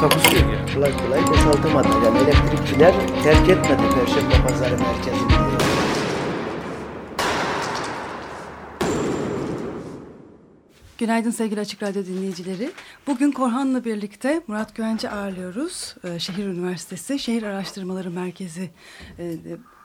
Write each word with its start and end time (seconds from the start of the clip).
Takusu 0.00 0.36
yok 0.36 0.44
ya. 0.52 0.74
kolay 0.74 0.96
kolay 0.96 1.26
boşaltamadı. 1.26 1.88
Yani 2.04 2.18
elektrikçiler 2.18 2.94
terk 3.22 3.48
etmedi 3.48 3.82
Perşembe 3.94 4.48
Pazarı 4.48 4.78
merkezini. 4.78 5.32
Günaydın 10.98 11.30
sevgili 11.30 11.60
Açık 11.60 11.82
Radyo 11.82 12.06
dinleyicileri. 12.06 12.70
Bugün 13.06 13.32
Korhan'la 13.32 13.84
birlikte 13.84 14.42
Murat 14.46 14.74
Güvenci 14.74 15.10
ağırlıyoruz. 15.10 15.94
Ee, 16.04 16.18
Şehir 16.18 16.46
Üniversitesi 16.46 17.18
Şehir 17.18 17.42
Araştırmaları 17.42 18.10
Merkezi 18.10 18.70
e, 19.18 19.24
e, 19.24 19.36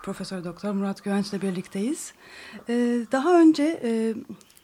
Profesör 0.03 0.43
Doktor 0.43 0.71
Murat 0.71 1.03
Güvenç 1.03 1.29
ile 1.29 1.41
birlikteyiz. 1.41 2.13
Ee, 2.69 2.99
daha 3.11 3.39
önce 3.41 3.81
e, 3.83 4.13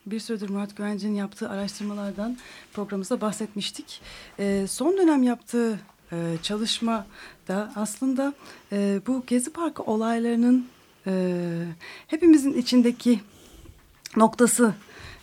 bir 0.05 0.20
süredir 0.20 0.49
Murat 0.49 0.77
Güvenç'in 0.77 1.13
yaptığı 1.16 1.49
araştırmalardan 1.49 2.38
programımızda 2.74 3.21
bahsetmiştik. 3.21 4.01
Ee, 4.40 4.65
son 4.70 4.98
dönem 4.98 5.24
yaptığı 5.24 5.79
e, 6.12 6.35
çalışma 6.43 7.07
da 7.48 7.71
aslında 7.76 8.34
e, 8.71 9.01
bu 9.07 9.24
Gezi 9.27 9.54
Parkı 9.54 9.84
olaylarının 9.84 10.68
e, 11.07 11.65
hepimizin 12.07 12.54
içindeki 12.54 13.20
noktası 14.15 14.74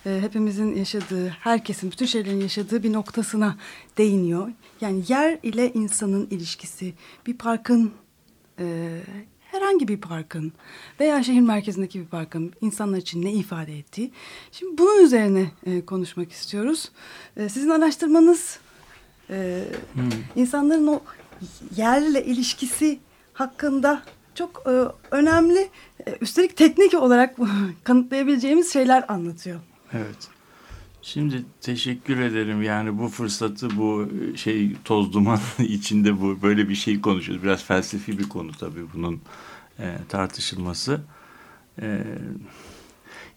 e, 0.07 0.19
hepimizin 0.21 0.77
yaşadığı, 0.77 1.29
herkesin, 1.29 1.91
bütün 1.91 2.07
şeylerin 2.07 2.41
yaşadığı 2.41 2.83
bir 2.83 2.93
noktasına 2.93 3.57
değiniyor. 3.99 4.53
Yani 4.81 5.03
yer 5.09 5.39
ile 5.43 5.73
insanın 5.73 6.27
ilişkisi, 6.31 6.95
bir 7.27 7.39
parkın, 7.39 7.93
e, 8.59 9.01
herhangi 9.57 9.89
bir 9.89 10.01
parkın 10.01 10.53
veya 11.01 11.23
şehir 11.23 11.41
merkezindeki 11.41 12.01
bir 12.01 12.07
parkın 12.07 12.53
insanlar 12.61 12.99
için 12.99 13.23
ne 13.23 13.33
ifade 13.33 13.79
ettiği. 13.79 14.13
Şimdi 14.53 14.79
bunun 14.79 15.05
üzerine 15.05 15.51
e, 15.67 15.85
konuşmak 15.85 16.33
istiyoruz. 16.33 16.91
E, 17.37 17.49
sizin 17.49 17.71
araştırmanız 17.71 18.59
e, 19.31 19.65
insanların 20.37 20.87
o 20.87 21.01
yerle 21.77 22.25
ilişkisi 22.25 22.99
hakkında 23.33 24.03
çok 24.35 24.63
e, 24.67 24.73
önemli, 25.11 25.69
e, 26.07 26.17
üstelik 26.21 26.57
teknik 26.57 26.95
olarak 26.95 27.37
kanıtlayabileceğimiz 27.85 28.73
şeyler 28.73 29.05
anlatıyor. 29.09 29.61
Evet. 29.93 30.36
Şimdi 31.07 31.45
teşekkür 31.61 32.21
ederim. 32.21 32.63
Yani 32.63 32.99
bu 32.99 33.09
fırsatı 33.09 33.77
bu 33.77 34.09
şey 34.37 34.73
toz 34.85 35.13
duman 35.13 35.41
içinde 35.59 36.21
bu 36.21 36.43
böyle 36.43 36.69
bir 36.69 36.75
şey 36.75 37.01
konuşuyoruz. 37.01 37.45
Biraz 37.45 37.65
felsefi 37.65 38.19
bir 38.19 38.29
konu 38.29 38.53
tabii 38.53 38.93
bunun 38.95 39.21
e, 39.79 39.97
tartışılması. 40.09 41.01
E, 41.83 42.05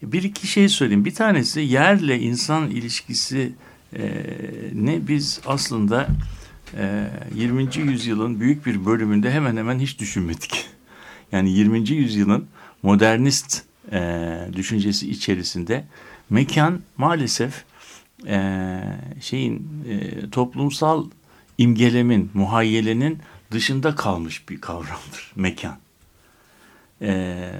bir 0.01 0.23
iki 0.23 0.47
şey 0.47 0.69
söyleyeyim. 0.69 1.05
Bir 1.05 1.13
tanesi 1.13 1.59
yerle 1.59 2.19
insan 2.19 2.69
ilişkisi 2.69 3.53
e, 3.93 4.25
ne 4.73 5.07
biz 5.07 5.41
aslında 5.45 6.07
e, 6.77 7.09
20. 7.35 7.69
yüzyılın 7.77 8.39
büyük 8.39 8.65
bir 8.65 8.85
bölümünde 8.85 9.31
hemen 9.31 9.57
hemen 9.57 9.79
hiç 9.79 9.99
düşünmedik. 9.99 10.65
Yani 11.31 11.51
20. 11.51 11.89
yüzyılın 11.89 12.47
modernist 12.83 13.63
e, 13.91 14.01
düşüncesi 14.55 15.09
içerisinde 15.09 15.85
mekan 16.29 16.81
maalesef 16.97 17.63
e, 18.27 18.81
şeyin 19.21 19.67
e, 19.89 20.29
toplumsal 20.29 21.05
imgelemin, 21.57 22.31
muhayyelenin 22.33 23.19
dışında 23.51 23.95
kalmış 23.95 24.49
bir 24.49 24.61
kavramdır 24.61 25.31
mekan. 25.35 25.77
E, 27.01 27.51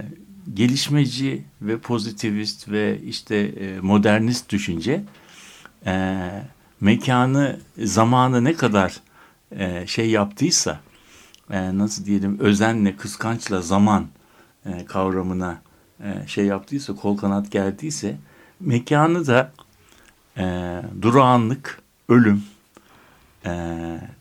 gelişmeci 0.54 1.44
ve 1.62 1.78
pozitivist 1.78 2.70
ve 2.70 3.00
işte 3.02 3.36
e, 3.36 3.80
modernist 3.80 4.50
düşünce 4.50 5.04
e, 5.86 6.20
mekanı, 6.82 7.60
zamanı 7.78 8.44
ne 8.44 8.54
kadar 8.54 9.00
e, 9.52 9.88
şey 9.88 10.10
yaptıysa, 10.10 10.80
e, 11.52 11.78
nasıl 11.78 12.06
diyelim 12.06 12.40
özenle, 12.40 12.96
kıskançla 12.96 13.62
zaman 13.62 14.08
e, 14.66 14.86
kavramına 14.86 15.62
e, 16.04 16.28
şey 16.28 16.46
yaptıysa, 16.46 16.96
kol 16.96 17.18
kanat 17.18 17.52
geldiyse, 17.52 18.18
mekanı 18.60 19.28
da 19.28 19.52
e, 20.40 20.76
durağanlık, 21.02 21.82
ölüm, 22.10 22.44
e, 23.46 23.52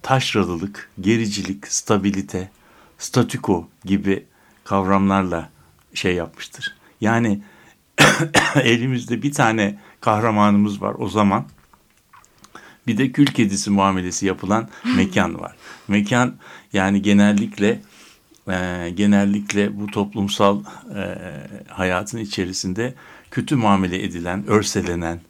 taşralılık, 0.02 0.90
gericilik, 1.00 1.68
stabilite, 1.68 2.50
statüko 2.98 3.68
gibi 3.84 4.24
kavramlarla 4.64 5.50
şey 5.94 6.14
yapmıştır. 6.14 6.76
Yani 7.00 7.40
elimizde 8.62 9.22
bir 9.22 9.32
tane 9.32 9.78
kahramanımız 10.00 10.82
var 10.82 10.94
o 10.98 11.08
zaman. 11.08 11.44
Bir 12.86 12.98
de 12.98 13.12
kül 13.12 13.26
kedisi 13.26 13.70
muamelesi 13.70 14.26
yapılan 14.26 14.68
mekan 14.96 15.40
var. 15.40 15.56
Mekan 15.88 16.36
yani 16.72 17.02
genellikle 17.02 17.80
e, 18.48 18.90
genellikle 18.94 19.80
bu 19.80 19.86
toplumsal 19.86 20.60
e, 20.96 21.18
hayatın 21.68 22.18
içerisinde 22.18 22.94
kötü 23.30 23.56
muamele 23.56 24.04
edilen, 24.04 24.46
örselenen 24.46 25.20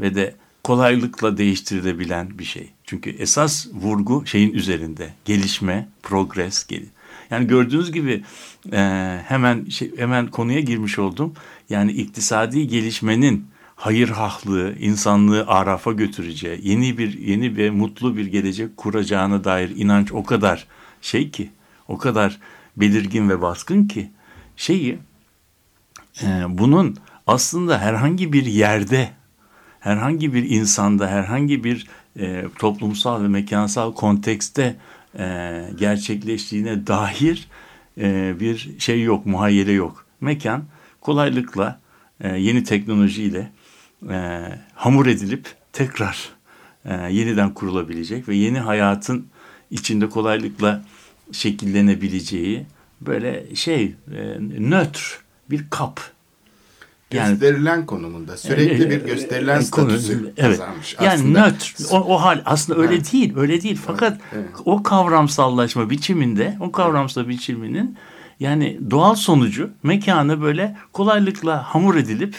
ve 0.00 0.14
de 0.14 0.34
kolaylıkla 0.64 1.36
değiştirilebilen 1.36 2.38
bir 2.38 2.44
şey. 2.44 2.70
Çünkü 2.84 3.10
esas 3.10 3.66
vurgu 3.72 4.26
şeyin 4.26 4.52
üzerinde. 4.52 5.10
Gelişme, 5.24 5.88
progres, 6.02 6.66
gel. 6.66 6.82
Yani 7.30 7.46
gördüğünüz 7.46 7.92
gibi 7.92 8.24
e, 8.72 8.78
hemen 9.26 9.64
şey, 9.64 9.98
hemen 9.98 10.26
konuya 10.26 10.60
girmiş 10.60 10.98
oldum. 10.98 11.34
Yani 11.70 11.92
iktisadi 11.92 12.68
gelişmenin 12.68 13.46
hayır 13.76 14.08
hahlığı, 14.08 14.74
insanlığı 14.78 15.44
arafa 15.46 15.92
götüreceği, 15.92 16.68
yeni 16.68 16.98
bir 16.98 17.18
yeni 17.18 17.56
ve 17.56 17.70
mutlu 17.70 18.16
bir 18.16 18.26
gelecek 18.26 18.76
kuracağına 18.76 19.44
dair 19.44 19.76
inanç 19.76 20.12
o 20.12 20.24
kadar 20.24 20.66
şey 21.00 21.30
ki, 21.30 21.50
o 21.88 21.98
kadar 21.98 22.38
belirgin 22.76 23.28
ve 23.28 23.42
baskın 23.42 23.88
ki 23.88 24.10
şeyi 24.56 24.98
e, 26.22 26.26
bunun 26.48 26.96
aslında 27.26 27.78
herhangi 27.78 28.32
bir 28.32 28.46
yerde, 28.46 29.10
herhangi 29.86 30.34
bir 30.34 30.50
insanda, 30.50 31.08
herhangi 31.08 31.64
bir 31.64 31.86
e, 32.18 32.44
toplumsal 32.58 33.22
ve 33.22 33.28
mekansal 33.28 33.94
kontekste 33.94 34.76
e, 35.18 35.64
gerçekleştiğine 35.78 36.86
dair 36.86 37.48
e, 37.98 38.34
bir 38.40 38.74
şey 38.78 39.02
yok, 39.02 39.26
muhayyele 39.26 39.72
yok. 39.72 40.06
Mekan 40.20 40.64
kolaylıkla 41.00 41.80
e, 42.20 42.28
yeni 42.28 42.64
teknolojiyle 42.64 43.52
e, 44.10 44.42
hamur 44.74 45.06
edilip 45.06 45.54
tekrar 45.72 46.28
e, 46.84 46.94
yeniden 46.94 47.54
kurulabilecek 47.54 48.28
ve 48.28 48.36
yeni 48.36 48.58
hayatın 48.58 49.26
içinde 49.70 50.08
kolaylıkla 50.08 50.84
şekillenebileceği 51.32 52.66
böyle 53.00 53.54
şey 53.54 53.84
e, 53.84 54.36
nötr 54.58 55.20
bir 55.50 55.70
kap 55.70 56.15
yani, 57.12 57.30
gösterilen 57.30 57.86
konumunda 57.86 58.36
sürekli 58.36 58.90
bir 58.90 59.04
gösterilen 59.04 59.60
statüsü 59.60 60.32
evet. 60.36 60.58
kazanmış. 60.58 60.96
Yani 61.00 61.08
aslında, 61.08 61.46
nötr 61.46 61.74
o, 61.90 62.14
o 62.14 62.22
hal 62.22 62.42
aslında 62.44 62.80
öyle 62.80 62.94
evet. 62.94 63.12
değil 63.12 63.36
öyle 63.36 63.62
değil 63.62 63.80
fakat 63.86 64.12
evet, 64.12 64.44
evet. 64.48 64.60
o 64.64 64.82
kavramsallaşma 64.82 65.90
biçiminde 65.90 66.56
o 66.60 66.72
kavramsal 66.72 67.28
biçiminin 67.28 67.96
yani 68.40 68.80
doğal 68.90 69.14
sonucu 69.14 69.70
mekanı 69.82 70.42
böyle 70.42 70.76
kolaylıkla 70.92 71.62
hamur 71.74 71.94
edilip 71.94 72.36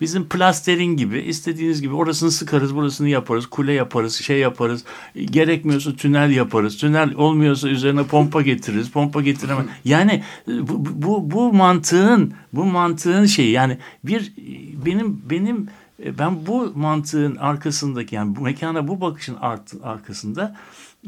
Bizim 0.00 0.28
plasterin 0.28 0.96
gibi 0.96 1.18
istediğiniz 1.18 1.82
gibi 1.82 1.94
orasını 1.94 2.30
sıkarız, 2.30 2.74
burasını 2.74 3.08
yaparız, 3.08 3.46
kule 3.46 3.72
yaparız, 3.72 4.14
şey 4.14 4.38
yaparız. 4.38 4.84
Gerekmiyorsa 5.14 5.92
tünel 5.92 6.30
yaparız. 6.30 6.76
Tünel 6.76 7.14
olmuyorsa 7.14 7.68
üzerine 7.68 8.02
pompa 8.02 8.42
getiririz. 8.42 8.90
Pompa 8.90 9.22
getiremez. 9.22 9.66
Yani 9.84 10.22
bu, 10.46 11.02
bu, 11.02 11.30
bu 11.30 11.52
mantığın 11.52 12.34
bu 12.52 12.64
mantığın 12.64 13.26
şeyi 13.26 13.50
yani 13.50 13.78
bir 14.04 14.32
benim 14.86 15.22
benim 15.30 15.68
ben 16.18 16.46
bu 16.46 16.72
mantığın 16.74 17.36
arkasındaki 17.36 18.14
yani 18.14 18.36
bu 18.36 18.40
mekana 18.40 18.88
bu 18.88 19.00
bakışın 19.00 19.36
art, 19.40 19.74
arkasında 19.82 20.56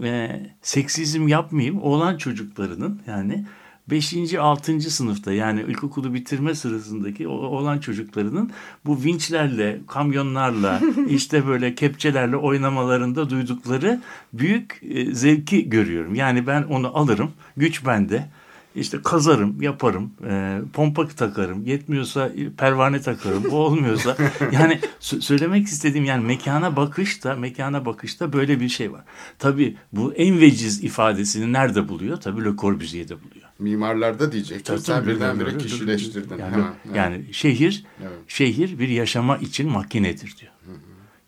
e, 0.02 0.40
seksizm 0.62 1.28
yapmayayım 1.28 1.82
oğlan 1.82 2.16
çocuklarının 2.16 3.00
yani 3.06 3.44
5. 3.90 4.34
6. 4.34 4.80
sınıfta 4.80 5.32
yani 5.32 5.64
ilkokulu 5.68 6.14
bitirme 6.14 6.54
sırasındaki 6.54 7.28
olan 7.28 7.78
çocuklarının 7.78 8.50
bu 8.86 9.02
vinçlerle, 9.04 9.80
kamyonlarla, 9.86 10.80
işte 11.08 11.46
böyle 11.46 11.74
kepçelerle 11.74 12.36
oynamalarında 12.36 13.30
duydukları 13.30 14.00
büyük 14.32 14.80
e, 14.90 15.14
zevki 15.14 15.70
görüyorum. 15.70 16.14
Yani 16.14 16.46
ben 16.46 16.62
onu 16.62 16.98
alırım, 16.98 17.30
güç 17.56 17.86
bende. 17.86 18.28
işte 18.74 19.02
kazarım, 19.04 19.62
yaparım, 19.62 20.12
e, 20.28 20.58
pompa 20.72 21.08
takarım, 21.08 21.66
yetmiyorsa 21.66 22.30
pervane 22.56 23.00
takarım, 23.00 23.44
bu 23.50 23.56
olmuyorsa 23.56 24.16
yani 24.52 24.80
söylemek 25.00 25.66
istediğim 25.66 26.04
yani 26.04 26.26
mekana 26.26 26.76
bakışta, 26.76 27.34
mekana 27.34 27.84
bakışta 27.84 28.32
böyle 28.32 28.60
bir 28.60 28.68
şey 28.68 28.92
var. 28.92 29.02
Tabii 29.38 29.76
bu 29.92 30.14
en 30.14 30.40
veciz 30.40 30.84
ifadesini 30.84 31.52
nerede 31.52 31.88
buluyor? 31.88 32.16
Tabii 32.16 32.44
Le 32.44 32.56
Corbusier'de 32.56 33.14
buluyor. 33.22 33.49
Mimarlarda 33.60 34.32
diyecek. 34.32 34.64
Tabii, 34.64 34.80
Sen 34.80 35.06
birdenbire 35.06 35.58
kişileştirdin. 35.58 36.38
Yani, 36.38 36.52
Hemen, 36.52 36.74
yani 36.94 37.24
şehir, 37.32 37.84
evet. 38.00 38.18
şehir 38.28 38.78
bir 38.78 38.88
yaşama 38.88 39.38
için 39.38 39.70
makinedir 39.70 40.36
diyor. 40.40 40.52
Hı 40.66 40.72
hı. 40.72 40.76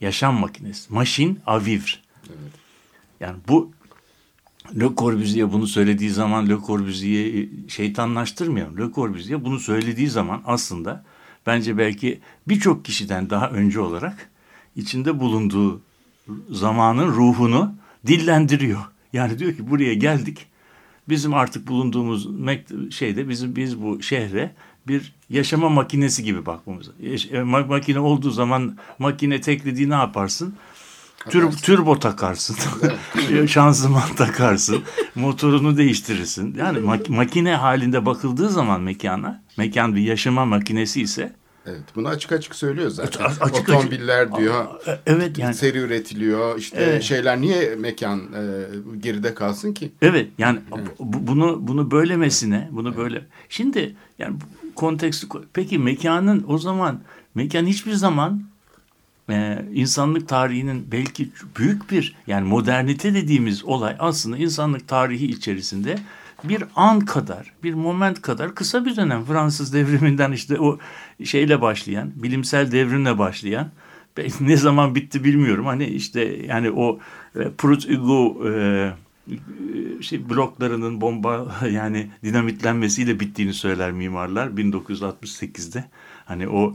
Yaşam 0.00 0.34
makinesi. 0.34 0.92
Maşin 0.92 1.38
à 1.46 1.64
vivre. 1.64 1.92
Evet. 2.26 2.52
Yani 3.20 3.36
bu 3.48 3.72
Le 4.80 4.88
Corbusier 4.96 5.52
bunu 5.52 5.66
söylediği 5.66 6.10
zaman 6.10 6.48
Le 6.48 6.56
Corbusier'i 6.66 7.50
şeytanlaştırmıyor. 7.68 8.78
Le 8.78 8.92
Corbusier 8.94 9.44
bunu 9.44 9.58
söylediği 9.60 10.08
zaman 10.08 10.42
aslında 10.46 11.04
bence 11.46 11.78
belki 11.78 12.20
birçok 12.48 12.84
kişiden 12.84 13.30
daha 13.30 13.50
önce 13.50 13.80
olarak 13.80 14.30
içinde 14.76 15.20
bulunduğu 15.20 15.82
zamanın 16.50 17.06
ruhunu 17.06 17.74
dillendiriyor. 18.06 18.80
Yani 19.12 19.38
diyor 19.38 19.56
ki 19.56 19.70
buraya 19.70 19.94
geldik. 19.94 20.46
Bizim 21.12 21.34
artık 21.34 21.68
bulunduğumuz 21.68 22.28
şeyde 22.90 23.28
bizim 23.28 23.56
biz 23.56 23.82
bu 23.82 24.02
şehre 24.02 24.54
bir 24.88 25.12
yaşama 25.30 25.68
makinesi 25.68 26.24
gibi 26.24 26.46
bakmamız. 26.46 26.90
E, 27.32 27.42
makine 27.42 27.98
olduğu 27.98 28.30
zaman 28.30 28.76
makine 28.98 29.40
teklediği 29.40 29.90
ne 29.90 29.94
yaparsın? 29.94 30.54
Tür, 31.30 31.52
turbo 31.52 31.98
takarsın. 31.98 32.56
Şanzıman 33.46 34.14
takarsın. 34.16 34.82
Motorunu 35.14 35.76
değiştirirsin. 35.76 36.54
Yani 36.58 36.78
mak 36.80 37.08
makine 37.08 37.54
halinde 37.54 38.06
bakıldığı 38.06 38.48
zaman 38.48 38.80
mekana, 38.80 39.42
mekan 39.56 39.96
bir 39.96 40.02
yaşama 40.02 40.44
makinesi 40.44 41.02
ise 41.02 41.32
Evet, 41.66 41.82
bunu 41.94 42.08
açık 42.08 42.32
açık 42.32 42.54
söylüyor 42.54 42.90
zaten. 42.90 43.24
Açık, 43.40 43.60
Otomobiller 43.60 44.26
açık. 44.26 44.38
diyor. 44.38 44.66
Evet 45.06 45.38
yani. 45.38 45.54
Seri 45.54 45.78
üretiliyor. 45.78 46.58
İşte 46.58 46.76
evet. 46.76 47.02
şeyler 47.02 47.40
niye 47.40 47.76
mekan 47.76 48.18
e, 48.18 48.42
geride 48.98 49.34
kalsın 49.34 49.72
ki? 49.72 49.92
Evet, 50.02 50.28
yani 50.38 50.60
evet. 50.78 50.88
bunu 50.98 51.58
bunu 51.60 51.90
böylemesine, 51.90 52.68
bunu 52.72 52.88
evet. 52.88 52.98
böyle. 52.98 53.26
Şimdi 53.48 53.94
yani 54.18 54.36
konteksti 54.76 55.26
peki 55.52 55.78
mekanın 55.78 56.44
o 56.48 56.58
zaman 56.58 57.00
mekan 57.34 57.66
hiçbir 57.66 57.92
zaman 57.92 58.42
e, 59.30 59.64
insanlık 59.72 60.28
tarihinin 60.28 60.88
belki 60.92 61.28
büyük 61.58 61.90
bir 61.90 62.16
yani 62.26 62.48
modernite 62.48 63.14
dediğimiz 63.14 63.64
olay 63.64 63.96
aslında 63.98 64.36
insanlık 64.36 64.88
tarihi 64.88 65.26
içerisinde 65.26 65.98
bir 66.44 66.64
an 66.76 67.00
kadar, 67.00 67.52
bir 67.62 67.74
moment 67.74 68.22
kadar 68.22 68.54
kısa 68.54 68.84
bir 68.84 68.96
dönem 68.96 69.24
Fransız 69.24 69.74
devriminden 69.74 70.32
işte 70.32 70.60
o 70.60 70.78
şeyle 71.24 71.60
başlayan, 71.60 72.12
bilimsel 72.14 72.72
devrimle 72.72 73.18
başlayan 73.18 73.70
ne 74.40 74.56
zaman 74.56 74.94
bitti 74.94 75.24
bilmiyorum. 75.24 75.66
Hani 75.66 75.84
işte 75.84 76.20
yani 76.48 76.70
o 76.70 76.98
e, 77.36 77.50
Prut 77.58 77.88
Hugo 77.88 78.48
e, 78.48 78.92
şey 80.00 80.28
bloklarının 80.30 81.00
bomba 81.00 81.56
yani 81.70 82.10
dinamitlenmesiyle 82.24 83.20
bittiğini 83.20 83.54
söyler 83.54 83.92
mimarlar 83.92 84.46
1968'de. 84.46 85.84
Hani 86.24 86.48
o 86.48 86.74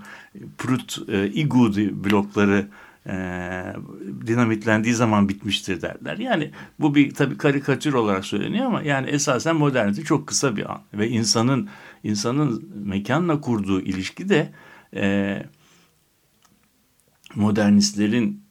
Prut 0.57 1.09
e, 1.09 1.27
Igu 1.27 1.75
blokları 1.75 2.67
e, 3.07 3.13
dinamitlendiği 4.27 4.95
zaman 4.95 5.29
bitmiştir 5.29 5.81
derler. 5.81 6.17
Yani 6.17 6.51
bu 6.79 6.95
bir 6.95 7.13
tabii 7.13 7.37
karikatür 7.37 7.93
olarak 7.93 8.25
söyleniyor 8.25 8.65
ama 8.65 8.81
yani 8.81 9.09
esasen 9.09 9.55
modernite 9.55 10.03
çok 10.03 10.27
kısa 10.27 10.55
bir 10.55 10.71
an 10.71 10.81
ve 10.93 11.09
insanın 11.09 11.69
insanın 12.03 12.71
mekanla 12.75 13.41
kurduğu 13.41 13.81
ilişki 13.81 14.29
de 14.29 14.53
e, 14.95 15.43
modernistlerin 17.35 18.43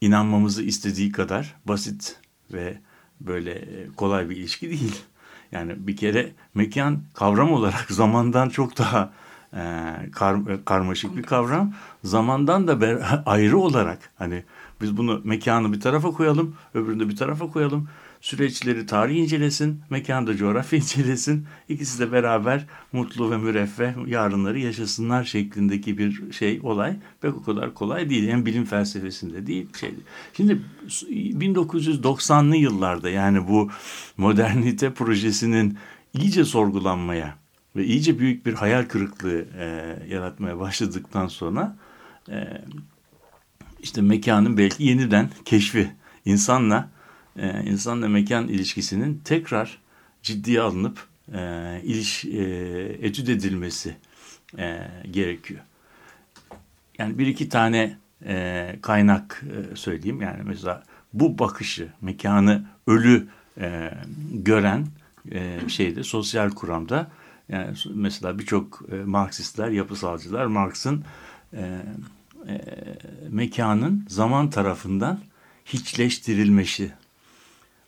inanmamızı 0.00 0.62
istediği 0.62 1.12
kadar 1.12 1.54
basit 1.64 2.16
ve 2.52 2.78
böyle 3.20 3.64
kolay 3.96 4.30
bir 4.30 4.36
ilişki 4.36 4.70
değil. 4.70 5.02
Yani 5.52 5.86
bir 5.86 5.96
kere 5.96 6.32
mekan 6.54 7.02
kavram 7.14 7.52
olarak 7.52 7.86
zamandan 7.90 8.48
çok 8.48 8.78
daha 8.78 9.12
e, 9.54 9.60
kar, 10.12 10.64
karmaşık 10.64 11.16
bir 11.16 11.22
kavram. 11.22 11.74
Zamandan 12.04 12.68
da 12.68 12.80
ber, 12.80 13.22
ayrı 13.26 13.58
olarak 13.58 14.10
hani 14.18 14.42
biz 14.80 14.96
bunu 14.96 15.20
mekanı 15.24 15.72
bir 15.72 15.80
tarafa 15.80 16.10
koyalım, 16.10 16.54
öbürünü 16.74 17.08
bir 17.08 17.16
tarafa 17.16 17.50
koyalım. 17.50 17.88
Süreçleri 18.20 18.86
tarih 18.86 19.16
incelesin, 19.16 19.80
mekanda 19.90 20.36
coğrafya 20.36 20.78
incelesin. 20.82 21.46
İkisi 21.68 21.98
de 21.98 22.12
beraber 22.12 22.66
mutlu 22.92 23.30
ve 23.30 23.36
müreffeh 23.36 24.06
yarınları 24.06 24.58
yaşasınlar 24.58 25.24
şeklindeki 25.24 25.98
bir 25.98 26.32
şey 26.32 26.60
olay. 26.62 26.96
Pek 27.20 27.36
o 27.36 27.42
kadar 27.42 27.74
kolay 27.74 28.10
değil. 28.10 28.28
Hem 28.28 28.46
bilim 28.46 28.64
felsefesinde 28.64 29.46
değil. 29.46 29.68
Şey. 29.80 29.94
Şimdi 30.36 30.60
1990'lı 30.88 32.56
yıllarda 32.56 33.10
yani 33.10 33.48
bu 33.48 33.70
modernite 34.16 34.92
projesinin 34.92 35.78
iyice 36.14 36.44
sorgulanmaya 36.44 37.43
ve 37.76 37.84
iyice 37.84 38.18
büyük 38.18 38.46
bir 38.46 38.54
hayal 38.54 38.84
kırıklığı 38.84 39.46
e, 39.58 39.96
yaratmaya 40.08 40.58
başladıktan 40.58 41.28
sonra 41.28 41.76
e, 42.30 42.62
işte 43.80 44.02
mekanın 44.02 44.58
belki 44.58 44.84
yeniden 44.84 45.30
keşfi 45.44 45.90
insanla 46.24 46.88
e, 47.36 47.62
insanla 47.64 48.08
mekan 48.08 48.48
ilişkisinin 48.48 49.20
tekrar 49.24 49.78
ciddiye 50.22 50.60
alınıp 50.60 51.06
e, 51.34 51.80
iliş 51.84 52.24
e, 52.24 52.42
etüt 53.02 53.28
edilmesi 53.28 53.96
e, 54.58 54.80
gerekiyor. 55.10 55.60
Yani 56.98 57.18
bir 57.18 57.26
iki 57.26 57.48
tane 57.48 57.98
e, 58.26 58.76
kaynak 58.82 59.42
e, 59.72 59.76
söyleyeyim. 59.76 60.22
Yani 60.22 60.42
mesela 60.44 60.82
bu 61.12 61.38
bakışı, 61.38 61.88
mekanı 62.00 62.64
ölü 62.86 63.28
e, 63.60 63.90
gören 64.32 64.86
e, 65.32 65.60
şeyde 65.68 66.02
sosyal 66.02 66.50
kuramda 66.50 67.10
yani 67.48 67.76
mesela 67.94 68.38
birçok 68.38 68.82
e, 68.92 68.94
Marksistler, 68.94 69.70
yapısalcılar 69.70 70.46
Marx'ın 70.46 71.04
e, 71.52 71.82
e, 72.48 72.60
mekanın 73.28 74.06
zaman 74.08 74.50
tarafından 74.50 75.20
hiçleştirilmesi. 75.64 76.92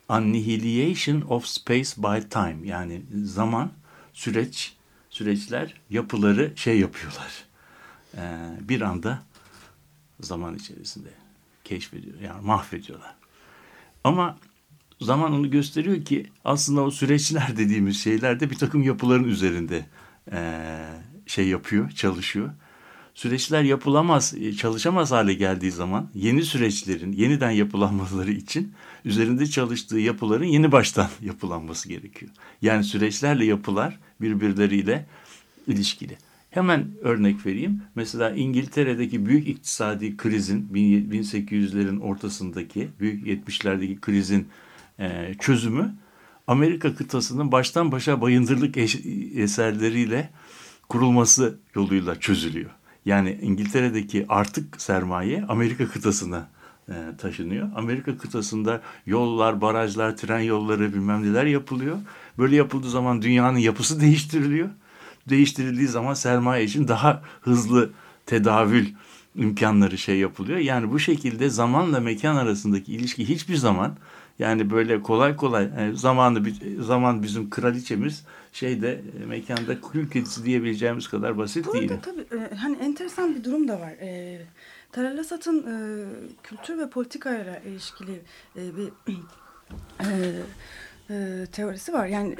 Annihilation 0.09 1.21
of 1.21 1.45
space 1.45 1.89
by 1.97 2.29
time 2.29 2.67
yani 2.67 3.01
zaman, 3.23 3.71
süreç, 4.13 4.75
süreçler, 5.09 5.81
yapıları 5.89 6.53
şey 6.55 6.79
yapıyorlar. 6.79 7.43
E, 8.17 8.49
bir 8.61 8.81
anda 8.81 9.23
zaman 10.19 10.55
içerisinde 10.55 11.09
keşfediyor 11.63 12.19
yani 12.21 12.45
mahvediyorlar. 12.45 13.15
Ama 14.03 14.37
zaman 15.01 15.33
onu 15.33 15.51
gösteriyor 15.51 16.05
ki 16.05 16.27
aslında 16.45 16.81
o 16.81 16.91
süreçler 16.91 17.57
dediğimiz 17.57 18.03
şeyler 18.03 18.39
de 18.39 18.49
bir 18.49 18.55
takım 18.55 18.83
yapıların 18.83 19.23
üzerinde 19.23 19.85
e, 20.31 20.59
şey 21.25 21.47
yapıyor, 21.47 21.91
çalışıyor. 21.91 22.49
Süreçler 23.15 23.63
yapılamaz, 23.63 24.33
e, 24.33 24.53
çalışamaz 24.53 25.11
hale 25.11 25.33
geldiği 25.33 25.71
zaman 25.71 26.09
yeni 26.15 26.43
süreçlerin 26.43 27.11
yeniden 27.11 27.51
yapılanmaları 27.51 28.31
için 28.31 28.73
üzerinde 29.05 29.45
çalıştığı 29.45 29.99
yapıların 29.99 30.45
yeni 30.45 30.71
baştan 30.71 31.09
yapılanması 31.21 31.89
gerekiyor. 31.89 32.31
Yani 32.61 32.83
süreçlerle 32.83 33.45
yapılar 33.45 33.99
birbirleriyle 34.21 35.05
ilişkili. 35.67 36.17
Hemen 36.51 36.87
örnek 37.01 37.45
vereyim. 37.45 37.81
Mesela 37.95 38.31
İngiltere'deki 38.31 39.25
büyük 39.25 39.47
iktisadi 39.47 40.17
krizin 40.17 40.69
1800'lerin 40.73 41.99
ortasındaki 41.99 42.89
büyük 42.99 43.27
70'lerdeki 43.27 43.99
krizin 43.99 44.47
e, 44.99 45.33
çözümü 45.39 45.95
Amerika 46.47 46.95
kıtasının 46.95 47.51
baştan 47.51 47.91
başa 47.91 48.21
bayındırlık 48.21 48.77
eserleriyle 49.37 50.29
kurulması 50.89 51.57
yoluyla 51.75 52.19
çözülüyor. 52.19 52.69
Yani 53.05 53.39
İngiltere'deki 53.41 54.25
artık 54.29 54.81
sermaye 54.81 55.45
Amerika 55.49 55.87
kıtasına 55.87 56.47
e, 56.89 56.93
taşınıyor. 57.17 57.69
Amerika 57.75 58.17
kıtasında 58.17 58.81
yollar, 59.05 59.61
barajlar, 59.61 60.17
tren 60.17 60.39
yolları 60.39 60.93
bilmem 60.93 61.23
neler 61.23 61.45
yapılıyor. 61.45 61.97
Böyle 62.37 62.55
yapıldığı 62.55 62.89
zaman 62.89 63.21
dünyanın 63.21 63.57
yapısı 63.57 64.01
değiştiriliyor. 64.01 64.69
Değiştirildiği 65.29 65.87
zaman 65.87 66.13
sermaye 66.13 66.63
için 66.63 66.87
daha 66.87 67.21
hızlı 67.41 67.89
tedavül 68.25 68.87
imkanları 69.35 69.97
şey 69.97 70.17
yapılıyor. 70.17 70.57
Yani 70.57 70.91
bu 70.91 70.99
şekilde 70.99 71.49
zamanla 71.49 71.99
mekan 71.99 72.35
arasındaki 72.35 72.93
ilişki 72.93 73.29
hiçbir 73.29 73.55
zaman 73.55 73.97
yani 74.39 74.71
böyle 74.71 75.01
kolay 75.01 75.35
kolay 75.35 75.69
yani 75.77 75.93
e, 75.93 75.95
zamanı 75.95 76.43
zaman 76.79 77.23
bizim 77.23 77.49
kraliçemiz 77.49 78.25
şeyde 78.53 79.01
e, 79.23 79.25
mekanda 79.25 79.81
kül 79.81 80.09
kedisi 80.09 80.45
diyebileceğimiz 80.45 81.07
kadar 81.07 81.37
basit 81.37 81.67
Bu 81.67 81.73
değil. 81.73 81.91
tabii 82.01 82.21
e, 82.21 82.55
hani 82.55 82.77
enteresan 82.77 83.35
bir 83.35 83.43
durum 83.43 83.67
da 83.67 83.79
var. 83.79 83.91
E, 83.91 84.41
Tarallasat'ın 84.91 85.59
e, 85.59 85.77
kültür 86.43 86.77
ve 86.77 86.89
politikayla 86.89 87.59
ilişkili 87.59 88.21
e, 88.55 88.61
bir 88.77 88.89
e, 89.99 90.41
e, 91.09 91.47
teorisi 91.51 91.93
var. 91.93 92.07
Yani 92.07 92.35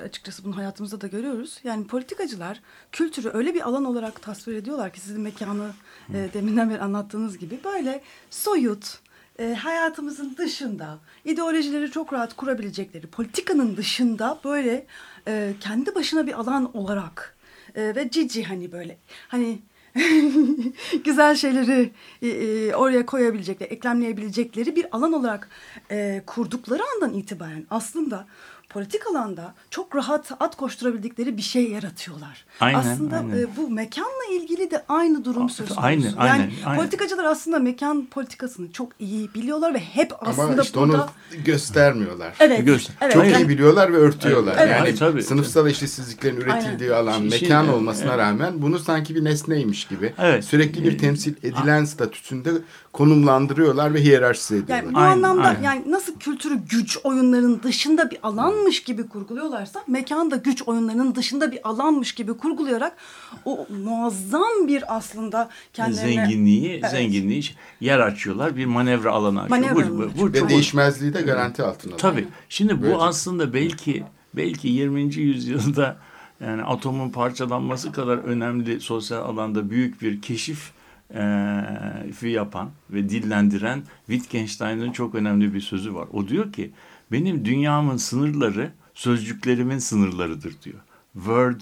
e, 0.00 0.04
açıkçası 0.04 0.44
bunu 0.44 0.56
hayatımızda 0.56 1.00
da 1.00 1.06
görüyoruz. 1.06 1.60
Yani 1.64 1.86
politikacılar 1.86 2.60
kültürü 2.92 3.30
öyle 3.34 3.54
bir 3.54 3.68
alan 3.68 3.84
olarak 3.84 4.22
tasvir 4.22 4.54
ediyorlar 4.54 4.92
ki 4.92 5.00
sizin 5.00 5.20
mekanı 5.20 5.70
e, 6.14 6.28
deminden 6.34 6.70
beri 6.70 6.80
anlattığınız 6.80 7.38
gibi 7.38 7.60
böyle 7.64 8.02
soyut, 8.30 8.98
e, 9.38 9.54
hayatımızın 9.54 10.36
dışında 10.36 10.98
ideolojileri 11.24 11.90
çok 11.90 12.12
rahat 12.12 12.36
kurabilecekleri 12.36 13.06
politikanın 13.06 13.76
dışında 13.76 14.38
böyle 14.44 14.86
e, 15.28 15.54
kendi 15.60 15.94
başına 15.94 16.26
bir 16.26 16.32
alan 16.32 16.76
olarak 16.76 17.36
e, 17.74 17.94
ve 17.94 18.10
cici 18.10 18.44
hani 18.44 18.72
böyle 18.72 18.98
hani 19.28 19.58
güzel 21.04 21.34
şeyleri 21.34 21.90
e, 22.22 22.28
e, 22.28 22.74
oraya 22.74 23.06
koyabilecekleri, 23.06 23.70
eklemleyebilecekleri 23.70 24.76
bir 24.76 24.96
alan 24.96 25.12
olarak 25.12 25.48
e, 25.90 26.22
kurdukları 26.26 26.82
andan 26.94 27.18
itibaren 27.18 27.66
aslında 27.70 28.26
politik 28.74 29.06
alanda 29.06 29.54
çok 29.70 29.96
rahat 29.96 30.32
at 30.40 30.56
koşturabildikleri 30.56 31.36
bir 31.36 31.42
şey 31.42 31.70
yaratıyorlar. 31.70 32.44
Aynen, 32.60 32.78
aslında 32.78 33.16
aynen. 33.16 33.38
E, 33.38 33.56
bu 33.56 33.70
mekanla 33.70 34.24
ilgili 34.32 34.70
de 34.70 34.84
aynı 34.88 35.24
durum 35.24 35.50
söz 35.50 35.68
konusu. 35.68 35.86
Aynen, 35.86 36.02
yani 36.04 36.16
aynen, 36.18 36.50
aynen. 36.64 36.80
politikacılar 36.80 37.24
aslında 37.24 37.58
mekan 37.58 38.06
politikasını 38.06 38.72
çok 38.72 38.92
iyi 38.98 39.34
biliyorlar 39.34 39.74
ve 39.74 39.78
hep 39.78 40.12
aslında 40.20 40.52
Ama 40.52 40.62
işte 40.62 40.80
burada... 40.80 40.94
onu 40.94 41.06
göstermiyorlar. 41.44 42.34
Evet, 42.40 42.66
Göster- 42.66 42.94
evet. 43.00 43.12
Çok 43.12 43.24
yani- 43.24 43.42
iyi 43.42 43.48
biliyorlar 43.48 43.92
ve 43.92 43.96
örtüyorlar. 43.96 44.56
Evet. 44.58 44.70
Yani 44.70 44.94
tabii. 44.94 45.22
sınıfsal 45.22 45.66
eşitsizliklerin 45.66 46.36
üretildiği 46.36 46.94
Aynen. 46.94 47.02
alan 47.02 47.18
Şimdi- 47.18 47.34
mekan 47.42 47.62
şimdi- 47.62 47.76
olmasına 47.76 48.10
evet. 48.10 48.18
rağmen 48.18 48.62
bunu 48.62 48.78
sanki 48.78 49.14
bir 49.14 49.24
nesneymiş 49.24 49.84
gibi 49.84 50.14
Evet. 50.18 50.44
sürekli 50.44 50.84
bir 50.84 50.98
temsil 50.98 51.34
edilen 51.42 51.84
statüsünde 51.84 52.50
konumlandırıyorlar 52.92 53.94
ve 53.94 54.00
hiyerarşize 54.00 54.56
ediyorlar. 54.56 54.84
Yani 54.84 54.94
bu 54.94 54.98
Aynen, 54.98 55.12
anlamda 55.12 55.48
aynen. 55.48 55.62
yani 55.62 55.90
nasıl 55.90 56.18
kültürü 56.18 56.54
güç 56.54 56.98
oyunlarının 57.04 57.62
dışında 57.62 58.10
bir 58.10 58.18
alanmış 58.64 58.82
gibi 58.82 59.06
kurguluyorlarsa 59.08 59.84
mekan 59.86 60.30
da 60.30 60.36
güç 60.36 60.62
oyunlarının 60.66 61.14
dışında 61.14 61.52
bir 61.52 61.68
alanmış 61.68 62.12
gibi 62.14 62.34
kurgulayarak 62.36 62.96
o 63.44 63.66
muazzam 63.84 64.68
bir 64.68 64.96
aslında 64.96 65.48
kendilerine 65.72 66.14
zenginliği, 66.14 66.70
Evet. 66.80 66.90
zenginliği 66.90 67.42
yer 67.80 67.98
açıyorlar. 67.98 68.56
Bir 68.56 68.66
manevra 68.66 69.10
alanı 69.12 69.42
açıyor. 69.42 69.60
Manevra 69.60 69.90
Bu- 69.90 69.98
bu, 69.98 70.10
bu 70.20 70.32
ve 70.32 70.38
çok- 70.38 70.48
değişmezliği 70.48 71.14
de 71.14 71.22
garanti 71.22 71.62
altına. 71.62 71.96
Tabii. 71.96 72.26
Şimdi 72.48 72.78
bu 72.78 72.82
Böyle. 72.82 72.96
aslında 72.96 73.54
belki 73.54 74.04
belki 74.34 74.68
20. 74.68 75.20
yüzyılda 75.20 75.96
yani 76.40 76.62
atomun 76.62 77.10
parçalanması 77.10 77.92
kadar 77.92 78.18
önemli 78.18 78.80
sosyal 78.80 79.22
alanda 79.22 79.70
büyük 79.70 80.02
bir 80.02 80.22
keşif 80.22 80.72
eee, 81.14 82.12
fi 82.18 82.28
yapan 82.28 82.70
ve 82.90 83.08
dillendiren 83.08 83.82
Wittgenstein'ın 84.06 84.92
çok 84.92 85.14
önemli 85.14 85.54
bir 85.54 85.60
sözü 85.60 85.94
var. 85.94 86.08
O 86.12 86.28
diyor 86.28 86.52
ki 86.52 86.70
benim 87.14 87.44
dünyamın 87.44 87.96
sınırları 87.96 88.72
sözcüklerimin 88.94 89.78
sınırlarıdır 89.78 90.54
diyor. 90.62 90.80
Word 91.12 91.60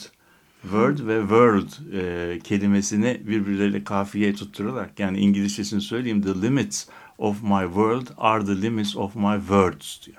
Word 0.62 1.06
ve 1.06 1.20
world 1.20 1.92
e, 1.92 2.38
kelimesini 2.38 3.20
birbirleriyle 3.26 3.84
kafiye 3.84 4.34
tutturarak 4.34 4.98
yani 4.98 5.18
İngilizcesini 5.18 5.80
söyleyeyim 5.80 6.22
the 6.22 6.42
limits 6.42 6.86
of 7.18 7.42
my 7.42 7.64
world 7.64 8.06
are 8.16 8.46
the 8.46 8.62
limits 8.62 8.96
of 8.96 9.16
my 9.16 9.38
words 9.38 10.06
diyor. 10.06 10.18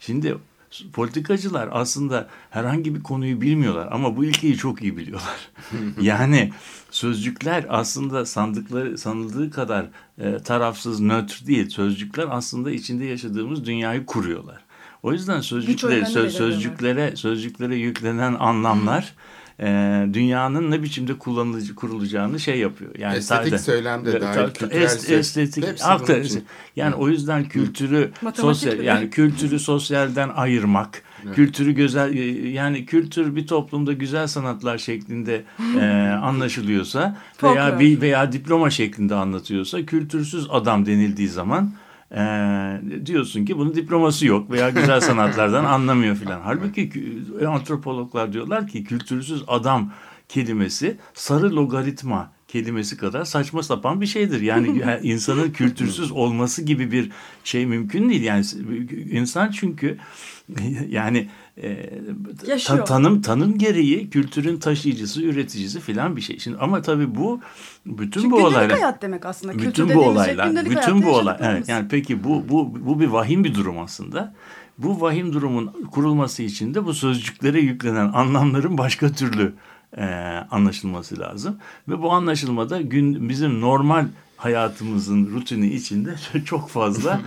Şimdi 0.00 0.36
politikacılar 0.92 1.68
aslında 1.72 2.28
herhangi 2.50 2.94
bir 2.94 3.02
konuyu 3.02 3.40
bilmiyorlar 3.40 3.88
ama 3.90 4.16
bu 4.16 4.24
ilkeyi 4.24 4.56
çok 4.56 4.82
iyi 4.82 4.96
biliyorlar. 4.96 5.50
yani 6.00 6.52
sözcükler 6.90 7.66
aslında 7.68 8.26
sandıkları 8.26 8.98
sanıldığı 8.98 9.50
kadar 9.50 9.90
e, 10.18 10.38
tarafsız, 10.38 11.00
nötr 11.00 11.46
değil. 11.46 11.68
Sözcükler 11.68 12.26
aslında 12.30 12.70
içinde 12.70 13.04
yaşadığımız 13.04 13.64
dünyayı 13.64 14.06
kuruyorlar. 14.06 14.64
O 15.02 15.12
yüzden 15.12 15.40
oyunlarını 15.52 16.06
söz, 16.06 16.34
sözcüklere 16.34 17.16
sözcüklere 17.16 17.76
yüklenen 17.76 18.34
anlamlar 18.34 19.14
e, 19.60 20.06
dünyanın 20.12 20.70
ne 20.70 20.82
biçimde 20.82 21.18
kullanılıcı 21.18 21.74
kurulacağını 21.74 22.40
şey 22.40 22.58
yapıyor. 22.58 22.90
Yani 22.98 23.16
Estetik 23.16 23.38
sadece- 23.38 23.58
söylemde 23.58 24.16
E, 24.16 24.20
dahil, 24.20 24.34
ta- 24.34 24.46
ta- 24.46 24.52
kültürel 24.52 24.82
est- 24.82 25.14
estetik 25.14 25.64
için. 26.24 26.44
Yani 26.76 26.94
o 26.94 27.08
yüzden 27.08 27.44
kültürü 27.48 28.00
Matematik 28.22 28.40
sosyal 28.40 28.72
bile. 28.72 28.82
yani 28.84 29.10
kültürü 29.10 29.58
sosyalden 29.58 30.28
ayırmak, 30.28 31.02
kültürü 31.34 31.72
güzel 31.72 32.14
yani 32.52 32.86
kültür 32.86 33.36
bir 33.36 33.46
toplumda 33.46 33.92
güzel 33.92 34.26
sanatlar 34.26 34.78
şeklinde 34.78 35.44
e, 35.80 35.84
anlaşılıyorsa 36.22 37.16
veya 37.42 37.80
bir 37.80 38.00
veya 38.00 38.32
diploma 38.32 38.70
şeklinde 38.70 39.14
anlatıyorsa 39.14 39.86
kültürsüz 39.86 40.46
adam 40.50 40.86
denildiği 40.86 41.28
zaman 41.28 41.72
e, 42.14 43.06
diyorsun 43.06 43.44
ki 43.44 43.58
bunun 43.58 43.74
diploması 43.74 44.26
yok 44.26 44.50
veya 44.50 44.70
güzel 44.70 45.00
sanatlardan 45.10 45.64
anlamıyor 45.64 46.16
filan. 46.16 46.40
Halbuki 46.40 46.88
kü- 46.88 47.46
antropologlar 47.46 48.32
diyorlar 48.32 48.68
ki 48.68 48.84
kültürsüz 48.84 49.44
adam 49.46 49.92
kelimesi 50.28 50.96
sarı 51.14 51.56
logaritma 51.56 52.32
kelimesi 52.48 52.96
kadar 52.96 53.24
saçma 53.24 53.62
sapan 53.62 54.00
bir 54.00 54.06
şeydir. 54.06 54.40
Yani 54.40 54.82
insanın 55.02 55.50
kültürsüz 55.50 56.12
olması 56.12 56.62
gibi 56.62 56.92
bir 56.92 57.10
şey 57.44 57.66
mümkün 57.66 58.10
değil. 58.10 58.22
Yani 58.22 58.44
insan 59.10 59.50
çünkü 59.50 59.98
yani 60.88 61.28
e, 61.56 61.90
ta- 62.66 62.84
tanım 62.84 63.22
tanım 63.22 63.58
gereği 63.58 64.10
kültürün 64.10 64.56
taşıyıcısı, 64.58 65.22
üreticisi 65.22 65.80
filan 65.80 66.16
bir 66.16 66.20
şey. 66.20 66.38
Şimdi 66.38 66.58
ama 66.58 66.82
tabii 66.82 67.14
bu 67.14 67.40
bütün 67.86 68.20
Çünkü 68.20 68.30
bu 68.30 68.36
gündelik 68.36 68.54
olaylar 68.56 68.78
hayat 68.78 69.02
demek 69.02 69.26
aslında. 69.26 69.52
Kültür 69.52 69.84
bütün 69.84 69.96
bu 69.96 70.00
şey 70.00 70.10
olaylar, 70.10 70.46
gündelik 70.46 70.70
bütün 70.70 71.02
bu 71.02 71.10
olay, 71.10 71.36
evet. 71.40 71.68
Yani 71.68 71.88
peki 71.90 72.24
bu 72.24 72.44
bu 72.48 72.78
bu 72.86 73.00
bir 73.00 73.06
vahim 73.06 73.44
bir 73.44 73.54
durum 73.54 73.78
aslında. 73.78 74.34
Bu 74.78 75.00
vahim 75.00 75.32
durumun 75.32 75.72
kurulması 75.90 76.42
için 76.42 76.74
de 76.74 76.84
bu 76.84 76.94
sözcüklere 76.94 77.60
yüklenen 77.60 78.12
anlamların 78.12 78.78
başka 78.78 79.12
türlü 79.12 79.54
e, 79.96 80.04
anlaşılması 80.50 81.20
lazım 81.20 81.56
ve 81.88 82.02
bu 82.02 82.12
anlaşılmada 82.12 82.80
gün 82.80 83.28
bizim 83.28 83.60
normal 83.60 84.06
hayatımızın 84.42 85.30
rutini 85.34 85.66
içinde 85.66 86.14
çok 86.44 86.68
fazla 86.70 87.20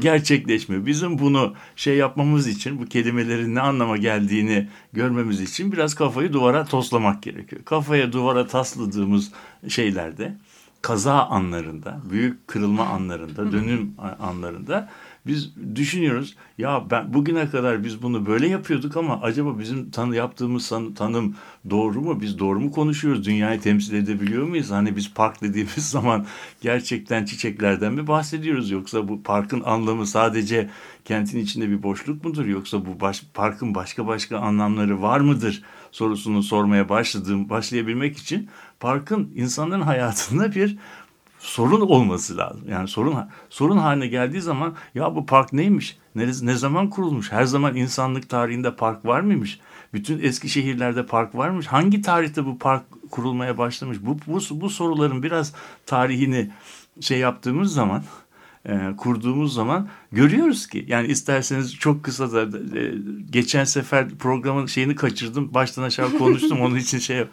gerçekleşmiyor. 0.00 0.86
Bizim 0.86 1.18
bunu 1.18 1.54
şey 1.76 1.96
yapmamız 1.96 2.46
için 2.46 2.78
bu 2.80 2.86
kelimelerin 2.86 3.54
ne 3.54 3.60
anlama 3.60 3.96
geldiğini 3.96 4.68
görmemiz 4.92 5.40
için 5.40 5.72
biraz 5.72 5.94
kafayı 5.94 6.32
duvara 6.32 6.64
toslamak 6.64 7.22
gerekiyor. 7.22 7.64
Kafaya 7.64 8.12
duvara 8.12 8.46
tasladığımız 8.46 9.32
şeylerde 9.68 10.36
kaza 10.82 11.14
anlarında, 11.14 12.00
büyük 12.10 12.48
kırılma 12.48 12.86
anlarında, 12.86 13.52
dönüm 13.52 13.94
anlarında 14.20 14.88
biz 15.26 15.52
düşünüyoruz 15.74 16.36
ya 16.58 16.90
ben 16.90 17.14
bugüne 17.14 17.50
kadar 17.50 17.84
biz 17.84 18.02
bunu 18.02 18.26
böyle 18.26 18.48
yapıyorduk 18.48 18.96
ama 18.96 19.20
acaba 19.22 19.58
bizim 19.58 19.90
tanı 19.90 20.16
yaptığımız 20.16 20.66
san, 20.66 20.94
tanım 20.94 21.36
doğru 21.70 22.00
mu? 22.00 22.20
Biz 22.20 22.38
doğru 22.38 22.60
mu 22.60 22.72
konuşuyoruz? 22.72 23.26
Dünyayı 23.26 23.60
temsil 23.60 23.94
edebiliyor 23.94 24.46
muyuz? 24.46 24.70
Hani 24.70 24.96
biz 24.96 25.14
park 25.14 25.42
dediğimiz 25.42 25.74
zaman 25.90 26.26
gerçekten 26.60 27.24
çiçeklerden 27.24 27.92
mi 27.92 28.06
bahsediyoruz 28.06 28.70
yoksa 28.70 29.08
bu 29.08 29.22
parkın 29.22 29.62
anlamı 29.64 30.06
sadece 30.06 30.70
kentin 31.04 31.38
içinde 31.38 31.70
bir 31.70 31.82
boşluk 31.82 32.24
mudur 32.24 32.46
yoksa 32.46 32.86
bu 32.86 33.00
baş, 33.00 33.22
parkın 33.34 33.74
başka 33.74 34.06
başka 34.06 34.38
anlamları 34.38 35.02
var 35.02 35.20
mıdır 35.20 35.62
sorusunu 35.92 36.42
sormaya 36.42 36.88
başladığım 36.88 37.48
başlayabilmek 37.48 38.18
için 38.18 38.48
parkın 38.80 39.32
insanların 39.34 39.80
hayatında 39.90 40.54
bir 40.54 40.78
sorun 41.40 41.80
olması 41.80 42.36
lazım. 42.36 42.62
Yani 42.70 42.88
sorun 42.88 43.14
sorun 43.50 43.76
haline 43.76 44.06
geldiği 44.06 44.40
zaman 44.40 44.74
ya 44.94 45.14
bu 45.14 45.26
park 45.26 45.52
neymiş? 45.52 45.98
Ne, 46.14 46.26
ne 46.42 46.54
zaman 46.54 46.90
kurulmuş? 46.90 47.32
Her 47.32 47.44
zaman 47.44 47.76
insanlık 47.76 48.28
tarihinde 48.28 48.76
park 48.76 49.04
var 49.04 49.20
mıymış? 49.20 49.60
Bütün 49.94 50.22
eski 50.22 50.48
şehirlerde 50.48 51.06
park 51.06 51.34
varmış. 51.34 51.66
Hangi 51.66 52.02
tarihte 52.02 52.44
bu 52.44 52.58
park 52.58 52.82
kurulmaya 53.10 53.58
başlamış? 53.58 53.98
Bu 54.02 54.18
bu, 54.26 54.40
bu 54.50 54.70
soruların 54.70 55.22
biraz 55.22 55.54
tarihini 55.86 56.50
şey 57.00 57.18
yaptığımız 57.18 57.74
zaman 57.74 58.02
e, 58.68 58.96
kurduğumuz 58.96 59.54
zaman 59.54 59.88
görüyoruz 60.12 60.66
ki 60.66 60.84
yani 60.88 61.06
isterseniz 61.06 61.74
çok 61.74 62.04
kısa 62.04 62.32
da 62.32 62.42
e, 62.78 62.94
geçen 63.30 63.64
sefer 63.64 64.08
programın 64.10 64.66
şeyini 64.66 64.94
kaçırdım 64.94 65.54
baştan 65.54 65.82
aşağı 65.82 66.18
konuştum 66.18 66.60
onun 66.62 66.76
için 66.76 66.98
şey 66.98 67.24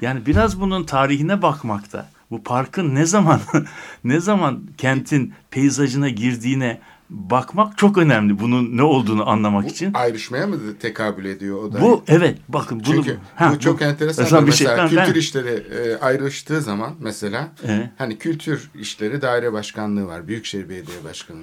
yani 0.00 0.26
biraz 0.26 0.60
bunun 0.60 0.84
tarihine 0.84 1.42
bakmakta 1.42 2.08
bu 2.30 2.42
parkın 2.42 2.94
ne 2.94 3.06
zaman 3.06 3.40
ne 4.04 4.20
zaman 4.20 4.62
kentin 4.78 5.34
peyzajına 5.50 6.08
girdiğine 6.08 6.80
bakmak 7.10 7.78
çok 7.78 7.98
önemli 7.98 8.38
bunun 8.40 8.76
ne 8.76 8.82
olduğunu 8.82 9.28
anlamak 9.28 9.64
bu 9.64 9.68
için. 9.68 9.90
ayrışmaya 9.94 10.46
mı 10.46 10.56
tekabül 10.80 11.24
ediyor 11.24 11.62
o 11.62 11.72
da? 11.72 11.80
Bu 11.80 12.04
evet 12.08 12.38
bakın 12.48 12.82
bunu 12.86 12.94
Çünkü 12.94 13.18
ha, 13.36 13.52
bu 13.54 13.60
çok 13.60 13.80
bu, 13.80 13.84
enteresan. 13.84 14.24
mesela 14.24 14.40
Mesela, 14.40 14.46
bir 14.46 14.52
şey, 14.52 14.66
ben- 14.66 14.88
kültür 15.06 15.14
ben- 15.14 15.20
işleri 15.20 15.64
e, 15.88 15.96
ayrıştığı 15.96 16.60
zaman 16.62 16.94
mesela 17.00 17.52
Evet. 17.64 17.88
hani 17.98 18.18
kültür 18.18 18.70
işleri 18.74 19.22
daire 19.22 19.52
başkanlığı 19.52 20.06
var. 20.06 20.28
Büyükşehir 20.28 20.68
Belediye 20.68 21.04
Başkanlığı. 21.04 21.42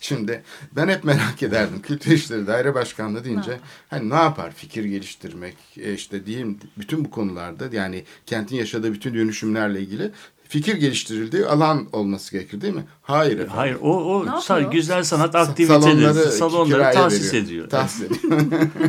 Şimdi 0.00 0.42
ben 0.76 0.88
hep 0.88 1.04
merak 1.04 1.42
ederdim. 1.42 1.82
Kültür 1.82 2.12
işleri 2.12 2.46
daire 2.46 2.74
başkanlığı 2.74 3.24
deyince 3.24 3.58
hani 3.90 4.10
ne 4.10 4.14
yapar? 4.14 4.52
Fikir 4.52 4.84
geliştirmek 4.84 5.56
e, 5.76 5.92
işte 5.94 6.26
diyeyim 6.26 6.58
bütün 6.78 7.04
bu 7.04 7.10
konularda 7.10 7.68
yani 7.72 8.04
kentin 8.26 8.56
yaşadığı 8.56 8.92
bütün 8.92 9.14
dönüşümlerle 9.14 9.80
ilgili 9.80 10.10
fikir 10.54 10.76
geliştirildiği 10.76 11.46
alan 11.46 11.88
olması 11.92 12.32
gerekir 12.32 12.60
değil 12.60 12.74
mi? 12.74 12.84
Hayır 13.02 13.32
efendim. 13.32 13.52
Hayır 13.54 13.76
o, 13.82 14.20
o 14.20 14.26
Ne 14.26 14.62
güzel 14.72 15.04
sanat 15.04 15.34
aktiviteleri, 15.34 15.80
salonları, 15.80 16.32
salonları 16.32 16.94
tahsis 16.94 17.34
veriyor. 17.34 17.44
ediyor. 17.44 17.68
Tahsis 17.68 18.02
ediyor. 18.02 18.40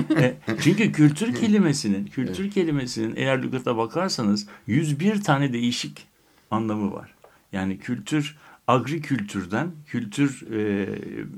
E, 0.20 0.38
çünkü 0.62 0.92
kültür 0.92 1.36
kelimesinin, 1.36 2.06
kültür 2.06 2.44
evet. 2.44 2.54
kelimesinin 2.54 3.14
eğer 3.16 3.44
lügata 3.44 3.78
bakarsanız 3.78 4.48
101 4.68 5.24
tane 5.24 5.54
değişik 5.54 6.08
anlamı 6.52 6.94
var. 6.94 7.14
Yani 7.52 7.78
kültür 7.78 8.38
agri 8.68 9.02
kültürden 9.02 9.72
kültür 9.88 10.52
e, 10.52 10.88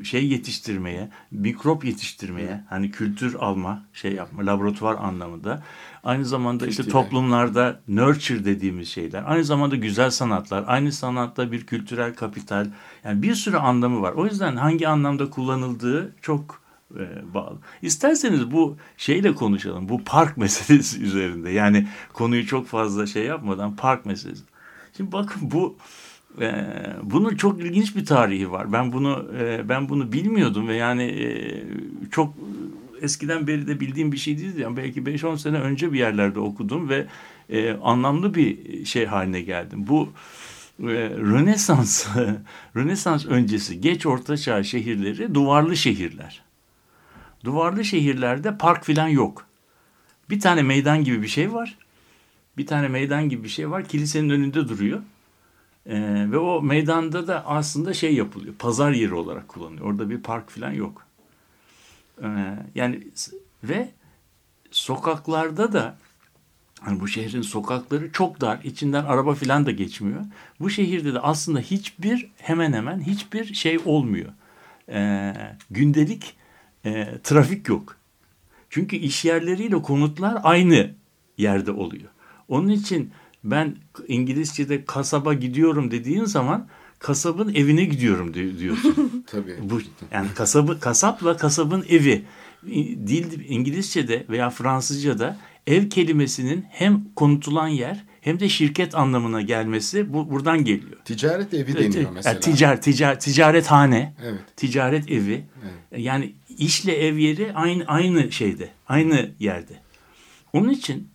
şey 0.04 0.28
yetiştirmeye, 0.28 1.10
mikrop 1.32 1.86
yetiştirmeye, 1.86 2.64
hani 2.70 2.92
kültür 2.92 3.36
alma, 3.36 3.84
şey 3.94 4.14
yapma, 4.14 4.46
laboratuvar 4.46 4.96
anlamında. 4.96 5.64
Aynı 6.04 6.26
zamanda 6.26 6.68
işte 6.68 6.88
toplumlarda 6.88 7.80
nurture 7.88 8.46
dediğimiz 8.46 8.90
şeyler. 8.90 9.24
Aynı 9.26 9.44
zamanda 9.44 9.76
güzel 9.76 10.10
sanatlar, 10.10 10.64
aynı 10.68 10.92
sanatta 10.92 11.52
bir 11.52 11.66
kültürel 11.66 12.16
kapital. 12.16 12.68
Yani 13.04 13.22
bir 13.22 13.36
sürü 13.36 13.58
anlamı 13.58 14.02
var. 14.02 14.14
O 14.14 14.26
yüzden 14.26 14.56
hangi 14.56 14.88
anlamda 14.88 15.30
kullanıldığı 15.30 16.16
çok 16.22 16.62
e, 16.96 17.34
bağlı. 17.34 17.58
İsterseniz 17.82 18.52
bu 18.52 18.78
şeyle 18.98 19.36
konuşalım. 19.36 19.90
Bu 19.90 20.04
park 20.04 20.38
meselesi 20.44 21.04
üzerinde. 21.04 21.50
Yani 21.50 21.88
konuyu 22.14 22.46
çok 22.46 22.68
fazla 22.68 23.08
şey 23.08 23.24
yapmadan 23.26 23.76
park 23.76 24.06
meselesi. 24.06 24.44
Şimdi 24.98 25.12
bakın 25.12 25.52
bu 25.52 25.78
e, 26.42 26.66
bunun 27.04 27.36
çok 27.36 27.60
ilginç 27.60 27.96
bir 27.96 28.06
tarihi 28.06 28.52
var. 28.52 28.74
Ben 28.74 28.94
bunu 28.94 29.26
e, 29.40 29.70
ben 29.70 29.90
bunu 29.90 30.12
bilmiyordum 30.12 30.68
ve 30.68 30.76
yani 30.76 31.04
e, 31.04 31.64
çok 32.12 32.34
eskiden 33.02 33.48
beri 33.48 33.68
de 33.68 33.80
bildiğim 33.80 34.12
bir 34.12 34.18
şey 34.18 34.38
değildi. 34.38 34.62
Yani 34.62 34.78
belki 34.78 35.02
5-10 35.02 35.38
sene 35.38 35.60
önce 35.60 35.94
bir 35.94 36.00
yerlerde 36.00 36.40
okudum 36.40 36.90
ve 36.90 37.08
e, 37.50 37.74
anlamlı 37.74 38.36
bir 38.36 38.86
şey 38.86 39.06
haline 39.06 39.42
geldim. 39.42 39.88
Bu 39.88 40.10
e, 40.80 40.86
Rönesans 41.10 42.08
Rönesans 42.76 43.26
öncesi 43.26 43.82
geç 43.82 44.06
orta 44.06 44.38
çağ 44.38 44.64
şehirleri 44.64 45.36
duvarlı 45.36 45.78
şehirler. 45.78 46.42
Duvarlı 47.44 47.86
şehirlerde 47.86 48.58
park 48.58 48.86
filan 48.86 49.08
yok. 49.08 49.48
Bir 50.30 50.40
tane 50.40 50.62
meydan 50.62 51.04
gibi 51.04 51.22
bir 51.22 51.28
şey 51.28 51.54
var. 51.54 51.78
Bir 52.58 52.68
tane 52.68 52.88
meydan 52.88 53.30
gibi 53.30 53.44
bir 53.44 53.50
şey 53.50 53.72
var. 53.72 53.86
Kilisenin 53.86 54.30
önünde 54.30 54.70
duruyor. 54.70 55.02
Ee, 55.88 56.32
ve 56.32 56.38
o 56.38 56.62
meydanda 56.62 57.28
da 57.28 57.46
aslında 57.46 57.94
şey 57.94 58.16
yapılıyor. 58.16 58.56
Pazar 58.60 58.92
yeri 58.92 59.14
olarak 59.14 59.48
kullanılıyor. 59.48 59.86
Orada 59.86 60.10
bir 60.10 60.22
park 60.22 60.50
falan 60.50 60.72
yok. 60.72 61.06
Ee, 62.24 62.28
yani 62.76 63.08
ve 63.64 63.90
sokaklarda 64.72 65.74
da 65.74 65.98
hani 66.82 67.00
bu 67.00 67.08
şehrin 67.08 67.42
sokakları 67.42 68.12
çok 68.12 68.42
dar. 68.42 68.60
içinden 68.64 69.06
araba 69.06 69.34
falan 69.34 69.66
da 69.66 69.72
geçmiyor. 69.72 70.26
Bu 70.60 70.70
şehirde 70.70 71.14
de 71.14 71.20
aslında 71.20 71.60
hiçbir 71.60 72.30
hemen 72.38 72.74
hemen 72.74 73.00
hiçbir 73.00 73.54
şey 73.54 73.80
olmuyor. 73.86 74.34
Ee, 74.90 75.34
gündelik 75.72 76.36
e, 76.86 77.18
trafik 77.24 77.70
yok. 77.70 77.96
Çünkü 78.70 78.96
iş 78.96 79.26
yerleriyle 79.26 79.82
konutlar 79.82 80.38
aynı 80.44 80.92
yerde 81.38 81.72
oluyor. 81.72 82.10
Onun 82.48 82.70
için 82.70 83.12
ben 83.52 83.76
İngilizce'de 84.08 84.86
kasaba 84.86 85.34
gidiyorum 85.34 85.92
dediğin 85.92 86.26
zaman 86.26 86.68
kasabın 87.00 87.56
evine 87.56 87.86
gidiyorum 87.86 88.34
diyorsun. 88.34 89.26
Tabii. 89.32 89.56
Bu 89.62 89.80
yani 90.12 90.28
kasabı 90.36 90.80
kasapla 90.80 91.38
kasabın 91.38 91.86
evi 91.90 92.26
dil 93.08 93.50
İngilizce'de 93.50 94.26
veya 94.30 94.50
Fransızca'da 94.50 95.38
ev 95.68 95.90
kelimesinin 95.90 96.66
hem 96.70 97.04
konutulan 97.16 97.68
yer 97.68 98.04
hem 98.22 98.40
de 98.40 98.50
şirket 98.50 98.96
anlamına 98.96 99.42
gelmesi 99.42 100.14
bu 100.14 100.32
buradan 100.32 100.64
geliyor. 100.64 100.98
Ticaret 101.06 101.54
evi 101.54 101.76
deniyor 101.76 102.12
mesela. 102.12 102.34
Yani 102.34 102.42
ticar, 102.42 102.82
ticar, 102.82 103.20
ticarethane, 103.20 104.14
evet. 104.26 104.40
ticaret 104.56 105.12
evi. 105.12 105.46
Evet. 105.64 106.04
Yani 106.04 106.34
işle 106.58 107.08
ev 107.08 107.18
yeri 107.18 107.54
aynı 107.54 107.84
aynı 107.88 108.32
şeyde, 108.32 108.70
aynı 108.88 109.32
yerde. 109.40 109.74
Onun 110.54 110.70
için 110.70 111.08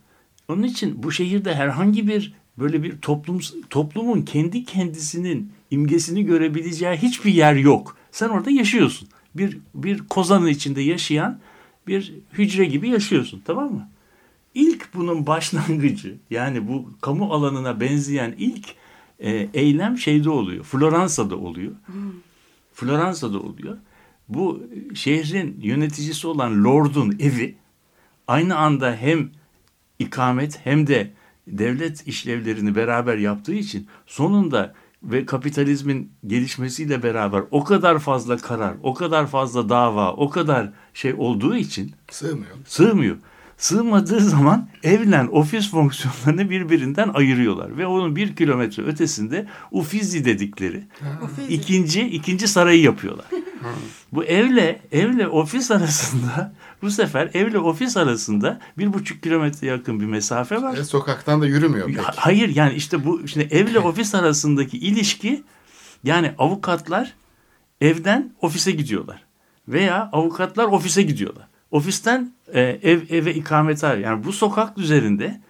onun 0.53 0.63
için 0.63 1.03
bu 1.03 1.11
şehirde 1.11 1.55
herhangi 1.55 2.07
bir 2.07 2.33
böyle 2.57 2.83
bir 2.83 2.97
toplum 2.97 3.39
toplumun 3.69 4.21
kendi 4.21 4.65
kendisinin 4.65 5.51
imgesini 5.71 6.25
görebileceği 6.25 6.97
hiçbir 6.97 7.33
yer 7.33 7.53
yok. 7.53 7.97
Sen 8.11 8.29
orada 8.29 8.51
yaşıyorsun. 8.51 9.07
Bir 9.35 9.57
bir 9.75 10.07
kozanın 10.07 10.47
içinde 10.47 10.81
yaşayan 10.81 11.39
bir 11.87 12.13
hücre 12.33 12.65
gibi 12.65 12.89
yaşıyorsun, 12.89 13.41
tamam 13.45 13.73
mı? 13.73 13.89
İlk 14.53 14.93
bunun 14.93 15.27
başlangıcı 15.27 16.15
yani 16.29 16.67
bu 16.67 16.89
kamu 17.01 17.33
alanına 17.33 17.79
benzeyen 17.79 18.35
ilk 18.37 18.65
e, 19.19 19.49
eylem 19.53 19.97
şeyde 19.97 20.29
oluyor. 20.29 20.63
Floransa'da 20.63 21.35
oluyor. 21.35 21.71
Hmm. 21.85 22.11
Floransa'da 22.73 23.39
oluyor. 23.39 23.77
Bu 24.29 24.63
şehrin 24.93 25.59
yöneticisi 25.61 26.27
olan 26.27 26.63
Lord'un 26.63 27.15
evi 27.19 27.55
aynı 28.27 28.57
anda 28.57 28.95
hem 28.95 29.29
ikamet 30.03 30.59
hem 30.63 30.87
de 30.87 31.11
devlet 31.47 32.07
işlevlerini 32.07 32.75
beraber 32.75 33.17
yaptığı 33.17 33.53
için 33.53 33.87
sonunda 34.07 34.73
ve 35.03 35.25
kapitalizmin 35.25 36.11
gelişmesiyle 36.27 37.03
beraber 37.03 37.43
o 37.51 37.63
kadar 37.63 37.99
fazla 37.99 38.37
karar, 38.37 38.75
o 38.83 38.93
kadar 38.93 39.27
fazla 39.27 39.69
dava, 39.69 40.13
o 40.13 40.29
kadar 40.29 40.69
şey 40.93 41.13
olduğu 41.17 41.55
için 41.55 41.91
sığmıyor. 42.11 42.55
Sığmıyor. 42.65 43.17
Sığmadığı 43.57 44.19
zaman 44.19 44.69
evlen 44.83 45.27
ofis 45.31 45.71
fonksiyonlarını 45.71 46.49
birbirinden 46.49 47.09
ayırıyorlar 47.09 47.77
ve 47.77 47.87
onun 47.87 48.15
bir 48.15 48.35
kilometre 48.35 48.83
ötesinde 48.83 49.47
Uffizi 49.71 50.25
dedikleri 50.25 50.83
Uffizi. 51.23 51.53
ikinci 51.53 52.01
ikinci 52.01 52.47
sarayı 52.47 52.81
yapıyorlar. 52.81 53.25
Bu 54.11 54.23
evle 54.23 54.81
evle 54.91 55.27
ofis 55.27 55.71
arasında 55.71 56.53
bu 56.83 56.91
sefer 56.91 57.29
evle 57.33 57.59
ofis 57.59 57.97
arasında 57.97 58.59
bir 58.77 58.93
buçuk 58.93 59.23
kilometre 59.23 59.67
yakın 59.67 59.99
bir 59.99 60.05
mesafe 60.05 60.61
var. 60.61 60.77
E, 60.77 60.83
sokaktan 60.83 61.41
da 61.41 61.45
yürümüyor 61.45 61.87
pek. 61.87 61.99
Hayır 61.99 62.55
yani 62.55 62.73
işte 62.73 63.05
bu 63.05 63.27
şimdi 63.27 63.47
evle 63.51 63.79
ofis 63.89 64.15
arasındaki 64.15 64.77
ilişki 64.77 65.43
yani 66.03 66.31
avukatlar 66.37 67.13
evden 67.81 68.31
ofise 68.41 68.71
gidiyorlar 68.71 69.23
veya 69.67 70.09
avukatlar 70.11 70.65
ofise 70.65 71.01
gidiyorlar. 71.01 71.47
Ofisten 71.71 72.33
e, 72.53 72.61
ev 72.61 73.01
eve 73.09 73.33
ikamete 73.33 73.87
yani 73.87 74.23
bu 74.23 74.33
sokak 74.33 74.77
üzerinde 74.77 75.41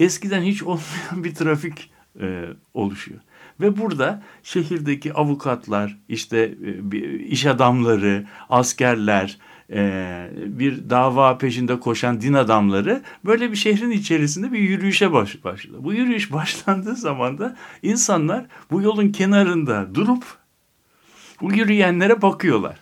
eskiden 0.00 0.42
hiç 0.42 0.62
olmayan 0.62 1.24
bir 1.24 1.34
trafik 1.34 1.90
e, 2.20 2.44
oluşuyor. 2.74 3.20
Ve 3.60 3.78
burada 3.78 4.22
şehirdeki 4.42 5.14
avukatlar, 5.14 5.98
işte 6.08 6.54
e, 6.92 7.18
iş 7.18 7.46
adamları, 7.46 8.26
askerler, 8.48 9.38
e, 9.72 10.30
bir 10.36 10.90
dava 10.90 11.38
peşinde 11.38 11.80
koşan 11.80 12.20
din 12.20 12.32
adamları 12.32 13.02
böyle 13.24 13.50
bir 13.50 13.56
şehrin 13.56 13.90
içerisinde 13.90 14.52
bir 14.52 14.58
yürüyüşe 14.58 15.12
baş, 15.12 15.44
başladı. 15.44 15.76
Bu 15.80 15.92
yürüyüş 15.92 16.32
başlandığı 16.32 16.96
zaman 16.96 17.38
da 17.38 17.56
insanlar 17.82 18.46
bu 18.70 18.82
yolun 18.82 19.08
kenarında 19.08 19.94
durup 19.94 20.24
bu 21.40 21.52
yürüyenlere 21.52 22.22
bakıyorlar. 22.22 22.76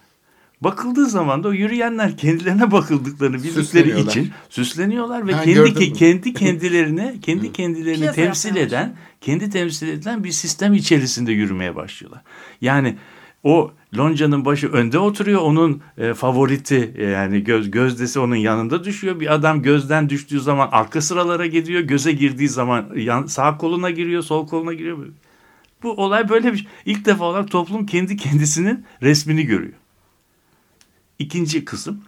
Bakıldığı 0.61 1.07
zaman 1.07 1.45
da 1.45 1.49
o 1.49 1.53
yürüyenler 1.53 2.17
kendilerine 2.17 2.71
bakıldıklarını 2.71 3.37
bildikleri 3.37 4.01
için 4.01 4.33
süsleniyorlar 4.49 5.29
ve 5.29 5.33
ben 5.33 5.45
kendi 5.45 5.93
kendi 5.93 6.33
kendilerine 6.35 7.17
kendi 7.23 7.53
kendilerini 7.53 8.13
temsil 8.13 8.57
eden, 8.57 8.97
kendi 9.21 9.51
temsil 9.51 9.89
edilen 9.89 10.25
bir 10.25 10.31
sistem 10.31 10.75
içerisinde 10.75 11.33
yürümeye 11.33 11.77
başlıyorlar. 11.77 12.23
Yani 12.61 12.97
o 13.43 13.73
loncanın 13.97 14.45
başı 14.45 14.69
önde 14.69 14.99
oturuyor. 14.99 15.41
Onun 15.41 15.83
e, 15.99 16.15
favoriti 16.15 16.95
e, 16.97 17.05
yani 17.05 17.45
göz 17.45 17.71
gözdesi 17.71 18.21
onun 18.21 18.37
yanında 18.37 18.85
düşüyor. 18.85 19.21
Bir 19.21 19.35
adam 19.35 19.63
gözden 19.63 20.09
düştüğü 20.09 20.41
zaman 20.41 20.69
arka 20.73 21.01
sıralara 21.01 21.47
gidiyor. 21.47 21.81
Göze 21.81 22.13
girdiği 22.13 22.49
zaman 22.49 22.87
yan, 22.97 23.27
sağ 23.27 23.57
koluna 23.57 23.91
giriyor, 23.91 24.23
sol 24.23 24.47
koluna 24.47 24.73
giriyor. 24.73 25.07
Bu 25.83 25.91
olay 25.93 26.29
böyle 26.29 26.53
bir 26.53 26.59
şey. 26.59 26.69
İlk 26.85 27.05
defa 27.05 27.25
olarak 27.25 27.51
toplum 27.51 27.87
kendi 27.87 28.17
kendisinin 28.17 28.85
resmini 29.03 29.47
görüyor. 29.47 29.79
İkinci 31.19 31.65
kısım 31.65 32.03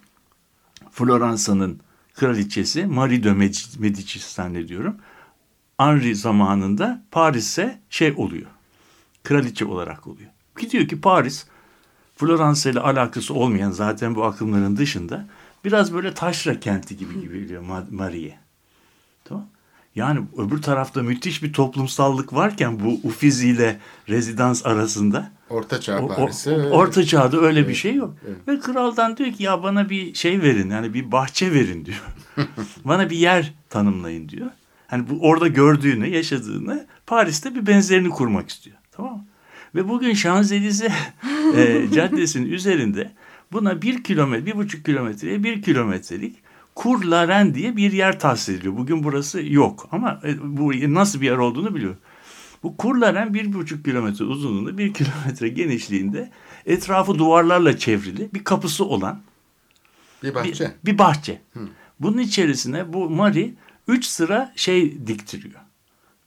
Floransa'nın 0.90 1.81
kraliçesi 2.14 2.87
Marie 2.87 3.23
de 3.23 3.33
Medici 3.79 4.19
zannediyorum. 4.19 4.97
Henri 5.79 6.14
zamanında 6.14 7.03
Paris'e 7.11 7.81
şey 7.90 8.14
oluyor. 8.16 8.47
Kraliçe 9.23 9.64
olarak 9.64 10.07
oluyor. 10.07 10.31
Gidiyor 10.61 10.88
ki 10.88 11.01
Paris 11.01 11.46
Floransa 12.16 12.70
ile 12.70 12.81
alakası 12.81 13.35
olmayan 13.35 13.70
zaten 13.70 14.14
bu 14.14 14.25
akımların 14.25 14.77
dışında 14.77 15.27
biraz 15.64 15.94
böyle 15.94 16.14
taşra 16.14 16.61
kenti 16.61 16.96
gibi 16.96 17.20
gibi 17.20 17.40
geliyor 17.40 17.62
Marie. 17.90 18.38
Tamam. 19.25 19.46
Yani 19.94 20.20
öbür 20.38 20.62
tarafta 20.62 21.03
müthiş 21.03 21.42
bir 21.42 21.53
toplumsallık 21.53 22.33
varken 22.35 22.81
bu 22.81 23.09
Uffizi 23.09 23.49
ile 23.49 23.81
rezidans 24.09 24.66
arasında 24.66 25.31
Orta 25.51 25.81
Çağ 25.81 26.07
Paris'i. 26.07 26.51
Orta 26.51 27.05
Çağ'da 27.05 27.40
öyle 27.40 27.59
evet, 27.59 27.68
bir 27.68 27.75
şey 27.75 27.94
yok. 27.94 28.14
Evet. 28.27 28.49
Ve 28.49 28.61
kraldan 28.61 29.16
diyor 29.16 29.33
ki 29.33 29.42
ya 29.42 29.62
bana 29.62 29.90
bir 29.90 30.14
şey 30.14 30.42
verin 30.42 30.70
yani 30.70 30.94
bir 30.94 31.12
bahçe 31.12 31.53
verin 31.53 31.85
diyor. 31.85 32.05
bana 32.85 33.11
bir 33.11 33.16
yer 33.16 33.55
tanımlayın 33.68 34.29
diyor. 34.29 34.51
Hani 34.87 35.11
bu 35.11 35.18
orada 35.20 35.49
gördüğünü, 35.49 36.09
yaşadığını 36.09 36.87
Paris'te 37.07 37.55
bir 37.55 37.66
benzerini 37.66 38.11
kurmak 38.11 38.51
istiyor. 38.51 38.77
Tamam 38.92 39.12
mı? 39.12 39.25
Ve 39.74 39.88
bugün 39.88 40.14
Şanzelize 40.14 40.92
e, 41.56 41.87
caddesinin 41.94 42.52
üzerinde 42.52 43.12
buna 43.52 43.83
bir 43.83 44.04
kilometre, 44.04 44.46
bir 44.46 44.56
buçuk 44.56 44.85
kilometreye 44.85 45.44
bir 45.44 45.62
kilometrelik 45.62 46.37
Kur 46.74 47.04
Laren 47.04 47.54
diye 47.54 47.76
bir 47.76 47.92
yer 47.92 48.20
tahsis 48.20 48.48
ediliyor. 48.48 48.76
Bugün 48.76 49.04
burası 49.04 49.42
yok 49.42 49.88
ama 49.92 50.20
e, 50.24 50.59
bu 50.59 50.72
nasıl 50.94 51.20
bir 51.20 51.26
yer 51.26 51.37
olduğunu 51.37 51.74
biliyor. 51.74 51.96
Bu 52.62 52.76
Kur 52.76 52.96
Laren 52.96 53.35
bir 53.35 53.52
buçuk 53.52 53.85
kilometre 53.85 54.24
uzunluğunda, 54.24 54.78
bir 54.78 54.94
kilometre 54.94 55.48
genişliğinde 55.48 56.30
etrafı 56.66 57.18
duvarlarla 57.18 57.78
çevrili 57.78 58.28
bir 58.35 58.44
kapısı 58.44 58.85
olan 58.85 59.22
bir 60.22 60.35
bahçe. 60.35 60.64
Bir, 60.85 60.92
bir 60.92 60.98
bahçe. 60.98 61.40
Hı. 61.52 61.61
Bunun 62.00 62.18
içerisine 62.18 62.92
bu 62.92 63.11
Mari 63.11 63.54
üç 63.88 64.06
sıra 64.06 64.52
şey 64.56 65.06
diktiriyor. 65.06 65.61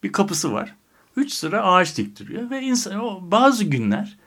Bir 0.04 0.12
kapısı 0.12 0.54
var. 0.54 0.76
Üç 1.16 1.34
sıra 1.34 1.64
ağaç 1.64 1.98
diktiriyor 1.98 2.50
ve 2.50 2.62
insan 2.62 3.00
o 3.00 3.20
bazı 3.32 3.64
günler 3.64 4.18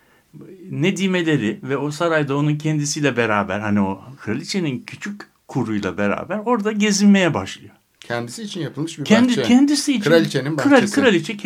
Nedimeleri 0.70 1.61
ve 1.62 1.77
o 1.77 1.90
sarayda 1.90 2.37
onun 2.37 2.57
kendisiyle 2.57 3.16
beraber 3.16 3.61
hani 3.61 3.81
o 3.81 4.03
kraliçenin 4.20 4.85
küçük 4.87 5.22
kuruyla 5.49 5.99
beraber 5.99 6.38
orada 6.38 6.72
gezinmeye 6.72 7.35
başlıyor. 7.35 7.75
Kendisi 8.01 8.42
için 8.42 8.61
yapılmış 8.61 8.99
bir 8.99 9.05
Kendi, 9.05 9.29
bahçe. 9.29 9.42
Kendisi 9.42 9.92
için. 9.92 10.11
Kraliçenin 10.11 10.59
bahçesi. 10.59 10.94
kraliçe, 10.94 11.37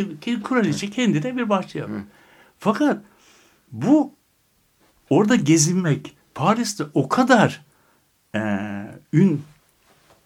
kraliçe 0.43 0.91
kendi 0.91 1.23
de 1.23 1.37
bir 1.37 1.49
bahçe 1.49 1.79
yapıyor. 1.79 2.03
Fakat 2.59 3.03
bu 3.73 4.15
orada 5.11 5.37
gezinmek 5.37 6.17
Paris'te 6.35 6.85
o 6.95 7.09
kadar 7.09 7.65
e, 8.35 8.41
ün 9.13 9.43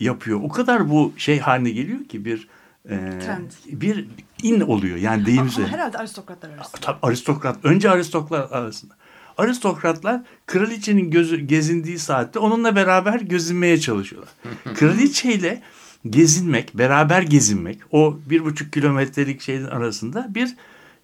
yapıyor. 0.01 0.41
O 0.43 0.49
kadar 0.49 0.91
bu 0.91 1.13
şey 1.17 1.39
haline 1.39 1.71
geliyor 1.71 2.05
ki 2.05 2.25
bir 2.25 2.49
e, 2.89 2.97
Trend. 2.97 3.51
bir 3.67 4.07
in 4.43 4.61
oluyor. 4.61 4.97
Yani 4.97 5.27
deyim 5.27 5.47
üzere. 5.47 5.67
Herhalde 5.67 5.99
aristokratlar 5.99 6.51
arasında. 6.51 6.81
Tabii 6.81 6.99
aristokrat. 7.03 7.57
Önce 7.65 7.91
aristokratlar 7.91 8.59
arasında. 8.59 8.95
Aristokratlar 9.39 10.23
kraliçenin 10.47 11.11
gözü 11.11 11.41
gezindiği 11.41 11.99
saatte 11.99 12.39
onunla 12.39 12.77
beraber 12.77 13.21
gezinmeye 13.21 13.81
çalışıyorlar. 13.81 14.33
Kraliçeyle 14.75 15.63
gezinmek, 16.11 16.79
beraber 16.79 17.23
gezinmek 17.23 17.79
o 17.91 18.19
bir 18.31 18.45
buçuk 18.45 18.73
kilometrelik 18.73 19.41
şeyin 19.41 19.65
arasında 19.65 20.27
bir 20.35 20.55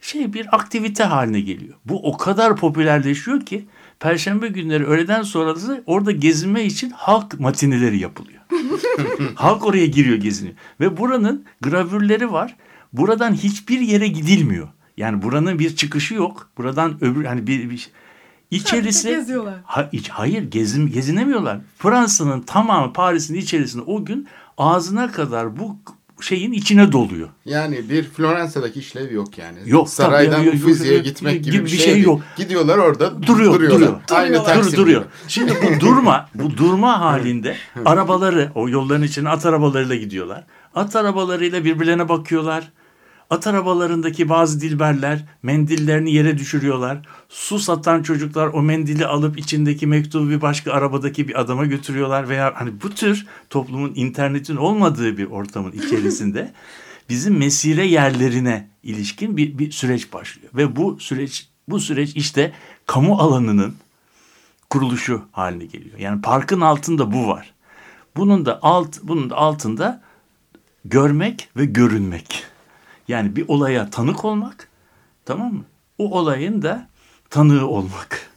şey 0.01 0.33
bir 0.33 0.57
aktivite 0.57 1.05
haline 1.05 1.40
geliyor. 1.40 1.75
Bu 1.85 2.09
o 2.09 2.16
kadar 2.16 2.57
popülerleşiyor 2.57 3.40
ki 3.40 3.66
Perşembe 4.01 4.49
günleri 4.49 4.87
öğleden 4.87 5.23
sonrası 5.23 5.83
orada 5.87 6.12
gezinme 6.12 6.64
için 6.64 6.90
halk 6.90 7.40
matineleri 7.40 7.99
yapılıyor. 7.99 8.39
halk 9.35 9.67
oraya 9.67 9.87
giriyor 9.87 10.17
geziniyor. 10.17 10.57
Ve 10.81 10.97
buranın 10.97 11.45
gravürleri 11.61 12.33
var. 12.33 12.57
Buradan 12.93 13.33
hiçbir 13.35 13.81
yere 13.81 14.09
gidilmiyor. 14.09 14.69
Yani 14.97 15.23
buranın 15.23 15.59
bir 15.59 15.77
çıkışı 15.77 16.15
yok. 16.15 16.51
Buradan 16.59 17.05
öbür 17.05 17.25
hani 17.25 17.47
bir, 17.47 17.71
bir 17.71 17.91
içerisi 18.51 19.09
geziyorlar. 19.17 19.61
Ha, 19.65 19.89
iç, 19.93 20.09
hayır 20.09 20.51
gezin, 20.51 20.87
gezinemiyorlar. 20.87 21.61
Fransa'nın 21.79 22.41
tamamı 22.41 22.93
Paris'in 22.93 23.35
içerisinde 23.35 23.83
o 23.83 24.05
gün 24.05 24.29
ağzına 24.59 25.13
kadar 25.13 25.59
bu 25.59 25.77
şeyin 26.25 26.53
içine 26.53 26.93
doluyor. 26.93 27.29
Yani 27.45 27.91
bir 27.91 28.03
Floransa'daki 28.03 28.79
işlev 28.81 29.13
yok 29.13 29.39
yani. 29.39 29.59
Yok. 29.67 29.89
Saraydan 29.89 30.45
tabii, 30.45 30.57
Uffizi'ye 30.57 30.99
gitmek 30.99 31.45
gibi, 31.45 31.57
gibi 31.57 31.65
bir 31.65 31.71
şey, 31.71 31.79
şey 31.79 32.01
yok. 32.01 32.21
Gidiyorlar 32.37 32.79
orada 32.79 33.23
duruyor, 33.23 33.55
duruyorlar. 33.55 33.81
Duruyor. 33.81 34.01
Aynı 34.11 34.45
Taksim 34.45 34.77
duruyor. 34.77 35.05
Şimdi 35.29 35.53
bu 35.63 35.81
durma, 35.81 36.29
bu 36.35 36.57
durma 36.57 37.01
halinde 37.01 37.57
arabaları, 37.85 38.53
o 38.55 38.69
yolların 38.69 39.03
içine 39.03 39.29
at 39.29 39.47
arabalarıyla 39.47 39.97
gidiyorlar. 39.97 40.45
At 40.75 40.97
arabalarıyla 40.97 41.65
birbirlerine 41.65 42.09
bakıyorlar. 42.09 42.73
At 43.31 43.47
arabalarındaki 43.47 44.29
bazı 44.29 44.61
dilberler 44.61 45.25
mendillerini 45.43 46.12
yere 46.12 46.38
düşürüyorlar. 46.38 47.07
Su 47.29 47.59
satan 47.59 48.03
çocuklar 48.03 48.47
o 48.47 48.62
mendili 48.62 49.07
alıp 49.07 49.38
içindeki 49.38 49.87
mektubu 49.87 50.31
bir 50.31 50.40
başka 50.40 50.73
arabadaki 50.73 51.29
bir 51.29 51.40
adama 51.40 51.66
götürüyorlar 51.66 52.29
veya 52.29 52.53
hani 52.57 52.83
bu 52.83 52.90
tür 52.90 53.27
toplumun 53.51 53.93
internetin 53.95 54.57
olmadığı 54.57 55.19
bir 55.19 55.27
ortamın 55.31 55.73
içerisinde 55.73 56.53
bizim 57.09 57.38
mesire 57.38 57.87
yerlerine 57.87 58.69
ilişkin 58.83 59.37
bir, 59.37 59.59
bir 59.59 59.71
süreç 59.71 60.12
başlıyor 60.12 60.53
ve 60.55 60.77
bu 60.77 61.01
süreç 61.01 61.49
bu 61.69 61.81
süreç 61.81 62.16
işte 62.16 62.53
kamu 62.87 63.19
alanının 63.19 63.75
kuruluşu 64.71 65.23
haline 65.33 65.64
geliyor. 65.64 65.99
Yani 65.99 66.23
parkın 66.23 66.61
altında 66.61 67.12
bu 67.12 67.29
var. 67.29 67.55
Bunun 68.16 68.47
da 68.47 68.59
alt 68.62 68.99
bunun 69.03 69.31
da 69.31 69.37
altında 69.37 70.03
görmek 70.85 71.49
ve 71.57 71.64
görünmek. 71.64 72.50
Yani 73.11 73.37
bir 73.37 73.49
olaya 73.49 73.90
tanık 73.90 74.25
olmak 74.25 74.68
tamam 75.25 75.55
mı? 75.55 75.64
O 75.99 76.18
olayın 76.18 76.62
da 76.62 76.88
tanığı 77.31 77.66
olmak. 77.66 78.31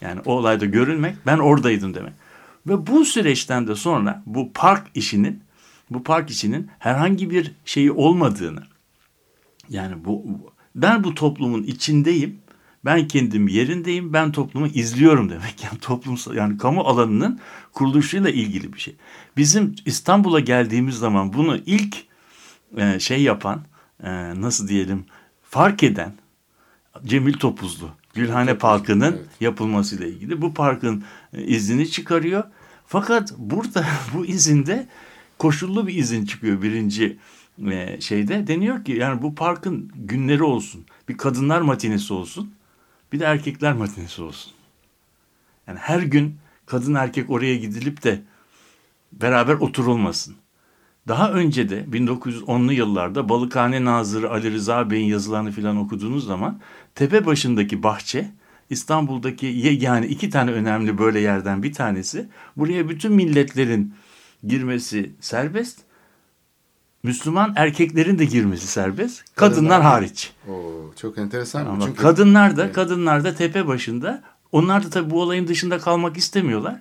Yani 0.00 0.20
o 0.24 0.32
olayda 0.32 0.64
görülmek 0.64 1.16
ben 1.26 1.38
oradaydım 1.38 1.94
demek. 1.94 2.12
Ve 2.66 2.86
bu 2.86 3.04
süreçten 3.04 3.66
de 3.66 3.74
sonra 3.74 4.22
bu 4.26 4.52
park 4.52 4.86
işinin 4.94 5.42
bu 5.90 6.02
park 6.02 6.30
işinin 6.30 6.70
herhangi 6.78 7.30
bir 7.30 7.52
şeyi 7.64 7.92
olmadığını 7.92 8.62
yani 9.68 10.04
bu 10.04 10.24
ben 10.74 11.04
bu 11.04 11.14
toplumun 11.14 11.62
içindeyim. 11.62 12.38
Ben 12.84 13.08
kendim 13.08 13.48
yerindeyim. 13.48 14.12
Ben 14.12 14.32
toplumu 14.32 14.66
izliyorum 14.66 15.30
demek. 15.30 15.54
Yani 15.64 15.78
toplumsal 15.78 16.34
yani 16.34 16.58
kamu 16.58 16.80
alanının 16.80 17.40
kuruluşuyla 17.72 18.30
ilgili 18.30 18.72
bir 18.72 18.78
şey. 18.78 18.96
Bizim 19.36 19.74
İstanbul'a 19.86 20.40
geldiğimiz 20.40 20.94
zaman 20.94 21.32
bunu 21.32 21.56
ilk 21.66 22.06
e, 22.76 23.00
şey 23.00 23.22
yapan 23.22 23.64
e, 24.02 24.40
nasıl 24.40 24.68
diyelim 24.68 25.04
fark 25.42 25.82
eden 25.82 26.12
Cemil 27.04 27.32
Topuzlu 27.32 27.90
Gülhane 28.16 28.58
Parkı'nın 28.58 29.12
evet. 29.12 29.26
yapılmasıyla 29.40 30.06
ilgili 30.06 30.42
bu 30.42 30.54
parkın 30.54 31.04
e, 31.32 31.42
iznini 31.42 31.90
çıkarıyor. 31.90 32.44
Fakat 32.86 33.34
burada 33.38 33.86
bu 34.14 34.26
izinde 34.26 34.88
koşullu 35.38 35.86
bir 35.86 35.94
izin 35.94 36.24
çıkıyor 36.24 36.62
birinci 36.62 37.18
e, 37.70 38.00
şeyde. 38.00 38.46
Deniyor 38.46 38.84
ki 38.84 38.92
yani 38.92 39.22
bu 39.22 39.34
parkın 39.34 39.92
günleri 39.94 40.42
olsun. 40.42 40.86
Bir 41.08 41.16
kadınlar 41.16 41.60
matinesi 41.60 42.12
olsun. 42.12 42.54
Bir 43.12 43.20
de 43.20 43.24
erkekler 43.24 43.72
matinesi 43.72 44.22
olsun. 44.22 44.52
Yani 45.66 45.78
her 45.78 46.00
gün 46.00 46.36
kadın 46.66 46.94
erkek 46.94 47.30
oraya 47.30 47.56
gidilip 47.56 48.02
de 48.02 48.22
beraber 49.12 49.54
oturulmasın. 49.54 50.36
Daha 51.08 51.32
önce 51.32 51.68
de 51.68 51.84
1910'lu 51.92 52.72
yıllarda 52.72 53.28
Balıkhane 53.28 53.84
Nazırı 53.84 54.30
Ali 54.30 54.52
Rıza 54.52 54.90
Bey'in 54.90 55.06
yazılarını 55.06 55.50
filan 55.50 55.76
okuduğunuz 55.76 56.26
zaman 56.26 56.60
tepe 56.94 57.26
başındaki 57.26 57.82
bahçe 57.82 58.30
İstanbul'daki 58.70 59.46
yani 59.80 60.06
iki 60.06 60.30
tane 60.30 60.50
önemli 60.50 60.98
böyle 60.98 61.20
yerden 61.20 61.62
bir 61.62 61.72
tanesi. 61.72 62.28
Buraya 62.56 62.88
bütün 62.88 63.12
milletlerin 63.12 63.94
girmesi 64.46 65.12
serbest. 65.20 65.78
Müslüman 67.02 67.52
erkeklerin 67.56 68.18
de 68.18 68.24
girmesi 68.24 68.66
serbest. 68.66 69.24
Kadınlar, 69.34 69.56
kadınlar 69.56 69.82
hariç. 69.82 70.32
Oo, 70.48 70.94
çok 71.00 71.18
enteresan. 71.18 71.66
Ama 71.66 71.84
Çünkü... 71.86 72.02
kadınlar 72.02 72.56
da 72.56 72.72
kadınlar 72.72 73.24
da 73.24 73.34
tepe 73.34 73.66
başında. 73.66 74.22
Onlar 74.52 74.84
da 74.84 74.90
tabii 74.90 75.10
bu 75.10 75.22
olayın 75.22 75.48
dışında 75.48 75.78
kalmak 75.78 76.16
istemiyorlar. 76.16 76.80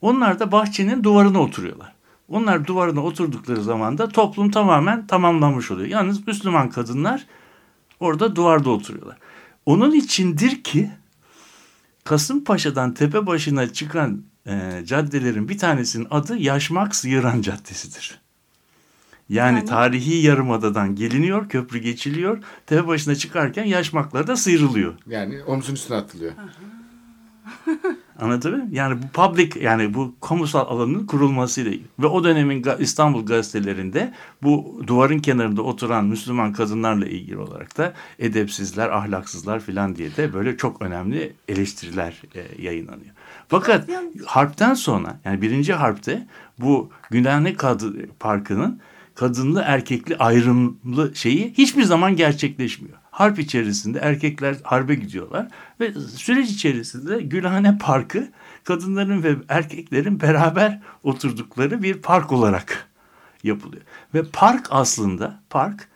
Onlar 0.00 0.38
da 0.38 0.52
bahçenin 0.52 1.04
duvarına 1.04 1.42
oturuyorlar. 1.42 1.95
Onlar 2.28 2.66
duvarına 2.66 3.00
oturdukları 3.00 3.62
zaman 3.62 3.98
da 3.98 4.08
toplum 4.08 4.50
tamamen 4.50 5.06
tamamlanmış 5.06 5.70
oluyor. 5.70 5.88
Yalnız 5.88 6.26
Müslüman 6.26 6.70
kadınlar 6.70 7.26
orada 8.00 8.36
duvarda 8.36 8.70
oturuyorlar. 8.70 9.16
Onun 9.66 9.92
içindir 9.92 10.64
ki 10.64 10.90
Kasımpaşa'dan 12.04 12.94
tepe 12.94 13.26
başına 13.26 13.72
çıkan 13.72 14.22
e, 14.46 14.82
caddelerin 14.84 15.48
bir 15.48 15.58
tanesinin 15.58 16.06
adı 16.10 16.36
Yaşmak 16.36 16.96
Sıyıran 16.96 17.42
Caddesi'dir. 17.42 18.20
Yani, 19.28 19.56
yani 19.56 19.68
tarihi 19.68 20.14
yarımadadan 20.14 20.94
geliniyor, 20.94 21.48
köprü 21.48 21.78
geçiliyor. 21.78 22.38
Tepe 22.66 22.86
başına 22.86 23.14
çıkarken 23.14 23.64
yaşmaklar 23.64 24.26
da 24.26 24.36
sıyrılıyor. 24.36 24.94
Yani 25.06 25.44
omzun 25.44 25.74
üstüne 25.74 25.96
atılıyor. 25.96 26.32
Anlatabiliyor 28.20 28.62
muyum? 28.62 28.74
Yani 28.74 29.02
bu 29.02 29.08
public 29.08 29.50
yani 29.60 29.94
bu 29.94 30.14
kamusal 30.20 30.66
alanın 30.66 31.06
kurulmasıyla 31.06 31.70
ilgili. 31.70 31.88
Ve 31.98 32.06
o 32.06 32.24
dönemin 32.24 32.64
İstanbul 32.78 33.26
gazetelerinde 33.26 34.14
bu 34.42 34.82
duvarın 34.86 35.18
kenarında 35.18 35.62
oturan 35.62 36.04
Müslüman 36.04 36.52
kadınlarla 36.52 37.06
ilgili 37.06 37.38
olarak 37.38 37.78
da 37.78 37.94
edepsizler, 38.18 38.88
ahlaksızlar 38.88 39.60
filan 39.60 39.96
diye 39.96 40.16
de 40.16 40.32
böyle 40.32 40.56
çok 40.56 40.82
önemli 40.82 41.32
eleştiriler 41.48 42.22
e, 42.34 42.62
yayınlanıyor. 42.62 43.14
Fakat 43.48 43.88
harpten 44.26 44.74
sonra 44.74 45.20
yani 45.24 45.42
birinci 45.42 45.72
harpte 45.72 46.26
bu 46.58 46.90
Gülhane 47.10 47.54
Kadı 47.54 48.06
Parkı'nın 48.20 48.80
kadınlı 49.14 49.62
erkekli 49.66 50.16
ayrımlı 50.16 51.14
şeyi 51.14 51.52
hiçbir 51.52 51.82
zaman 51.82 52.16
gerçekleşmiyor 52.16 52.98
harp 53.16 53.38
içerisinde 53.38 53.98
erkekler 53.98 54.56
harbe 54.62 54.94
gidiyorlar 54.94 55.48
ve 55.80 55.92
süreç 55.92 56.50
içerisinde 56.50 57.22
Gülhane 57.22 57.78
Parkı 57.78 58.28
kadınların 58.64 59.22
ve 59.22 59.36
erkeklerin 59.48 60.20
beraber 60.20 60.80
oturdukları 61.02 61.82
bir 61.82 62.02
park 62.02 62.32
olarak 62.32 62.88
yapılıyor. 63.42 63.82
Ve 64.14 64.22
park 64.32 64.66
aslında 64.70 65.40
park 65.50 65.88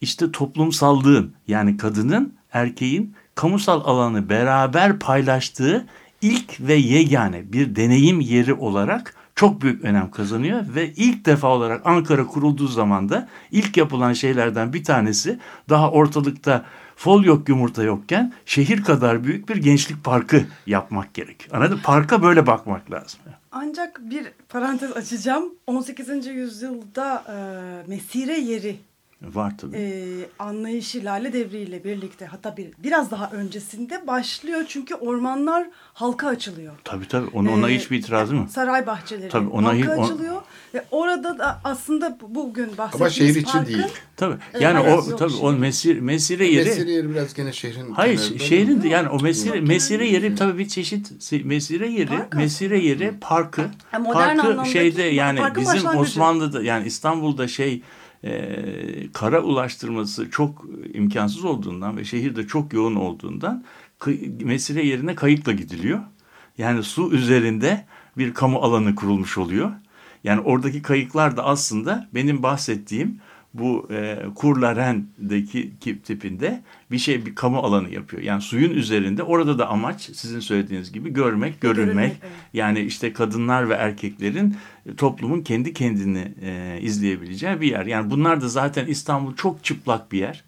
işte 0.00 0.32
toplumsallığın 0.32 1.34
yani 1.48 1.76
kadının 1.76 2.34
erkeğin 2.52 3.14
kamusal 3.34 3.80
alanı 3.84 4.28
beraber 4.28 4.98
paylaştığı 4.98 5.86
ilk 6.22 6.60
ve 6.60 6.74
yegane 6.74 7.52
bir 7.52 7.76
deneyim 7.76 8.20
yeri 8.20 8.54
olarak 8.54 9.14
çok 9.38 9.62
büyük 9.62 9.84
önem 9.84 10.10
kazanıyor 10.10 10.64
ve 10.74 10.92
ilk 10.92 11.24
defa 11.26 11.48
olarak 11.48 11.86
Ankara 11.86 12.26
kurulduğu 12.26 12.66
zaman 12.66 13.08
da 13.08 13.28
ilk 13.50 13.76
yapılan 13.76 14.12
şeylerden 14.12 14.72
bir 14.72 14.84
tanesi 14.84 15.38
daha 15.68 15.90
ortalıkta 15.90 16.64
fol 16.96 17.24
yok 17.24 17.48
yumurta 17.48 17.82
yokken 17.82 18.32
şehir 18.46 18.84
kadar 18.84 19.24
büyük 19.24 19.48
bir 19.48 19.56
gençlik 19.56 20.04
parkı 20.04 20.44
yapmak 20.66 21.14
gerek. 21.14 21.48
Anladın? 21.52 21.80
Parka 21.84 22.22
böyle 22.22 22.46
bakmak 22.46 22.90
lazım. 22.90 23.20
Ancak 23.52 24.00
bir 24.10 24.32
parantez 24.48 24.92
açacağım. 24.92 25.54
18. 25.66 26.26
yüzyılda 26.26 27.24
e, 27.28 27.36
mesire 27.88 28.38
yeri 28.40 28.76
Var 29.22 29.52
tabii. 29.58 29.76
e, 29.76 30.06
anlayışı 30.38 31.04
Lale 31.04 31.32
Devri 31.32 31.58
ile 31.58 31.84
birlikte 31.84 32.26
hatta 32.26 32.56
bir, 32.56 32.68
biraz 32.78 33.10
daha 33.10 33.30
öncesinde 33.30 34.06
başlıyor. 34.06 34.64
Çünkü 34.68 34.94
ormanlar 34.94 35.66
halka 35.94 36.28
açılıyor. 36.28 36.72
Tabii 36.84 37.08
tabii. 37.08 37.26
Ona, 37.32 37.52
ona 37.52 37.70
Ee, 37.70 37.74
hiçbir 37.76 37.98
itirazı 37.98 38.34
mı? 38.34 38.48
Saray 38.50 38.86
bahçeleri 38.86 39.28
Tabii, 39.28 39.48
ona 39.48 39.66
halka 39.68 39.78
hiç- 39.78 39.88
on- 39.98 40.04
açılıyor. 40.04 40.42
Ve 40.74 40.84
orada 40.90 41.38
da 41.38 41.60
aslında 41.64 42.18
bugün 42.28 42.78
bahsettiğimiz 42.78 43.00
Ama 43.00 43.10
şehir 43.10 43.42
içi 43.42 43.52
parkın- 43.52 43.66
değil. 43.66 43.84
Tabii. 44.16 44.36
Yani 44.60 44.80
evet, 44.86 44.98
o 45.06 45.10
yok 45.10 45.18
tabii 45.18 45.30
şimdi. 45.30 45.42
o 45.44 45.52
mesire, 45.52 46.00
mesire 46.00 46.46
yeri 46.46 46.68
Mesire 46.68 46.90
yeri 46.90 47.10
biraz 47.10 47.34
gene 47.34 47.52
şehrin 47.52 47.92
Hayır 47.92 48.38
şehrin 48.38 48.82
de 48.82 48.88
yani 48.88 49.08
o 49.08 49.20
mesire 49.22 49.60
mesire 49.60 50.08
yeri 50.08 50.34
tabii 50.34 50.58
bir 50.58 50.68
çeşit 50.68 51.12
mesire 51.44 51.88
yeri 51.88 52.08
Park 52.08 52.34
mesire 52.34 52.78
yeri 52.78 53.14
parkı 53.20 53.62
Ha, 53.90 53.98
modern 53.98 54.38
parkı 54.38 54.66
şeyde 54.70 55.02
yani 55.02 55.38
parkın 55.38 55.62
bizim 55.62 55.74
başlangıcı. 55.74 56.00
Osmanlı'da 56.02 56.62
yani 56.62 56.86
İstanbul'da 56.86 57.48
şey 57.48 57.82
e, 58.24 59.12
kara 59.12 59.42
ulaştırması 59.42 60.30
çok 60.30 60.64
imkansız 60.94 61.44
olduğundan 61.44 61.96
ve 61.96 62.04
şehirde 62.04 62.46
çok 62.46 62.72
yoğun 62.72 62.94
olduğundan 62.94 63.64
mesire 64.40 64.86
yerine 64.86 65.14
kayıkla 65.14 65.52
gidiliyor. 65.52 66.00
Yani 66.58 66.82
su 66.82 67.12
üzerinde 67.12 67.86
bir 68.18 68.34
kamu 68.34 68.58
alanı 68.58 68.94
kurulmuş 68.94 69.38
oluyor. 69.38 69.72
Yani 70.24 70.40
oradaki 70.40 70.82
kayıklar 70.82 71.36
da 71.36 71.44
aslında 71.44 72.08
benim 72.14 72.42
bahsettiğim 72.42 73.20
bu 73.58 73.88
e, 73.90 74.18
Kurlaren'deki 74.34 75.78
ki- 75.80 76.02
tipinde 76.02 76.62
bir 76.90 76.98
şey 76.98 77.26
bir 77.26 77.34
kamu 77.34 77.58
alanı 77.58 77.90
yapıyor. 77.90 78.22
Yani 78.22 78.42
suyun 78.42 78.70
üzerinde 78.70 79.22
orada 79.22 79.58
da 79.58 79.68
amaç 79.68 80.00
sizin 80.00 80.40
söylediğiniz 80.40 80.92
gibi 80.92 81.12
görmek, 81.12 81.60
görülmek. 81.60 81.86
Görülmek, 81.86 82.12
evet. 82.22 82.32
Yani 82.52 82.80
işte 82.80 83.12
kadınlar 83.12 83.68
ve 83.68 83.74
erkeklerin 83.74 84.56
e, 84.86 84.94
toplumun 84.94 85.40
kendi 85.40 85.72
kendini 85.72 86.34
e, 86.42 86.78
izleyebileceği 86.82 87.60
bir 87.60 87.70
yer. 87.70 87.86
Yani 87.86 88.10
bunlar 88.10 88.40
da 88.40 88.48
zaten 88.48 88.86
İstanbul 88.86 89.34
çok 89.36 89.64
çıplak 89.64 90.12
bir 90.12 90.18
yer. 90.18 90.44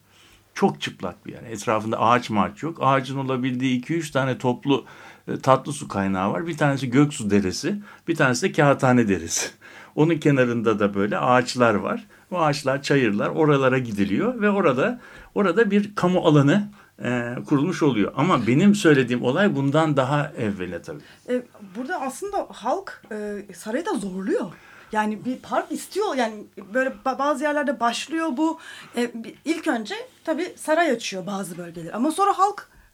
Çok 0.55 0.81
çıplak 0.81 1.27
bir 1.27 1.33
yer. 1.33 1.43
Etrafında 1.43 2.01
ağaç 2.01 2.31
maç 2.31 2.63
yok. 2.63 2.79
Ağacın 2.81 3.19
olabildiği 3.19 3.83
2-3 3.83 4.13
tane 4.13 4.39
toplu 4.39 4.85
e, 5.29 5.39
tatlı 5.39 5.73
su 5.73 5.89
kaynağı 5.89 6.33
var. 6.33 6.47
Bir 6.47 6.57
tanesi 6.57 6.91
Göksu 6.91 7.31
Deresi, 7.31 7.75
bir 8.09 8.15
tanesi 8.15 8.49
de 8.49 8.53
Kağıthane 8.53 9.09
Deresi. 9.09 9.51
Onun 9.95 10.19
kenarında 10.19 10.79
da 10.79 10.95
böyle 10.95 11.19
ağaçlar 11.19 11.75
var. 11.75 12.07
Bu 12.31 12.39
ağaçlar, 12.41 12.83
çayırlar 12.83 13.29
oralara 13.29 13.79
gidiliyor 13.79 14.41
ve 14.41 14.51
orada 14.51 15.01
orada 15.35 15.71
bir 15.71 15.95
kamu 15.95 16.19
alanı 16.21 16.69
e, 17.05 17.35
kurulmuş 17.49 17.83
oluyor. 17.83 18.13
Ama 18.17 18.47
benim 18.47 18.75
söylediğim 18.75 19.23
olay 19.25 19.57
bundan 19.57 19.97
daha 19.97 20.33
evvela 20.39 20.83
tabii. 20.83 21.01
E, 21.29 21.43
burada 21.77 22.01
aslında 22.01 22.47
halk 22.53 23.03
e, 23.13 23.45
sarayı 23.55 23.87
da 23.87 23.95
zorluyor. 23.95 24.47
Yani 24.93 25.25
bir 25.25 25.37
park 25.37 25.73
istiyor 25.73 26.15
yani 26.15 26.35
böyle 26.75 26.93
ba- 27.05 27.19
bazı 27.19 27.45
yerlerde 27.45 27.81
başlıyor 27.81 28.29
bu. 28.37 28.59
E, 28.97 29.11
ilk 29.45 29.67
önce 29.69 29.95
tabii 30.25 30.53
saray 30.57 30.91
açıyor 30.91 31.27
bazı 31.27 31.59
bölgeler 31.59 31.93
ama 31.93 32.11
sonra 32.11 32.39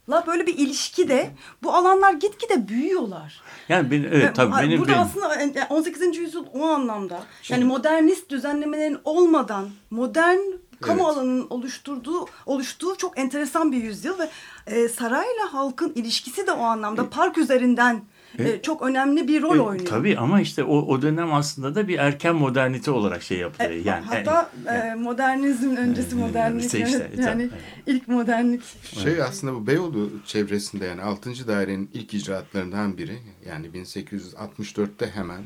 halkla 0.09 0.27
böyle 0.27 0.47
bir 0.47 0.59
ilişki 0.59 1.09
de 1.09 1.31
bu 1.63 1.75
alanlar 1.75 2.13
gitgide 2.13 2.69
büyüyorlar. 2.69 3.41
Yani 3.69 3.91
Ve 3.91 4.09
evet 4.13 4.37
tabii 4.37 4.53
benim, 4.63 4.79
burada 4.79 4.93
benim 4.93 5.03
aslında 5.03 5.35
yani 5.35 5.67
18. 5.71 6.17
yüzyıl 6.17 6.45
o 6.55 6.65
anlamda 6.65 7.23
yani 7.49 7.65
modernist 7.65 8.31
düzenlemelerin 8.31 8.99
olmadan 9.05 9.69
modern 9.91 10.39
kamu 10.81 11.01
Evet. 11.01 11.17
alanının 11.17 11.47
oluşturduğu 11.51 12.27
oluştuğu 12.47 12.97
çok 12.97 13.19
enteresan 13.19 13.73
bir 13.73 13.83
yüzyıl 13.83 14.19
ve 14.19 14.29
e, 14.67 14.89
sarayla 14.89 15.53
halkın 15.53 15.93
ilişkisi 15.95 16.47
de 16.47 16.53
o 16.53 16.63
anlamda 16.63 17.11
park 17.11 17.39
üzerinden 17.39 18.01
e, 18.39 18.63
çok 18.63 18.83
önemli 18.83 19.29
bir 19.29 19.43
rol 19.43 19.57
E, 19.57 19.61
oynuyor. 19.61 19.87
Tabii 19.89 20.19
ama 20.19 20.41
işte 20.41 20.65
o, 20.65 20.79
o 20.79 21.03
dönem 21.03 21.35
aslında 21.35 21.75
da 21.75 21.89
bir 21.89 21.99
erken 21.99 22.37
modernite 22.37 22.91
olarak 22.91 23.23
şey 23.23 23.39
yapılıyor. 23.39 23.71
E, 23.71 23.79
yani, 23.79 24.05
hatta 24.05 24.51
e, 24.73 24.95
modernizmin 24.95 25.77
öncesi 25.77 26.17
modernlik 26.17 26.65
işte 26.65 26.81
işte, 26.81 27.09
evet, 27.11 27.27
yani 27.27 27.49
tabii. 27.49 27.61
ilk 27.97 28.09
modernlik. 28.09 28.63
Şey 29.03 29.23
aslında 29.23 29.55
bu 29.55 29.67
Beyoğlu 29.67 30.11
çevresinde 30.27 30.87
yani 30.87 31.03
6. 31.03 31.49
dairenin 31.49 31.91
ilk 31.95 32.15
icraatlarından 32.15 32.99
biri 32.99 33.19
yani 33.49 33.67
1864'te 33.67 35.11
hemen 35.15 35.41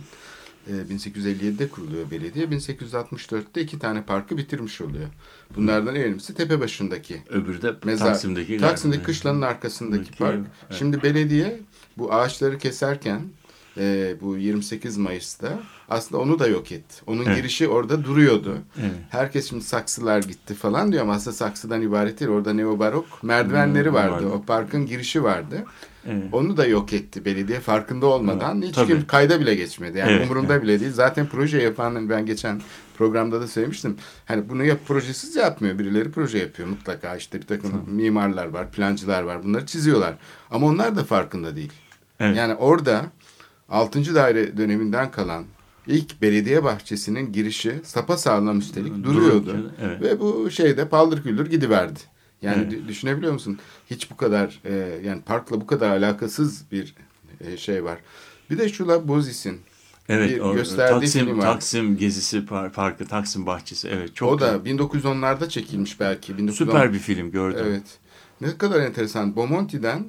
e, 0.67 0.73
1857'de 0.73 1.69
kuruluyor 1.69 2.11
belediye. 2.11 2.47
1864'te 2.47 3.61
iki 3.61 3.79
tane 3.79 4.03
parkı 4.03 4.37
bitirmiş 4.37 4.81
oluyor. 4.81 5.09
Bunlardan 5.57 5.95
en 5.95 6.03
önemlisi 6.03 6.35
Tepebaşı'ndaki 6.35 7.23
öbürü 7.29 7.63
de 7.63 7.75
mezar. 7.85 8.07
Taksim'deki. 8.07 8.59
Taksim'deki 8.59 8.99
galiba. 8.99 9.07
kışlanın 9.07 9.43
arkasındaki 9.43 10.05
Peki, 10.05 10.19
park. 10.19 10.35
evet. 10.37 10.79
Şimdi 10.79 11.03
belediye 11.03 11.61
bu 12.01 12.13
ağaçları 12.13 12.59
keserken 12.59 13.21
e, 13.77 14.15
bu 14.21 14.37
28 14.37 14.97
Mayıs'ta 14.97 15.49
aslında 15.89 16.23
onu 16.23 16.39
da 16.39 16.47
yok 16.47 16.73
etti. 16.73 16.97
Onun 17.07 17.25
Evet. 17.25 17.37
girişi 17.37 17.69
orada 17.69 18.05
duruyordu. 18.05 18.59
Evet. 18.81 18.91
Herkes 19.11 19.49
şimdi 19.49 19.65
saksılar 19.65 20.23
gitti 20.23 20.55
falan 20.55 20.93
diyor 20.93 21.03
ama 21.03 21.13
aslında 21.13 21.37
saksıdan 21.37 21.83
ibaret 21.83 22.21
değil. 22.21 22.31
Orada 22.31 22.53
neobarok 22.53 23.23
merdivenleri 23.23 23.89
Hmm, 23.89 23.95
vardı. 23.95 24.13
vardı. 24.13 24.27
O 24.35 24.43
parkın 24.43 24.87
girişi 24.87 25.23
vardı. 25.25 25.65
Evet. 26.07 26.23
Onu 26.33 26.57
da 26.57 26.67
yok 26.67 26.93
etti 26.93 27.25
belediye 27.25 27.61
farkında 27.61 28.07
olmadan. 28.07 28.63
Hiç 28.63 28.75
tabii. 28.75 28.87
kim 28.87 29.07
kayda 29.07 29.41
bile 29.41 29.55
geçmedi. 29.55 29.99
Yani 29.99 30.13
Evet, 30.13 30.27
umurunda 30.27 30.63
bile 30.63 30.81
değil. 30.81 30.93
Zaten 30.93 31.27
proje 31.27 31.59
yapan 31.63 32.09
ben 32.11 32.27
geçen 32.27 32.61
programda 32.99 33.41
da 33.41 33.47
söylemiştim. 33.49 33.97
Hani 34.27 34.49
bunu 34.49 34.65
yap 34.65 34.79
projesiz 34.87 35.37
yapmıyor. 35.37 35.79
Birileri 35.79 36.11
proje 36.11 36.39
yapıyor 36.39 36.69
mutlaka. 36.69 37.17
İşte 37.17 37.41
bir 37.41 37.47
takım 37.47 37.85
mimarlar 37.87 38.47
var, 38.47 38.71
plancılar 38.73 39.23
var. 39.23 39.45
Bunları 39.45 39.67
çiziyorlar. 39.67 40.15
Ama 40.51 40.67
onlar 40.67 40.97
da 40.97 41.05
farkında 41.05 41.57
değil. 41.57 41.73
Evet. 42.21 42.37
Yani 42.37 42.55
orada 42.55 43.07
6. 43.69 44.15
daire 44.15 44.57
döneminden 44.57 45.11
kalan 45.11 45.45
ilk 45.87 46.23
belediye 46.23 46.65
bahçesinin 46.65 47.33
girişi 47.33 47.81
sapasağlam 47.85 48.59
üstelik 48.59 49.05
duruyordu. 49.05 49.73
Evet. 49.83 50.03
Ve 50.03 50.21
bu 50.21 50.51
şeyde 50.51 50.89
paldır 50.89 51.23
küldür 51.23 51.51
gidiverdi. 51.51 52.01
Yani 52.43 52.63
Evet. 52.63 52.73
dü- 52.73 52.89
düşünebiliyor 52.89 53.33
musun? 53.33 53.59
Hiç 53.91 54.11
bu 54.11 54.17
kadar 54.17 54.61
e, 54.65 55.01
yani 55.05 55.23
parkla 55.23 55.61
bu 55.61 55.67
kadar 55.67 55.91
alakasız 55.91 56.65
bir 56.73 56.95
e, 57.41 57.57
şey 57.57 57.85
var. 57.85 57.99
Bir 58.51 58.59
de 58.59 58.69
şu 58.69 58.89
La 58.89 59.09
Bozis'in 59.09 59.61
Evet, 60.09 60.31
bir 60.31 60.41
o, 60.41 60.55
gösterdiği 60.55 61.01
Taksim, 61.01 61.27
film 61.27 61.39
var. 61.39 61.43
Taksim 61.43 61.97
gezisi 61.97 62.39
par- 62.39 62.73
parkı, 62.73 63.07
Taksim 63.07 63.47
bahçesi. 63.47 63.89
Evet, 63.89 64.15
çok 64.17 64.33
o 64.33 64.41
da 64.41 64.55
1910'larda 64.57 65.49
çekilmiş 65.49 66.01
belki. 66.01 66.39
1910 66.39 66.67
süper 66.67 66.93
bir 66.93 66.99
film 66.99 67.31
gördüm. 67.31 67.65
Evet. 67.69 67.83
Ne 68.41 68.59
kadar 68.59 68.81
enteresan. 68.81 69.37
Bomonti'den 69.37 70.07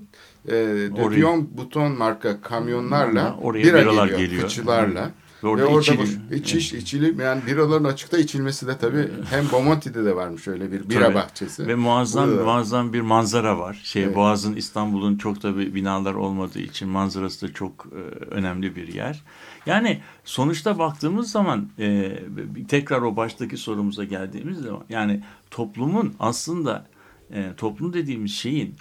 e, 0.47 0.51
De 0.51 0.89
Oraya- 1.01 1.17
Dion 1.17 1.49
Buton 1.57 1.91
marka 1.91 2.41
kamyonlarla 2.41 3.37
Oraya 3.41 3.63
bira 3.63 3.81
biralar 3.81 4.05
geliyor, 4.07 4.19
geliyor. 4.19 4.41
fıçılarla. 4.43 5.11
Ve 5.43 5.47
orada 5.47 5.63
Ve 5.63 5.67
orada 5.67 5.79
içili. 5.93 6.19
bu- 6.31 6.35
içiş, 6.35 6.73
içili 6.73 7.21
yani 7.21 7.41
biraların 7.47 7.83
açıkta 7.83 8.17
içilmesi 8.17 8.67
de 8.67 8.77
tabii 8.77 9.09
hem 9.29 9.51
Bomonti'de 9.51 10.05
de 10.05 10.15
varmış 10.15 10.47
öyle 10.47 10.71
bir 10.71 10.89
bira 10.89 11.03
Tabii. 11.03 11.15
bahçesi. 11.15 11.67
Ve 11.67 11.75
muazzam 11.75 12.27
Burada 12.27 12.39
da- 12.41 12.43
muazzam 12.45 12.93
bir 12.93 13.01
manzara 13.01 13.59
var. 13.59 13.81
Şey 13.83 14.03
Evet. 14.03 14.15
Boğaz'ın 14.15 14.55
İstanbul'un 14.55 15.17
çok 15.17 15.43
da 15.43 15.57
bir 15.57 15.75
binalar 15.75 16.13
olmadığı 16.13 16.59
için 16.59 16.89
manzarası 16.89 17.47
da 17.47 17.53
çok 17.53 17.87
e, 17.91 17.99
önemli 18.25 18.75
bir 18.75 18.87
yer. 18.93 19.23
Yani 19.65 20.01
sonuçta 20.25 20.79
baktığımız 20.79 21.31
zaman 21.31 21.69
e, 21.79 22.19
tekrar 22.67 23.01
o 23.01 23.15
baştaki 23.15 23.57
sorumuza 23.57 24.03
geldiğimiz 24.03 24.57
zaman 24.57 24.83
yani 24.89 25.23
toplumun 25.51 26.13
aslında 26.19 26.85
e, 27.33 27.45
toplum 27.57 27.93
dediğimiz 27.93 28.31
şeyin 28.31 28.75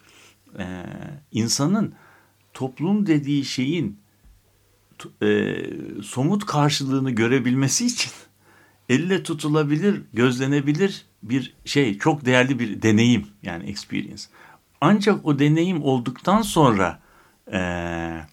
e, 0.58 0.84
insanın 1.32 1.94
toplum 2.52 3.06
dediği 3.06 3.44
şeyin 3.44 3.98
e, 5.22 5.56
somut 6.02 6.46
karşılığını 6.46 7.10
görebilmesi 7.10 7.86
için 7.86 8.12
elle 8.88 9.22
tutulabilir, 9.22 10.02
gözlenebilir 10.12 11.04
bir 11.22 11.54
şey, 11.64 11.98
çok 11.98 12.24
değerli 12.24 12.58
bir 12.58 12.82
deneyim 12.82 13.26
yani 13.42 13.70
experience. 13.70 14.22
Ancak 14.80 15.26
o 15.26 15.38
deneyim 15.38 15.82
olduktan 15.82 16.42
sonra 16.42 17.00
eee, 17.52 18.26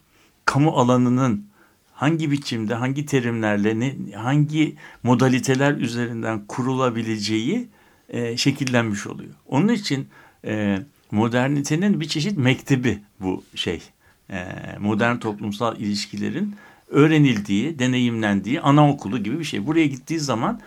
kamu 0.46 0.72
alanının 0.72 1.46
hangi 1.94 2.32
biçimde, 2.32 2.74
hangi 2.74 3.06
terimlerle, 3.06 3.80
ne, 3.80 3.96
hangi 4.16 4.76
modaliteler 5.04 5.74
üzerinden 5.74 6.46
kurulabileceği 6.48 7.70
eee, 8.14 8.38
şekillenmiş 8.38 9.08
oluyor. 9.08 9.34
Onun 9.46 9.68
için 9.68 10.08
eee, 10.44 10.86
modernitenin 11.12 12.00
bir 12.00 12.08
çeşit 12.08 12.38
mektebi 12.38 13.00
bu 13.20 13.44
şey. 13.56 13.82
Eee, 14.30 14.78
modern 14.80 15.18
toplumsal 15.18 15.78
ilişkilerin 15.80 16.56
öğrenildiği, 16.88 17.80
deneyimlendiği 17.80 18.62
anaokulu 18.62 19.24
gibi 19.24 19.40
bir 19.40 19.44
şey. 19.44 19.68
Buraya 19.68 19.88
gittiği 19.88 20.20
zaman 20.20 20.62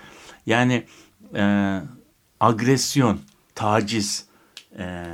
yani 0.47 0.85
e, 1.35 1.77
agresyon, 2.41 3.21
taciz, 3.55 4.27
e, 4.79 5.05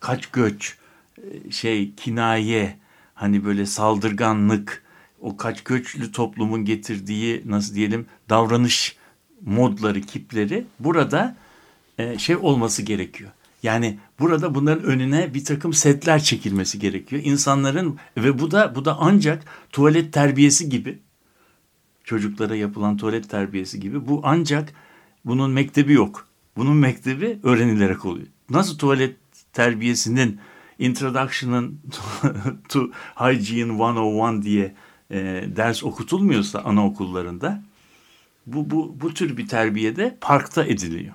kaç 0.00 0.26
göç, 0.26 0.78
e, 1.18 1.50
şey 1.50 1.94
kinaye, 1.94 2.76
hani 3.14 3.44
böyle 3.44 3.66
saldırganlık, 3.66 4.84
o 5.20 5.36
kaç 5.36 5.64
göçlü 5.64 6.12
toplumun 6.12 6.64
getirdiği 6.64 7.42
nasıl 7.46 7.74
diyelim 7.74 8.06
davranış 8.28 8.96
modları, 9.44 10.00
kipleri 10.00 10.64
burada 10.78 11.36
e, 11.98 12.18
şey 12.18 12.36
olması 12.36 12.82
gerekiyor. 12.82 13.30
Yani 13.62 13.98
burada 14.20 14.54
bunların 14.54 14.84
önüne 14.84 15.34
bir 15.34 15.44
takım 15.44 15.72
setler 15.72 16.22
çekilmesi 16.22 16.78
gerekiyor. 16.78 17.22
İnsanların 17.24 17.98
ve 18.16 18.38
bu 18.38 18.50
da 18.50 18.74
bu 18.74 18.84
da 18.84 18.96
ancak 19.00 19.44
tuvalet 19.72 20.12
terbiyesi 20.12 20.68
gibi 20.68 20.98
çocuklara 22.04 22.56
yapılan 22.56 22.96
tuvalet 22.96 23.30
terbiyesi 23.30 23.80
gibi 23.80 24.08
bu 24.08 24.20
ancak 24.24 24.72
bunun 25.24 25.50
mektebi 25.50 25.92
yok. 25.92 26.26
Bunun 26.56 26.76
mektebi 26.76 27.38
öğrenilerek 27.42 28.04
oluyor. 28.04 28.26
Nasıl 28.50 28.78
tuvalet 28.78 29.16
terbiyesinin 29.52 30.40
Introduction'ın 30.78 31.80
to 32.68 32.90
Hygiene 33.16 33.72
101 33.72 34.42
diye 34.42 34.74
e, 35.10 35.44
ders 35.56 35.84
okutulmuyorsa 35.84 36.58
anaokullarında 36.58 37.62
bu, 38.46 38.70
bu, 38.70 38.96
bu 39.00 39.14
tür 39.14 39.36
bir 39.36 39.48
terbiyede 39.48 40.16
parkta 40.20 40.64
ediliyor. 40.64 41.14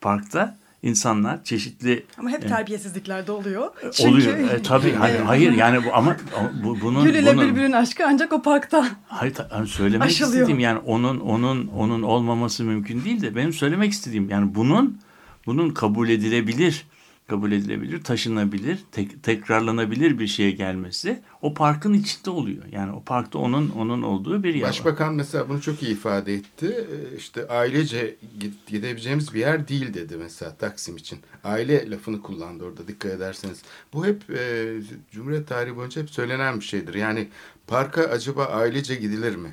Parkta 0.00 0.57
insanlar 0.82 1.44
çeşitli 1.44 2.06
Ama 2.18 2.30
hep 2.30 2.44
e, 2.44 2.46
terbiyesizliklerde 2.48 3.32
oluyor. 3.32 3.70
Çünkü 3.92 4.10
oluyor. 4.10 4.50
E, 4.50 4.62
tabii 4.62 4.92
hayır, 4.92 5.20
hayır 5.20 5.52
yani 5.52 5.84
bu 5.84 5.94
ama 5.94 6.16
bu, 6.64 6.80
bunun 6.80 7.04
Gül 7.04 7.14
ile 7.14 7.36
bunun, 7.36 7.50
birbirinin 7.50 7.72
aşkı 7.72 8.06
ancak 8.06 8.32
o 8.32 8.42
parkta. 8.42 8.88
Hayır 9.06 9.34
ta- 9.34 9.66
söylemek 9.66 10.08
Aşılıyor. 10.08 10.32
istediğim 10.34 10.58
yani 10.58 10.78
onun 10.78 11.20
onun 11.20 11.66
onun 11.66 12.02
olmaması 12.02 12.64
mümkün 12.64 13.04
değil 13.04 13.22
de 13.22 13.36
benim 13.36 13.52
söylemek 13.52 13.92
istediğim 13.92 14.30
yani 14.30 14.54
bunun 14.54 15.00
bunun 15.46 15.70
kabul 15.70 16.08
edilebilir 16.08 16.86
kabul 17.28 17.52
edilebilir, 17.52 18.02
taşınabilir, 18.04 18.78
tek, 18.92 19.22
tekrarlanabilir 19.22 20.18
bir 20.18 20.26
şeye 20.26 20.50
gelmesi 20.50 21.22
o 21.42 21.54
parkın 21.54 21.92
içinde 21.92 22.30
oluyor. 22.30 22.62
Yani 22.72 22.92
o 22.92 23.02
parkta 23.04 23.38
onun 23.38 23.70
onun 23.70 24.02
olduğu 24.02 24.42
bir 24.42 24.54
yer 24.54 24.62
var. 24.62 24.68
Başbakan 24.68 25.14
mesela 25.14 25.48
bunu 25.48 25.60
çok 25.62 25.82
iyi 25.82 25.92
ifade 25.92 26.34
etti. 26.34 26.86
Ee, 27.12 27.16
İşte 27.16 27.48
ailece 27.48 28.16
gid- 28.40 28.70
gidebileceğimiz 28.70 29.34
bir 29.34 29.40
yer 29.40 29.68
değil 29.68 29.94
dedi 29.94 30.16
mesela 30.16 30.56
Taksim 30.56 30.96
için. 30.96 31.18
Aile 31.44 31.90
lafını 31.90 32.22
kullandı 32.22 32.64
orada 32.64 32.88
dikkat 32.88 33.12
ederseniz. 33.12 33.62
Bu 33.92 34.06
hep 34.06 34.30
e, 34.30 34.72
Cumhuriyet 35.12 35.48
tarihi 35.48 35.76
boyunca 35.76 36.02
hep 36.02 36.10
söylenen 36.10 36.60
bir 36.60 36.64
şeydir. 36.64 36.94
Yani 36.94 37.28
parka 37.66 38.02
acaba 38.02 38.44
ailece 38.44 38.94
gidilir 38.94 39.36
mi? 39.36 39.52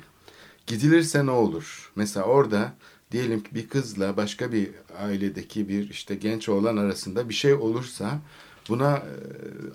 Gidilirse 0.66 1.26
ne 1.26 1.30
olur? 1.30 1.92
Mesela 1.96 2.26
orada 2.26 2.72
diyelim 3.12 3.42
ki 3.42 3.54
bir 3.54 3.68
kızla 3.68 4.16
başka 4.16 4.52
bir 4.52 4.70
ailedeki 4.98 5.68
bir 5.68 5.90
işte 5.90 6.14
genç 6.14 6.48
oğlan 6.48 6.76
arasında 6.76 7.28
bir 7.28 7.34
şey 7.34 7.54
olursa 7.54 8.18
buna 8.68 8.96
e, 8.96 9.02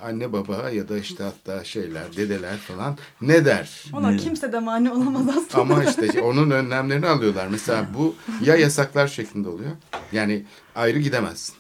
anne 0.03 0.33
baba 0.33 0.69
ya 0.69 0.89
da 0.89 0.97
işte 0.97 1.23
hatta 1.23 1.63
şeyler 1.63 2.17
dedeler 2.17 2.57
falan 2.57 2.97
ne 3.21 3.45
der? 3.45 3.83
Ona 3.93 4.09
Ne? 4.11 4.17
kimse 4.17 4.51
de 4.53 4.59
mani 4.59 4.91
olamaz 4.91 5.27
aslında. 5.29 5.61
Ama 5.61 5.83
işte 5.83 6.21
onun 6.21 6.51
önlemlerini 6.51 7.07
alıyorlar. 7.07 7.47
Mesela 7.47 7.87
bu 7.97 8.15
ya 8.43 8.55
yasaklar 8.55 9.07
şeklinde 9.07 9.49
oluyor. 9.49 9.71
Yani 10.11 10.45
ayrı 10.75 10.99
gidemezsin. 10.99 11.55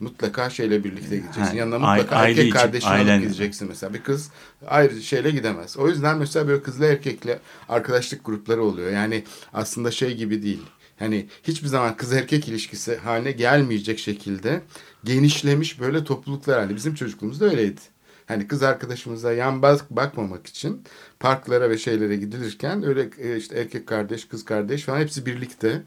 Mutlaka 0.00 0.50
şeyle 0.50 0.84
birlikte 0.84 1.16
gideceksin. 1.16 1.42
Ha, 1.42 1.52
Yanına 1.54 1.78
mutlaka 1.78 2.16
aile 2.16 2.30
erkek 2.30 2.44
için, 2.44 2.50
kardeşini 2.58 2.90
ailen- 2.90 3.12
alıp 3.14 3.22
gideceksin 3.22 3.68
mesela. 3.68 3.94
Bir 3.94 4.02
kız 4.02 4.30
ayrı 4.66 5.02
şeyle 5.02 5.30
gidemez. 5.30 5.76
O 5.76 5.88
yüzden 5.88 6.18
mesela 6.18 6.48
böyle 6.48 6.62
kızla 6.62 6.86
erkekle 6.86 7.38
arkadaşlık 7.68 8.24
grupları 8.24 8.62
oluyor. 8.64 8.90
Yani 8.90 9.24
aslında 9.52 9.90
şey 9.90 10.16
gibi 10.16 10.42
değil. 10.42 10.62
Hani 10.98 11.26
hiçbir 11.42 11.68
zaman 11.68 11.96
kız 11.96 12.12
erkek 12.12 12.48
ilişkisi 12.48 12.96
haline 12.96 13.32
gelmeyecek 13.32 13.98
şekilde 13.98 14.62
genişlemiş 15.04 15.80
böyle 15.80 16.04
topluluklar 16.04 16.60
hani 16.60 16.76
bizim 16.76 16.94
çocukluğumuzda 16.94 17.44
öyleydi. 17.44 17.80
Hani 18.26 18.48
kız 18.48 18.62
arkadaşımıza 18.62 19.32
yan 19.32 19.62
bak 19.62 19.90
bakmamak 19.90 20.46
için 20.46 20.82
parklara 21.20 21.70
ve 21.70 21.78
şeylere 21.78 22.16
gidilirken 22.16 22.84
öyle 22.84 23.10
e, 23.18 23.36
işte 23.36 23.58
erkek 23.58 23.86
kardeş, 23.86 24.24
kız 24.24 24.44
kardeş 24.44 24.82
falan 24.82 25.00
hepsi 25.00 25.26
birlikte 25.26 25.82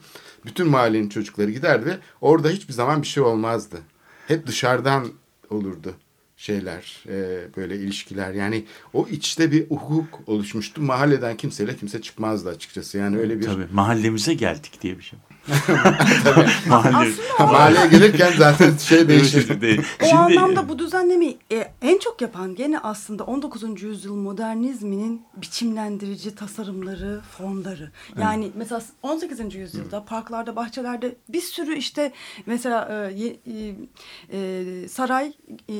bütün 0.45 0.67
mahallenin 0.67 1.09
çocukları 1.09 1.51
giderdi 1.51 1.85
ve 1.85 1.97
orada 2.21 2.49
hiçbir 2.49 2.73
zaman 2.73 3.01
bir 3.01 3.07
şey 3.07 3.23
olmazdı. 3.23 3.77
Hep 4.27 4.47
dışarıdan 4.47 5.07
olurdu 5.49 5.95
şeyler, 6.39 7.03
e, 7.07 7.47
böyle 7.57 7.75
ilişkiler. 7.75 8.33
Yani 8.33 8.65
o 8.93 9.07
içte 9.07 9.51
bir 9.51 9.69
hukuk 9.69 10.19
oluşmuştu. 10.27 10.81
Mahalleden 10.81 11.37
kimseyle 11.37 11.75
kimse 11.75 12.01
çıkmazdı 12.01 12.49
açıkçası. 12.49 12.97
Yani 12.97 13.17
öyle 13.17 13.39
bir 13.39 13.45
Tabii 13.45 13.67
mahallemize 13.71 14.33
geldik 14.33 14.81
diye 14.81 14.97
bir 14.97 15.03
şey. 15.03 15.19
Mahalle, 16.67 17.11
mahalleye 17.39 17.87
gelirken 17.87 18.31
zaten 18.37 18.77
şey 18.77 19.07
değişir. 19.07 19.61
Değil. 19.61 19.81
O 20.03 20.05
Şimdi- 20.05 20.21
anlamda 20.21 20.69
bu 20.69 20.79
düzenlemeyi 20.79 21.37
e, 21.51 21.71
en 21.81 21.97
çok 21.97 22.21
yapan 22.21 22.55
gene 22.55 22.79
aslında 22.79 23.23
19. 23.23 23.81
yüzyıl 23.81 24.15
modernizminin 24.15 25.21
biçimlendirici 25.35 26.35
tasarımları, 26.35 27.21
formları. 27.37 27.91
Yani 28.21 28.51
mesela 28.55 28.81
18. 29.03 29.55
yüzyılda 29.55 30.05
parklarda, 30.05 30.55
bahçelerde 30.55 31.15
bir 31.29 31.41
sürü 31.41 31.75
işte 31.75 32.11
mesela 32.45 33.09
e, 33.09 33.25
e, 33.25 33.75
e, 34.31 34.87
saray 34.87 35.33
e, 35.69 35.73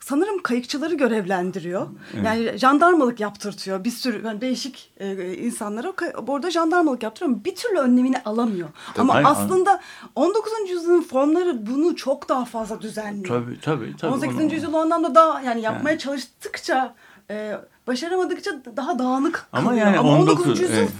sanırım 0.00 0.42
kayıkçıları 0.42 0.94
görevlendiriyor. 0.94 1.86
Yani 2.24 2.58
jandarmalık 2.58 3.20
yaptırtıyor. 3.20 3.84
Bir 3.84 3.90
sürü 3.90 4.26
yani 4.26 4.40
değişik 4.40 4.92
e, 5.00 5.34
insanlara 5.34 5.92
orada 6.26 6.50
jandarmalık 6.50 7.02
yaptırıyor 7.02 7.34
ama 7.34 7.44
bir 7.44 7.54
türlü 7.56 7.78
önlemini 7.78 8.18
alamıyor. 8.24 8.68
ama 8.98 9.14
Hayır, 9.14 9.26
aslında 9.30 9.80
19. 10.14 10.52
yüzyılın 10.70 11.02
formları 11.02 11.66
bunu 11.66 11.96
çok 11.96 12.28
daha 12.28 12.44
fazla 12.44 12.80
düzenliyor. 12.82 13.28
Tabii 13.44 13.60
tabii. 13.60 13.96
tabii 13.96 14.12
18. 14.12 14.36
onu- 14.36 14.54
yüzyıl 14.54 14.74
o 14.74 14.78
anlamda 14.78 15.14
daha 15.14 15.40
yani 15.40 15.60
yapmaya 15.60 15.98
çalıştıkça 15.98 16.94
e, 17.30 17.56
başaramadıkça 17.86 18.50
daha 18.76 18.98
dağınık 18.98 19.46
Ama 19.52 19.70
kalıyor. 19.70 19.86
yani 19.86 19.98
ama 19.98 20.10
19. 20.12 20.46
19 20.46 20.60
yüzyıl 20.60 20.76
evet, 20.76 20.90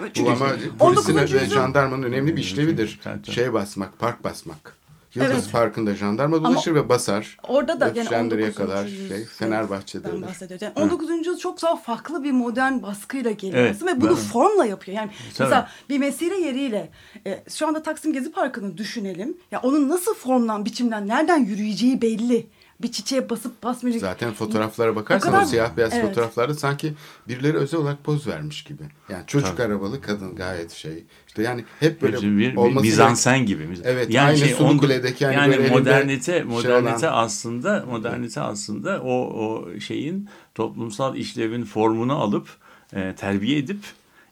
evet. 0.00 0.10
çünkü 0.14 0.30
ama 0.30 0.44
19. 0.44 0.68
polisin 0.78 1.16
ve 1.16 1.20
yüzyıl 1.20 1.44
jandarmanın 1.54 2.02
önemli 2.02 2.36
bir 2.36 2.40
işlevidir. 2.40 3.00
Tabii, 3.04 3.22
tabii. 3.22 3.34
Şey 3.34 3.52
basmak, 3.52 3.98
park 3.98 4.24
basmak. 4.24 4.79
Yıldız 5.14 5.32
Evet. 5.32 5.52
Parkı'nda 5.52 5.94
jandarma 5.94 6.44
dolaşır 6.44 6.74
ve 6.74 6.88
basar. 6.88 7.36
Orada 7.48 7.80
da 7.80 7.88
gene 7.88 8.20
19. 8.20 8.54
kadar 8.54 8.88
şey, 9.08 9.24
Fenerbahçe'de 9.24 10.08
olur. 10.12 10.26
Yani 10.60 10.72
19. 10.76 11.10
yüzyıl 11.10 11.38
çok 11.38 11.62
daha 11.62 11.76
farklı 11.76 12.24
bir 12.24 12.32
modern 12.32 12.82
baskıyla 12.82 13.30
geliyor 13.30 13.62
Evet, 13.62 13.82
ve 13.82 14.00
bunu 14.00 14.10
ben- 14.10 14.14
formla 14.16 14.64
yapıyor. 14.64 14.96
Yani 14.96 15.10
Tabii. 15.10 15.48
mesela 15.48 15.68
bir 15.88 15.98
mesire 15.98 16.40
yeriyle 16.40 16.90
e, 17.26 17.42
şu 17.48 17.66
anda 17.66 17.82
Taksim 17.82 18.12
Gezi 18.12 18.32
Parkı'nı 18.32 18.78
düşünelim. 18.78 19.36
Ya 19.50 19.60
onun 19.62 19.88
nasıl 19.88 20.14
formdan, 20.14 20.64
biçimden, 20.64 21.08
nereden 21.08 21.38
yürüyeceği 21.44 22.02
belli. 22.02 22.46
Bir 22.82 22.92
çiçeğe 22.92 23.30
basıp 23.30 23.62
basmayacak. 23.62 24.00
Zaten 24.00 24.32
fotoğraflara 24.32 24.96
bakarsan 24.96 25.28
O 25.28 25.32
kadar- 25.32 25.44
siyah 25.44 25.76
beyaz 25.76 25.92
Evet. 25.94 26.06
fotoğraflarda 26.08 26.54
sanki 26.54 26.92
birileri 27.28 27.56
özel 27.56 27.80
olarak 27.80 28.04
poz 28.04 28.26
vermiş 28.26 28.64
gibi. 28.64 28.82
Yani 29.08 29.24
çocuk 29.26 29.60
arabalı 29.60 30.00
kadın 30.00 30.36
gayet 30.36 30.70
şey. 30.72 31.04
İşte 31.26 31.42
yani 31.42 31.64
hep 31.80 32.02
böyle 32.02 32.16
bir, 32.16 32.38
bir, 32.38 32.56
olması 32.56 32.86
mizansen 32.86 33.46
gibi. 33.46 33.64
Miz- 33.66 33.80
Evet, 33.84 34.16
aynı 34.16 34.36
Sulu 34.38 34.68
on- 34.68 34.78
Kule'deki 34.78 35.26
hani 35.26 35.34
yani 35.36 35.50
böyle 35.50 35.62
elinde 35.62 35.78
modernite 35.78 36.32
şey 36.32 36.42
modernite 36.42 37.08
olan- 37.10 37.24
aslında 37.24 37.84
modernite 37.90 38.40
aslında 38.40 39.00
o 39.02 39.12
o 39.12 39.80
şeyin 39.80 40.28
toplumsal 40.54 41.16
işlevin 41.16 41.64
formunu 41.64 42.14
alıp 42.20 42.48
e, 42.92 43.14
terbiye 43.14 43.58
edip 43.58 43.78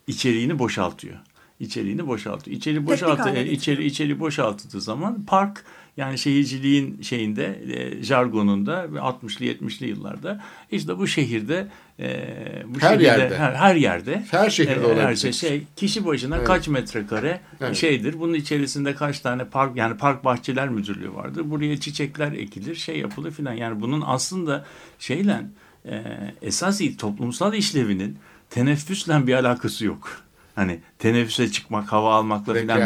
içeriğini 0.06 0.58
boşaltıyor. 0.58 1.16
İçeriğini 1.60 2.06
boşaltıyor. 2.06 2.56
İçeri 2.56 2.86
boşaltı 2.86 3.28
e, 3.28 3.46
içeri 3.50 3.84
içeri 3.84 4.20
boşaltıldığı 4.20 4.80
zaman 4.80 5.24
park 5.26 5.64
yani 5.98 6.18
şehirciliğin 6.18 7.02
şeyinde 7.02 7.62
e, 7.74 8.02
jargonunda 8.02 8.84
60'lı 8.84 9.44
70'li 9.46 9.88
yıllarda 9.88 10.44
işte 10.70 10.98
bu 10.98 11.06
şehirde 11.06 11.68
e, 12.00 12.06
bu 12.66 12.80
Her 12.80 12.88
şehirde 12.88 13.04
yerde. 13.04 13.38
her, 13.38 13.52
her 13.52 13.74
yerde 13.74 14.24
Her 14.30 14.50
şehirde 14.50 14.72
her 14.72 14.76
olabilecek. 14.80 15.34
şey, 15.34 15.50
şey 15.50 15.62
kişi 15.76 16.06
başına 16.06 16.36
Evet. 16.36 16.46
kaç 16.46 16.68
metrekare 16.68 17.40
Evet. 17.60 17.76
şeydir. 17.76 18.20
Bunun 18.20 18.34
içerisinde 18.34 18.94
kaç 18.94 19.20
tane 19.20 19.44
park 19.44 19.76
yani 19.76 19.96
park 19.96 20.24
bahçeler 20.24 20.68
müdürlüğü 20.68 21.14
vardır. 21.14 21.50
Buraya 21.50 21.80
çiçekler 21.80 22.32
ekilir, 22.32 22.74
şey 22.74 22.98
yapılır 22.98 23.30
filan. 23.30 23.52
Yani 23.52 23.80
bunun 23.80 24.02
aslında 24.06 24.64
şeyle 24.98 25.40
e, 25.90 26.02
esas 26.42 26.80
toplumsal 26.98 27.54
işlevinin 27.54 28.18
teneffüsle 28.50 29.26
bir 29.26 29.34
alakası 29.34 29.84
yok. 29.84 30.27
Hani 30.58 30.78
teneffüse 30.98 31.50
çıkmak, 31.50 31.92
hava 31.92 32.14
almakla 32.14 32.54
filan 32.62 32.78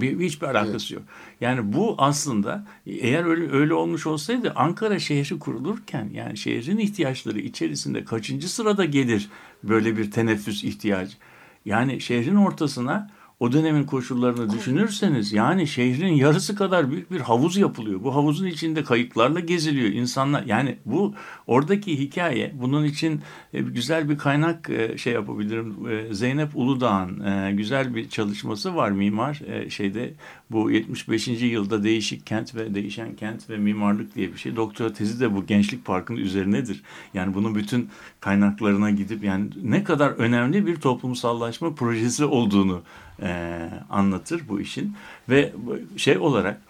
bir, 0.00 0.18
bir- 0.18 0.24
hiçbir 0.24 0.46
alakası 0.46 0.94
yok. 0.94 1.02
Yani 1.40 1.72
bu 1.72 1.94
aslında 1.98 2.66
eğer 2.86 3.24
öyle 3.24 3.52
öyle 3.52 3.74
olmuş 3.74 4.06
olsaydı 4.06 4.52
Ankara 4.56 4.98
şehri 4.98 5.38
kurulurken 5.38 6.10
yani 6.12 6.36
şehrin 6.36 6.78
ihtiyaçları 6.78 7.38
içerisinde 7.40 8.04
kaçıncı 8.04 8.48
sırada 8.54 8.84
gelir 8.84 9.28
böyle 9.64 9.96
bir 9.96 10.10
teneffüs 10.10 10.64
ihtiyacı? 10.64 11.16
Yani 11.64 12.00
şehrin 12.00 12.36
ortasına 12.36 13.10
o 13.40 13.52
dönemin 13.52 13.84
koşullarını 13.84 14.52
düşünürseniz 14.52 15.32
yani 15.32 15.66
şehrin 15.66 16.12
yarısı 16.12 16.54
kadar 16.54 16.90
büyük 16.90 17.10
bir 17.10 17.20
havuz 17.20 17.56
yapılıyor. 17.56 18.04
Bu 18.04 18.14
havuzun 18.14 18.46
içinde 18.46 18.84
kayıklarla 18.84 19.40
geziliyor 19.40 19.88
insanlar. 19.88 20.42
Yani 20.42 20.78
bu 20.84 21.14
oradaki 21.46 21.98
hikaye 21.98 22.52
bunun 22.54 22.84
için 22.84 23.20
e, 23.52 23.60
güzel 23.60 24.08
bir 24.08 24.18
kaynak 24.18 24.70
e, 24.70 24.98
şey 24.98 25.12
yapabilirim. 25.12 25.76
E, 25.88 26.14
Zeynep 26.14 26.56
Uludağ'ın 26.56 27.56
güzel 27.56 27.94
bir 27.94 28.08
çalışması 28.08 28.76
var 28.76 28.90
mimar 28.90 29.40
şeyde 29.68 30.14
bu 30.50 30.70
75. 30.70 31.28
yılda 31.28 31.82
değişik 31.82 32.26
kent 32.26 32.54
ve 32.54 32.74
değişen 32.74 33.16
kent 33.16 33.50
ve 33.50 33.56
mimarlık 33.56 34.14
diye 34.14 34.32
bir 34.32 34.38
şey. 34.38 34.56
Doktora 34.56 34.92
tezi 34.92 35.20
de 35.20 35.34
bu 35.34 35.46
Gençlik 35.46 35.84
Parkı'nın 35.84 36.18
üzerinedir. 36.18 36.82
Yani 37.14 37.34
bunun 37.34 37.54
bütün 37.54 37.88
kaynaklarına 38.20 38.90
gidip 38.90 39.24
yani 39.24 39.50
ne 39.62 39.84
kadar 39.84 40.10
önemli 40.10 40.66
bir 40.66 40.76
toplumsallaşma 40.76 41.74
projesi 41.74 42.24
olduğunu 42.24 42.82
e, 43.22 43.70
anlatır 43.90 44.42
bu 44.48 44.60
işin. 44.60 44.96
Ve 45.28 45.52
şey 45.96 46.18
olarak 46.18 46.60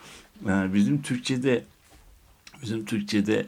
e, 0.44 0.74
bizim 0.74 1.03
Türkçe'de 1.03 1.64
bizim 2.62 2.84
Türkçe'de 2.84 3.46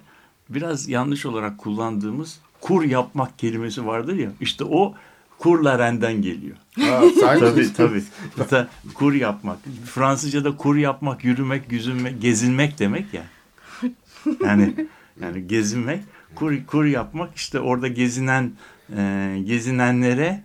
biraz 0.49 0.89
yanlış 0.89 1.27
olarak 1.27 1.59
kullandığımız 1.59 2.41
kur 2.61 2.85
yapmak 2.85 3.39
kelimesi 3.39 3.87
vardır 3.87 4.17
ya 4.17 4.31
işte 4.41 4.65
o 4.65 4.95
kurlarenden 5.39 6.23
geliyor. 6.23 6.57
Ha, 6.81 7.03
tabii 7.21 7.73
tabii. 7.73 8.03
Hatta 8.39 8.69
kur 8.95 9.13
yapmak. 9.15 9.59
Fransızca'da 9.85 10.57
kur 10.57 10.77
yapmak, 10.77 11.25
yürümek, 11.25 11.73
yüzünmek, 11.73 12.23
gezinmek 12.23 12.79
demek 12.79 13.15
ya. 13.15 13.23
Yani 14.45 14.75
yani 15.21 15.47
gezinmek, 15.49 16.01
kur 16.35 16.67
kur 16.67 16.85
yapmak 16.85 17.37
işte 17.37 17.61
orada 17.61 17.89
gezinen 17.89 18.53
e, 18.97 19.39
gezinenlere 19.45 20.45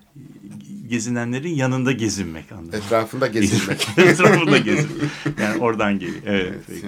gezinenlerin 0.88 1.56
yanında 1.56 1.91
gezinmek 1.91 2.52
anlamında. 2.52 2.78
Etrafında 2.78 3.28
gezinmek. 3.38 3.88
Etrafında 3.98 4.58
gezinmek. 4.58 5.10
Yani 5.41 5.62
oradan 5.62 6.00
geliyor. 6.00 6.22
Evet. 6.26 6.54
peki. 6.68 6.88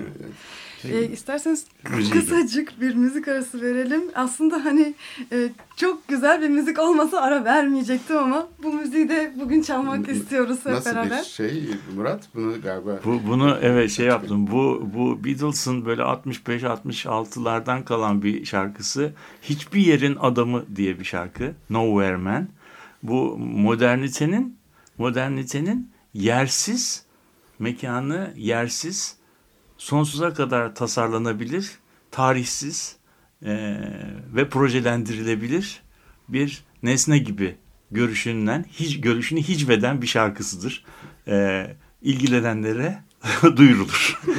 E, 0.84 1.08
isterseniz 1.12 1.66
Müziği. 1.96 2.14
kısacık 2.22 2.82
bir 2.82 2.96
müzik 2.96 3.28
arası 3.28 3.62
verelim. 3.62 4.02
Aslında 4.16 4.66
hani 4.66 4.94
e, 5.32 5.50
çok 5.78 6.08
güzel 6.08 6.42
bir 6.42 6.50
müzik 6.50 6.80
olmasa 6.80 7.22
ara 7.22 7.44
vermeyecektim 7.46 8.18
ama 8.18 8.48
bu 8.64 8.74
müziği 8.74 9.10
de 9.10 9.34
bugün 9.40 9.62
çalmak 9.62 10.10
istiyoruz 10.10 10.58
hep 10.64 10.72
Nasıl 10.74 10.92
beraber. 10.92 11.20
bir 11.20 11.24
şey 11.26 11.64
Murat? 11.96 12.30
Bunu 12.36 12.62
galiba 12.62 13.00
Bu, 13.06 13.20
bunu 13.28 13.58
evet 13.62 13.92
şey 13.92 14.06
yaptım. 14.06 14.48
Bu 14.52 14.90
bu 14.96 15.24
Beatles'ın 15.24 15.86
böyle 15.86 16.02
65-66'lardan 16.02 17.84
kalan 17.86 18.22
bir 18.24 18.46
şarkısı. 18.46 19.14
Hiçbir 19.42 19.82
yerin 19.82 20.16
adamı 20.16 20.64
diye 20.76 21.00
bir 21.00 21.06
şarkı. 21.06 21.54
Nowhere 21.70 22.18
Man. 22.18 22.48
Bu 23.04 23.38
modernitenin 23.38 24.58
modernitenin 24.98 25.92
yersiz 26.14 27.04
mekanı 27.60 28.34
yersiz 28.38 29.16
sonsuza 29.80 30.34
kadar 30.34 30.76
tasarlanabilir, 30.76 31.72
tarihsiz 32.12 32.96
e, 33.46 33.78
ve 34.36 34.50
projelendirilebilir 34.50 35.82
bir 36.30 36.64
nesne 36.84 37.18
gibi 37.18 37.56
görüşünden 37.92 38.66
hiç 38.72 39.02
görüşünü 39.02 39.42
hicveden 39.42 40.02
bir 40.02 40.08
şarkısıdır. 40.08 40.86
E, 41.28 41.68
ilgilenenlere 42.02 43.04
duyurulur. 43.56 44.20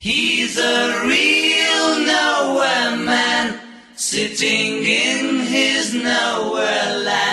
He's 0.00 0.58
a 0.58 1.04
real 1.08 1.98
nowhere 1.98 2.96
man, 2.96 3.56
sitting 3.96 4.84
in 4.84 5.46
his 5.46 5.94
nowhere 5.94 7.04
land, 7.04 7.31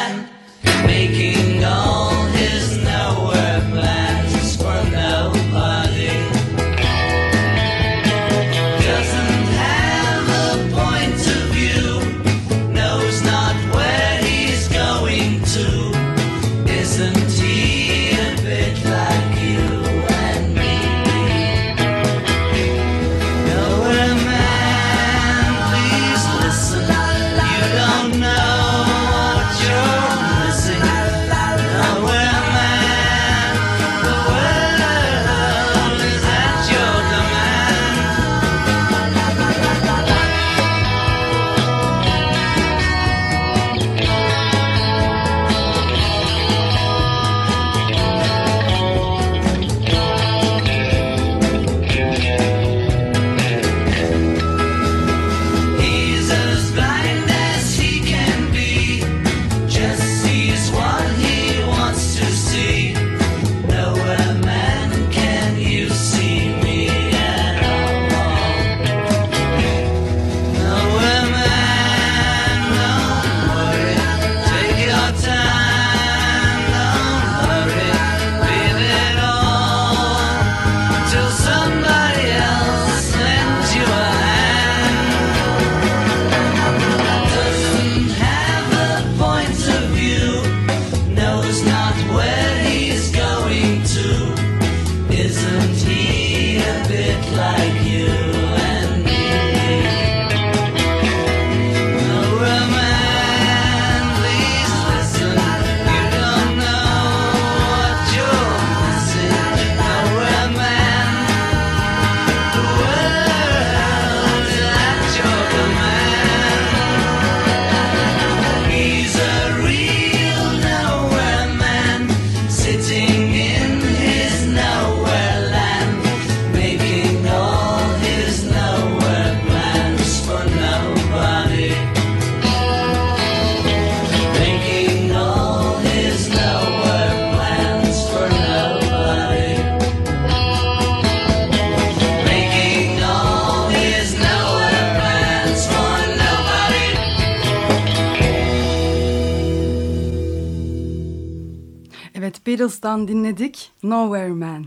Beatles'tan 152.60 153.08
dinledik 153.08 153.72
Nowhere 153.84 154.34
Man. 154.34 154.66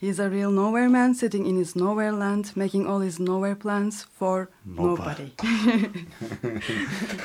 He's 0.00 0.20
a 0.20 0.30
real 0.30 0.50
nowhere 0.50 0.88
man 0.88 1.12
sitting 1.12 1.46
in 1.46 1.56
his 1.56 1.76
nowhere 1.76 2.12
land 2.12 2.44
making 2.56 2.86
all 2.86 3.00
his 3.00 3.20
nowhere 3.20 3.54
plans 3.54 4.06
for 4.18 4.48
nobody. 4.76 5.28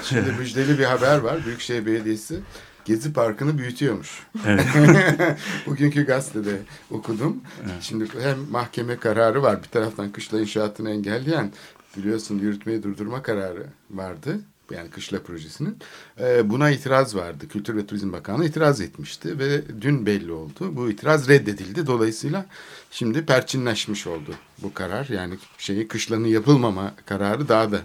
Şimdi 0.03 0.31
müjdeli 0.39 0.79
bir 0.79 0.83
haber 0.83 1.17
var. 1.17 1.45
Büyükşehir 1.45 1.85
Belediyesi 1.85 2.39
Gezi 2.85 3.13
Parkı'nı 3.13 3.57
büyütüyormuş. 3.57 4.27
Bugünkü 5.65 6.05
gazetede 6.05 6.61
okudum. 6.91 7.41
Şimdi 7.81 8.05
hem 8.21 8.37
mahkeme 8.51 8.97
kararı 8.97 9.43
var. 9.43 9.63
Bir 9.63 9.69
taraftan 9.69 10.11
kışla 10.11 10.41
inşaatını 10.41 10.89
engelleyen 10.89 11.51
biliyorsun 11.97 12.39
yürütmeyi 12.39 12.83
durdurma 12.83 13.21
kararı 13.21 13.65
vardı. 13.91 14.39
Yani 14.71 14.89
Kışla 14.89 15.23
projesinin. 15.23 15.77
E, 16.19 16.49
buna 16.49 16.69
itiraz 16.71 17.15
vardı. 17.15 17.47
Kültür 17.47 17.77
ve 17.77 17.85
Turizm 17.85 18.13
Bakanlığı 18.13 18.45
itiraz 18.45 18.81
etmişti 18.81 19.39
ve 19.39 19.61
dün 19.81 20.05
belli 20.05 20.31
oldu. 20.31 20.75
Bu 20.75 20.89
itiraz 20.89 21.29
reddedildi. 21.29 21.87
Dolayısıyla 21.87 22.45
şimdi 22.91 23.25
perçinleşmiş 23.25 24.07
oldu 24.07 24.35
bu 24.57 24.73
karar. 24.73 25.07
Yani 25.09 25.37
şeyi 25.57 25.87
kışlanın 25.87 26.27
yapılmama 26.27 26.93
kararı 27.05 27.49
daha 27.49 27.71
da 27.71 27.81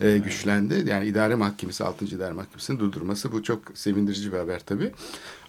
e, 0.00 0.18
güçlendi. 0.18 0.84
Yani 0.86 1.06
idare 1.06 1.34
mahkemesi, 1.34 1.84
6. 1.84 2.04
idare 2.04 2.32
mahkemesinin 2.32 2.78
durdurması 2.78 3.32
bu 3.32 3.42
çok 3.42 3.62
sevindirici 3.74 4.32
bir 4.32 4.38
haber 4.38 4.60
tabii. 4.60 4.92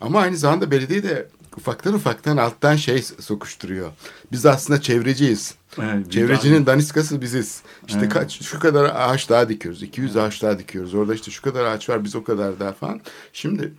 Ama 0.01 0.19
aynı 0.19 0.37
zamanda 0.37 0.71
belediye 0.71 1.03
de 1.03 1.27
ufaktan 1.57 1.93
ufaktan 1.93 2.37
alttan 2.37 2.75
şey 2.75 3.01
sokuşturuyor. 3.01 3.91
Biz 4.31 4.45
aslında 4.45 4.81
çevreciyiz. 4.81 5.58
Evet, 5.77 6.11
Çevrecinin 6.11 6.65
daniskası 6.65 7.21
biziz. 7.21 7.61
İşte 7.87 7.99
Evet. 7.99 8.13
kaç 8.13 8.41
şu 8.41 8.59
kadar 8.59 8.91
ağaç 8.95 9.29
daha 9.29 9.49
dikiyoruz. 9.49 9.83
200 9.83 10.17
ağaç 10.17 10.41
daha 10.41 10.59
dikiyoruz. 10.59 10.93
Orada 10.93 11.13
işte 11.13 11.31
şu 11.31 11.41
kadar 11.41 11.65
ağaç 11.65 11.89
var 11.89 12.03
biz 12.03 12.15
o 12.15 12.23
kadar 12.23 12.59
daha 12.59 12.73
falan. 12.73 13.01
Şimdi 13.33 13.73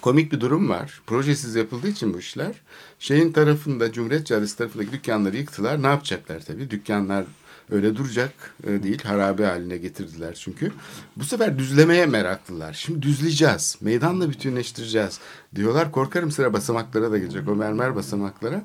komik 0.00 0.32
bir 0.32 0.40
durum 0.40 0.68
var. 0.68 1.02
Projesiz 1.06 1.54
yapıldığı 1.54 1.88
için 1.88 2.14
bu 2.14 2.18
işler. 2.18 2.52
Şeyin 2.98 3.32
tarafında 3.32 3.92
Cumhuriyet 3.92 4.26
Caddesi 4.26 4.58
tarafındaki 4.58 4.92
dükkanları 4.92 5.36
yıktılar. 5.36 5.82
Ne 5.82 5.86
yapacaklar 5.86 6.40
tabii? 6.40 6.70
Dükkanlar 6.70 7.24
öyle 7.70 7.96
duracak 7.96 8.54
e, 8.64 8.82
değil. 8.82 9.02
Harabe 9.04 9.46
haline 9.46 9.76
getirdiler 9.76 10.34
çünkü. 10.34 10.72
Bu 11.16 11.24
sefer 11.24 11.58
düzlemeye 11.58 12.06
meraklılar. 12.06 12.72
Şimdi 12.72 13.02
düzleyeceğiz. 13.02 13.76
Meydanla 13.80 14.30
bütünleştireceğiz 14.30 15.20
diyorlar. 15.54 15.92
Korkarım 15.92 16.30
sıra 16.30 16.52
basamaklara 16.52 17.12
da 17.12 17.18
gelecek. 17.18 17.48
O 17.48 17.54
mermer 17.54 17.96
basamaklara. 17.96 18.62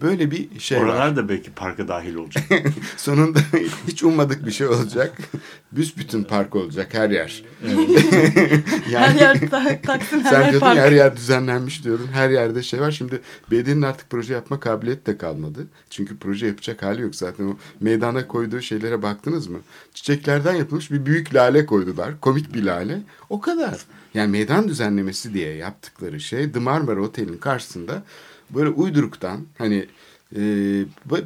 Böyle 0.00 0.30
bir 0.30 0.60
şey 0.60 0.78
var. 0.78 0.84
Oralar 0.84 1.16
da 1.16 1.28
belki 1.28 1.50
parka 1.50 1.88
dahil 1.88 2.14
olacak. 2.14 2.44
Sonunda 2.96 3.38
hiç 3.88 4.02
ummadık 4.02 4.46
bir 4.46 4.50
şey 4.50 4.66
olacak. 4.66 5.18
Büsbütün 5.72 6.24
park 6.24 6.56
olacak 6.56 6.94
her 6.94 7.10
yer. 7.10 7.44
Her 8.90 9.14
yer 9.14 9.50
ta- 9.50 9.80
Taksim, 9.82 10.24
her 10.24 10.30
sen 10.30 10.52
yer 10.52 10.60
park. 10.60 10.78
her 10.78 10.92
yer 10.92 11.16
düzenlenmiş 11.16 11.84
diyordun. 11.84 12.08
Her 12.12 12.30
yerde 12.30 12.62
şey 12.62 12.80
var. 12.80 12.90
Şimdi 12.90 13.20
belediyenin 13.50 13.82
artık 13.82 14.10
proje 14.10 14.34
yapma 14.34 14.60
kabiliyeti 14.60 15.06
de 15.06 15.18
kalmadı. 15.18 15.66
Çünkü 15.90 16.16
proje 16.18 16.46
yapacak 16.46 16.82
hali 16.82 17.02
yok 17.02 17.14
zaten. 17.14 17.44
O 17.46 17.56
meydana 17.80 18.26
koyduğu 18.28 18.60
şeylere 18.60 19.02
baktınız 19.02 19.46
mı? 19.46 19.58
Çiçeklerden 19.94 20.54
yapılmış 20.54 20.90
bir 20.90 21.06
büyük 21.06 21.34
lale 21.34 21.66
koydular. 21.66 22.20
Komik 22.20 22.54
bir 22.54 22.62
lale. 22.62 23.00
O 23.30 23.40
kadar. 23.40 23.74
Yani 24.14 24.30
meydan 24.30 24.68
düzenlemesi 24.68 25.34
diye 25.34 25.54
yaptıkları 25.54 26.20
şey 26.20 26.52
The 26.52 26.58
Marmara 26.58 27.00
Otel'in 27.00 27.38
karşısında 27.38 28.02
böyle 28.50 28.68
uyduruktan 28.68 29.40
hani 29.58 29.86
e, 30.36 30.40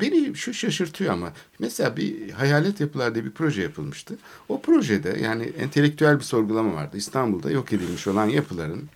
beni 0.01 0.35
şu 0.35 0.55
şaşırtıyor 0.55 1.12
ama 1.12 1.33
mesela 1.59 1.97
bir 1.97 2.31
hayalet 2.31 2.81
yapılar 2.81 3.14
diye 3.14 3.25
bir 3.25 3.31
proje 3.31 3.62
yapılmıştı. 3.62 4.14
O 4.49 4.61
projede 4.61 5.18
yani 5.23 5.43
entelektüel 5.59 6.18
bir 6.18 6.25
sorgulama 6.25 6.75
vardı. 6.75 6.97
İstanbul'da 6.97 7.51
yok 7.51 7.73
edilmiş 7.73 8.07
olan 8.07 8.27
yapıların 8.27 8.89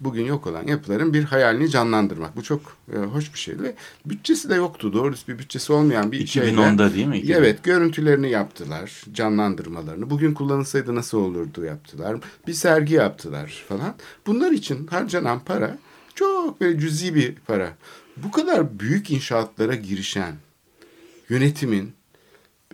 bugün 0.00 0.24
yok 0.24 0.46
olan 0.46 0.66
yapıların 0.66 1.14
bir 1.14 1.24
hayalini 1.24 1.70
canlandırmak. 1.70 2.36
Bu 2.36 2.42
çok 2.42 2.60
e, 2.92 2.96
hoş 2.96 3.34
bir 3.34 3.38
şeydi 3.38 3.62
ve 3.62 3.74
bütçesi 4.06 4.50
de 4.50 4.54
yoktu. 4.54 4.92
Doğru 4.92 5.12
düz 5.12 5.28
bir 5.28 5.38
bütçesi 5.38 5.72
olmayan 5.72 6.12
bir 6.12 6.26
şeyle. 6.26 6.50
2010'da 6.50 6.94
değil 6.94 7.06
mi? 7.06 7.18
2010. 7.18 7.42
Evet 7.42 7.64
görüntülerini 7.64 8.30
yaptılar, 8.30 9.02
canlandırmalarını. 9.12 10.10
Bugün 10.10 10.34
kullanılsaydı 10.34 10.94
nasıl 10.94 11.18
olurdu 11.18 11.64
yaptılar. 11.64 12.16
Bir 12.46 12.52
sergi 12.52 12.94
yaptılar 12.94 13.64
falan. 13.68 13.94
Bunlar 14.26 14.50
için 14.50 14.86
harcanan 14.86 15.40
para 15.40 15.78
çok 16.20 16.60
böyle 16.60 16.78
cüzi 16.78 17.14
bir 17.14 17.34
para. 17.34 17.76
Bu 18.16 18.30
kadar 18.30 18.80
büyük 18.80 19.10
inşaatlara 19.10 19.74
girişen 19.74 20.34
yönetimin 21.28 21.92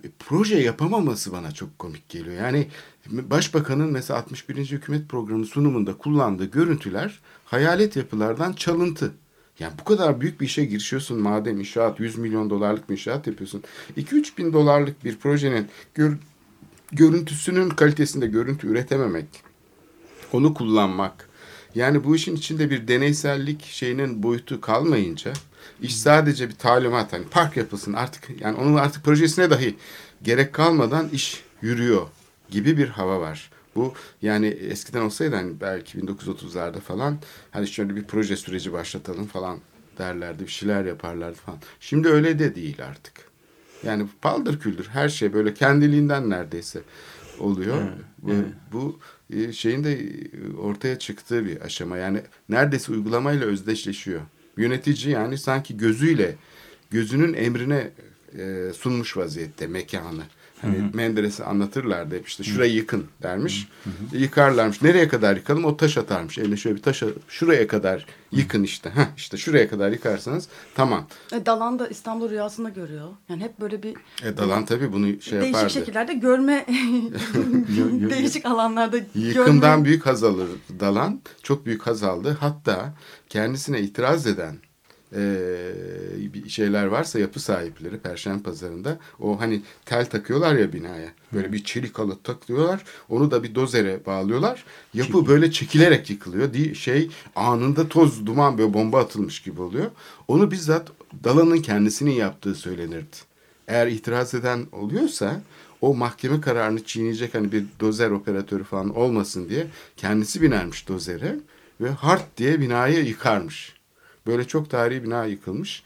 e, 0.05 0.09
proje 0.19 0.59
yapamaması 0.59 1.33
bana 1.33 1.53
çok 1.53 1.79
komik 1.79 2.09
geliyor. 2.09 2.37
Yani 2.37 2.69
başbakanın 3.11 3.93
mesela 3.93 4.19
61. 4.19 4.57
hükümet 4.57 5.09
programı 5.09 5.47
sunumunda 5.47 5.99
kullandığı 5.99 6.45
görüntüler 6.45 7.21
hayalet 7.45 7.97
yapılardan 7.97 8.53
çalıntı. 8.53 9.13
Yani 9.59 9.73
bu 9.81 9.85
kadar 9.85 10.21
büyük 10.21 10.41
bir 10.41 10.47
işe 10.47 10.65
girişiyorsun 10.65 11.23
madem 11.23 11.61
inşaat 11.61 12.01
100 12.01 12.19
milyon 12.19 12.51
dolarlık 12.51 12.89
bir 12.89 12.95
inşaat 12.95 13.27
yapıyorsun. 13.27 13.63
2-3 13.97 14.39
bin 14.39 14.53
dolarlık 14.53 15.05
bir 15.05 15.17
projenin 15.17 15.69
gör, 15.95 16.17
görüntüsünün 16.93 17.69
kalitesinde 17.69 18.27
görüntü 18.27 18.67
üretememek, 18.67 19.27
onu 20.33 20.55
kullanmak. 20.55 21.29
Yani 21.77 22.05
bu 22.05 22.17
işin 22.17 22.37
içinde 22.37 22.71
bir 22.71 22.89
deneysellik 22.89 23.65
şeyinin 23.65 24.23
boyutu 24.23 24.61
kalmayınca 24.61 25.33
iş 25.83 25.97
sadece 25.97 26.49
bir 26.49 26.55
talimat 26.55 27.13
hani 27.13 27.25
park 27.25 27.57
yapılsın 27.57 27.93
artık 27.93 28.41
yani 28.41 28.57
onun 28.57 28.77
artık 28.77 29.05
projesine 29.05 29.51
dahi 29.51 29.75
gerek 30.23 30.53
kalmadan 30.53 31.09
iş 31.09 31.43
yürüyor 31.63 32.07
gibi 32.51 32.77
bir 32.79 32.89
hava 32.89 33.21
var. 33.21 33.51
Bu 33.75 33.95
yani 34.23 34.47
eskiden 34.47 35.01
olsaydı 35.01 35.37
hani 35.37 35.61
belki 35.61 35.99
1930'larda 35.99 36.81
falan 36.81 37.19
hani 37.51 37.69
şöyle 37.69 37.97
bir 37.97 38.05
proje 38.05 38.37
süreci 38.37 38.73
başlatalım 38.73 39.27
falan 39.27 39.59
derlerdi 39.99 40.43
bir 40.43 40.53
şeyler 40.53 40.85
yaparlardı 40.85 41.37
falan. 41.37 41.59
Şimdi 41.81 42.09
öyle 42.09 42.39
de 42.39 42.55
değil 42.55 42.85
artık. 42.85 43.15
Yani 43.83 44.07
paldır 44.23 44.61
küldür 44.61 44.89
her 44.93 45.09
şey 45.09 45.33
böyle 45.33 45.55
kendiliğinden 45.55 46.31
neredeyse 46.31 46.81
oluyor. 47.39 47.83
bu, 48.19 48.33
bu 48.73 48.99
e, 49.01 49.16
şeyin 49.53 49.85
de 49.85 49.93
e, 49.93 50.57
ortaya 50.57 50.99
çıktığı 50.99 51.47
bir 51.47 51.61
aşama. 51.61 51.97
Yani 51.97 52.21
neredeyse 52.49 52.93
uygulamayla 52.93 53.47
özdeşleşiyor. 53.47 54.21
Yönetici 54.57 55.13
yani 55.13 55.39
sanki 55.39 55.77
gözüyle 55.77 56.35
gözünün 56.91 57.35
emrine 57.35 57.91
e, 58.39 58.73
sunmuş 58.73 59.17
vaziyette 59.17 59.67
mekanı. 59.67 60.23
Hani 60.63 60.91
Menderes'i 60.95 61.45
anlatırlardı 61.45 62.15
hep 62.17 62.29
işte 62.29 62.45
şurayı 62.45 62.73
yıkın 62.75 63.05
dermiş. 63.23 63.69
Yıkarlarmış. 64.13 64.83
Nereye 64.83 65.09
kadar 65.09 65.37
yıkalım? 65.37 65.65
O 65.65 65.77
taş 65.77 65.99
atarmış. 65.99 66.39
Eline 66.39 66.57
şöyle 66.57 66.77
bir 66.77 66.83
taş 66.83 67.03
at- 67.03 67.09
şuraya 67.29 67.67
kadar 67.69 68.07
yıkın 68.33 68.63
işte. 68.63 68.91
Heh, 68.91 69.07
işte 69.17 69.37
şuraya 69.37 69.69
kadar 69.71 69.91
yıkarsanız 69.91 70.49
tamam. 70.75 71.07
E, 71.33 71.47
Dalan 71.47 71.79
da 71.79 71.89
İstanbul 71.89 72.31
rüyasında 72.31 72.69
görüyor. 72.69 73.09
Yani 73.29 73.43
hep 73.43 73.61
böyle 73.61 73.83
bir 73.83 73.95
E, 74.25 74.37
Dalan 74.37 74.65
tabii 74.65 74.93
bunu 74.93 75.07
şey 75.07 75.41
değişik 75.41 75.55
yapardı. 75.55 75.71
şekillerde 75.73 76.15
görme, 76.15 76.67
değişik 78.11 78.47
alanlarda 78.47 78.97
Yıkımdan 79.15 79.71
görme. 79.73 79.85
büyük 79.85 80.07
haz 80.07 80.25
alır 80.25 80.49
Dalan. 80.81 81.21
Çok 81.43 81.67
büyük 81.67 81.87
haz 81.87 82.03
aldı. 82.03 82.37
Hatta 82.41 82.95
kendisine 83.29 83.81
itiraz 83.81 84.27
eden 84.27 84.57
bir 86.35 86.49
şeyler 86.49 86.87
varsa 86.87 87.19
yapı 87.19 87.41
sahipleri 87.41 87.99
Perşembe 87.99 88.43
Pazarı'nda 88.43 88.99
o 89.21 89.41
hani 89.41 89.63
tel 89.85 90.07
takıyorlar 90.07 90.55
ya 90.55 90.73
binaya. 90.73 91.09
Böyle 91.33 91.53
bir 91.53 91.65
çelik 91.65 91.99
halı 91.99 92.19
takıyorlar. 92.23 92.85
Onu 93.09 93.31
da 93.31 93.43
bir 93.43 93.55
dozere 93.55 94.01
bağlıyorlar. 94.07 94.65
Yapı 94.95 95.27
böyle 95.27 95.51
çekilerek 95.51 96.11
yıkılıyor. 96.11 96.53
Di- 96.55 96.75
Şey 96.75 97.11
anında 97.37 97.89
toz, 97.89 98.27
duman 98.27 98.59
böyle 98.59 98.75
bomba 98.75 99.01
atılmış 99.01 99.43
gibi 99.43 99.61
oluyor. 99.63 99.91
Onu 100.29 100.51
bizzat 100.51 100.89
Dalan'ın 101.25 101.63
kendisinin 101.63 102.11
yaptığı 102.11 102.55
söylenirdi. 102.55 103.17
Eğer 103.69 103.87
itiraz 103.87 104.35
eden 104.35 104.67
oluyorsa 104.73 105.41
o 105.81 105.95
mahkeme 105.95 106.41
kararını 106.41 106.85
çiğneyecek 106.85 107.35
hani 107.35 107.53
bir 107.53 107.65
dozer 107.81 108.11
operatörü 108.11 108.65
falan 108.65 108.97
olmasın 108.97 109.49
diye 109.49 109.67
kendisi 109.97 110.43
binermiş 110.43 110.89
dozere 110.89 111.37
ve 111.81 111.91
hart 111.91 112.25
diye 112.37 112.61
binayı 112.61 113.05
yıkarmış. 113.05 113.76
Böyle 114.27 114.45
çok 114.45 114.71
tarihi 114.71 115.05
bina 115.05 115.25
yıkılmış. 115.25 115.83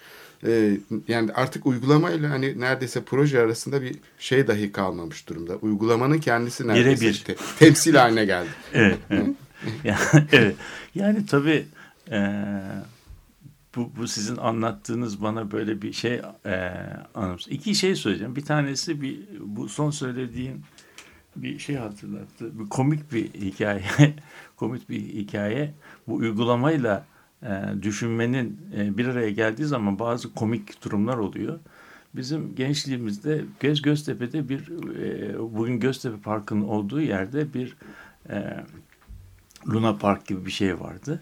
Ee, 0.46 0.78
yani 1.08 1.32
artık 1.32 1.66
uygulamayla 1.66 2.30
hani 2.30 2.60
neredeyse 2.60 3.02
proje 3.02 3.40
arasında 3.40 3.82
bir 3.82 3.96
şey 4.18 4.46
dahi 4.46 4.72
kalmamış 4.72 5.28
durumda. 5.28 5.56
Uygulamanın 5.56 6.18
kendisi 6.18 6.68
neredeyse 6.68 7.00
Birebir. 7.04 7.22
te- 7.24 7.36
temsil 7.58 7.94
haline 7.94 8.24
geldi. 8.24 8.48
Evet. 8.74 8.98
evet. 9.10 9.26
yani, 9.84 9.98
evet. 10.32 10.56
Yani 10.94 11.26
tabii 11.26 11.66
e, 12.10 12.40
bu, 13.76 13.90
bu 13.96 14.08
sizin 14.08 14.36
anlattığınız 14.36 15.22
bana 15.22 15.50
böyle 15.52 15.82
bir 15.82 15.92
şey 15.92 16.20
e, 16.46 16.72
anımsız. 17.14 17.52
İki 17.52 17.74
şey 17.74 17.94
söyleyeceğim. 17.94 18.36
Bir 18.36 18.44
tanesi 18.44 19.02
bir 19.02 19.20
bu 19.40 19.68
son 19.68 19.90
söylediğim 19.90 20.62
bir 21.36 21.58
şey 21.58 21.76
hatırlattı. 21.76 22.58
Bir 22.58 22.68
komik 22.68 23.12
bir 23.12 23.34
hikaye. 23.34 23.84
komik 24.56 24.90
bir 24.90 25.00
hikaye. 25.00 25.74
Bu 26.08 26.14
uygulamayla 26.14 26.96
e, 26.96 27.19
düşünmenin 27.82 28.60
e, 28.76 28.98
bir 28.98 29.06
araya 29.06 29.30
geldiği 29.30 29.64
zaman 29.64 29.98
bazı 29.98 30.34
komik 30.34 30.84
durumlar 30.84 31.16
oluyor. 31.16 31.58
Bizim 32.14 32.54
gençliğimizde 32.54 33.44
Göz 33.60 33.82
Göztepe'de 33.82 34.48
bir 34.48 34.68
e, 35.02 35.38
bugün 35.38 35.80
Göztepe 35.80 36.20
Parkı'nın 36.20 36.68
olduğu 36.68 37.00
yerde 37.00 37.54
bir 37.54 37.76
e, 38.30 38.64
Luna 39.68 39.96
Park 39.96 40.26
gibi 40.26 40.46
bir 40.46 40.50
şey 40.50 40.80
vardı. 40.80 41.20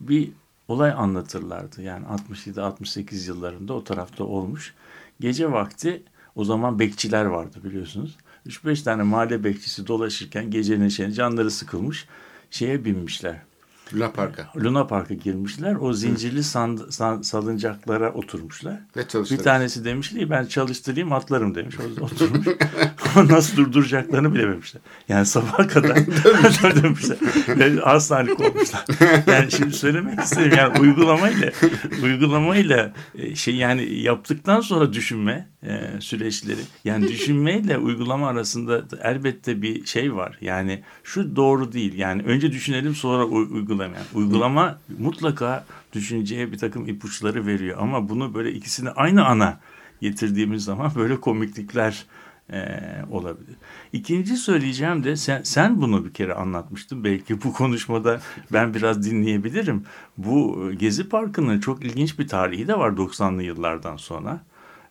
Bir 0.00 0.30
olay 0.68 0.90
anlatırlardı. 0.90 1.82
Yani 1.82 2.06
67-68 2.06 3.28
yıllarında 3.28 3.74
o 3.74 3.84
tarafta 3.84 4.24
olmuş. 4.24 4.74
Gece 5.20 5.52
vakti 5.52 6.02
o 6.34 6.44
zaman 6.44 6.78
bekçiler 6.78 7.24
vardı 7.24 7.58
biliyorsunuz. 7.64 8.16
3-5 8.46 8.84
tane 8.84 9.02
mahalle 9.02 9.44
bekçisi 9.44 9.86
dolaşırken 9.86 10.50
gecenin 10.50 10.88
şeyine 10.88 11.12
canları 11.12 11.50
sıkılmış. 11.50 12.06
Şeye 12.50 12.84
binmişler. 12.84 13.40
Luna 13.92 14.10
Park'a 14.10 14.48
Luna 14.56 14.86
Park'a 14.86 15.14
girmişler. 15.14 15.76
O 15.80 15.92
zincirli 15.92 16.38
sand- 16.42 16.90
san- 16.92 17.22
salıncaklara 17.22 18.12
oturmuşlar. 18.12 18.80
ve 18.96 19.02
Bir 19.30 19.38
tanesi 19.38 19.84
demiş 19.84 20.10
ki 20.10 20.30
ben 20.30 20.46
çalıştırayım 20.46 21.12
atlarım 21.12 21.54
demiş. 21.54 21.76
O 22.00 22.04
oturmuş. 22.04 22.46
Ama 23.14 23.28
nasıl 23.28 23.56
durduracaklarını 23.56 24.34
bilememişler. 24.34 24.82
Yani 25.08 25.26
sabaha 25.26 25.66
kadar 25.68 25.96
durdurmuşlar. 26.62 27.18
Ve 27.48 27.76
hastanelik 27.80 28.40
olmuşlar. 28.40 28.84
Yani 29.26 29.50
şimdi 29.50 29.72
söylemek 29.72 30.20
istedim. 30.20 30.52
Yani 30.58 30.80
uygulamayla 30.80 31.50
uygulamayla 32.02 32.92
e, 33.14 33.34
şey 33.34 33.54
yani 33.56 33.94
yaptıktan 34.00 34.60
sonra 34.60 34.92
düşünme 34.92 35.48
e, 35.64 36.00
süreçleri. 36.00 36.60
Yani 36.84 37.08
düşünmeyle 37.08 37.78
uygulama 37.78 38.28
arasında 38.28 38.90
da 38.90 38.96
elbette 39.02 39.62
bir 39.62 39.86
şey 39.86 40.14
var. 40.14 40.38
Yani 40.40 40.82
şu 41.04 41.36
doğru 41.36 41.72
değil. 41.72 41.94
Yani 41.98 42.22
önce 42.22 42.52
düşünelim 42.52 42.94
sonra 42.94 43.26
u- 43.26 43.64
uygulama. 44.14 44.78
Mutlaka 44.98 45.64
düşünceye 45.92 46.52
bir 46.52 46.58
takım 46.58 46.88
ipuçları 46.88 47.46
veriyor. 47.46 47.78
Ama 47.80 48.08
bunu 48.08 48.34
böyle 48.34 48.52
ikisini 48.52 48.90
aynı 48.90 49.26
ana 49.26 49.60
getirdiğimiz 50.00 50.64
zaman 50.64 50.92
böyle 50.96 51.20
komiklikler 51.20 52.04
e, 52.52 52.80
olabilir. 53.10 53.54
İkinci 53.92 54.36
söyleyeceğim 54.36 55.04
de 55.04 55.16
sen, 55.16 55.42
sen 55.42 55.82
bunu 55.82 56.04
bir 56.04 56.12
kere 56.12 56.34
anlatmıştın. 56.34 57.04
Belki 57.04 57.42
bu 57.42 57.52
konuşmada 57.52 58.20
ben 58.52 58.74
biraz 58.74 59.10
dinleyebilirim. 59.10 59.84
Bu 60.18 60.70
Gezi 60.78 61.08
Parkı'nın 61.08 61.60
çok 61.60 61.84
ilginç 61.84 62.18
bir 62.18 62.28
tarihi 62.28 62.68
de 62.68 62.78
var 62.78 62.90
90'lı 62.90 63.42
yıllardan 63.42 63.96
sonra. 63.96 64.40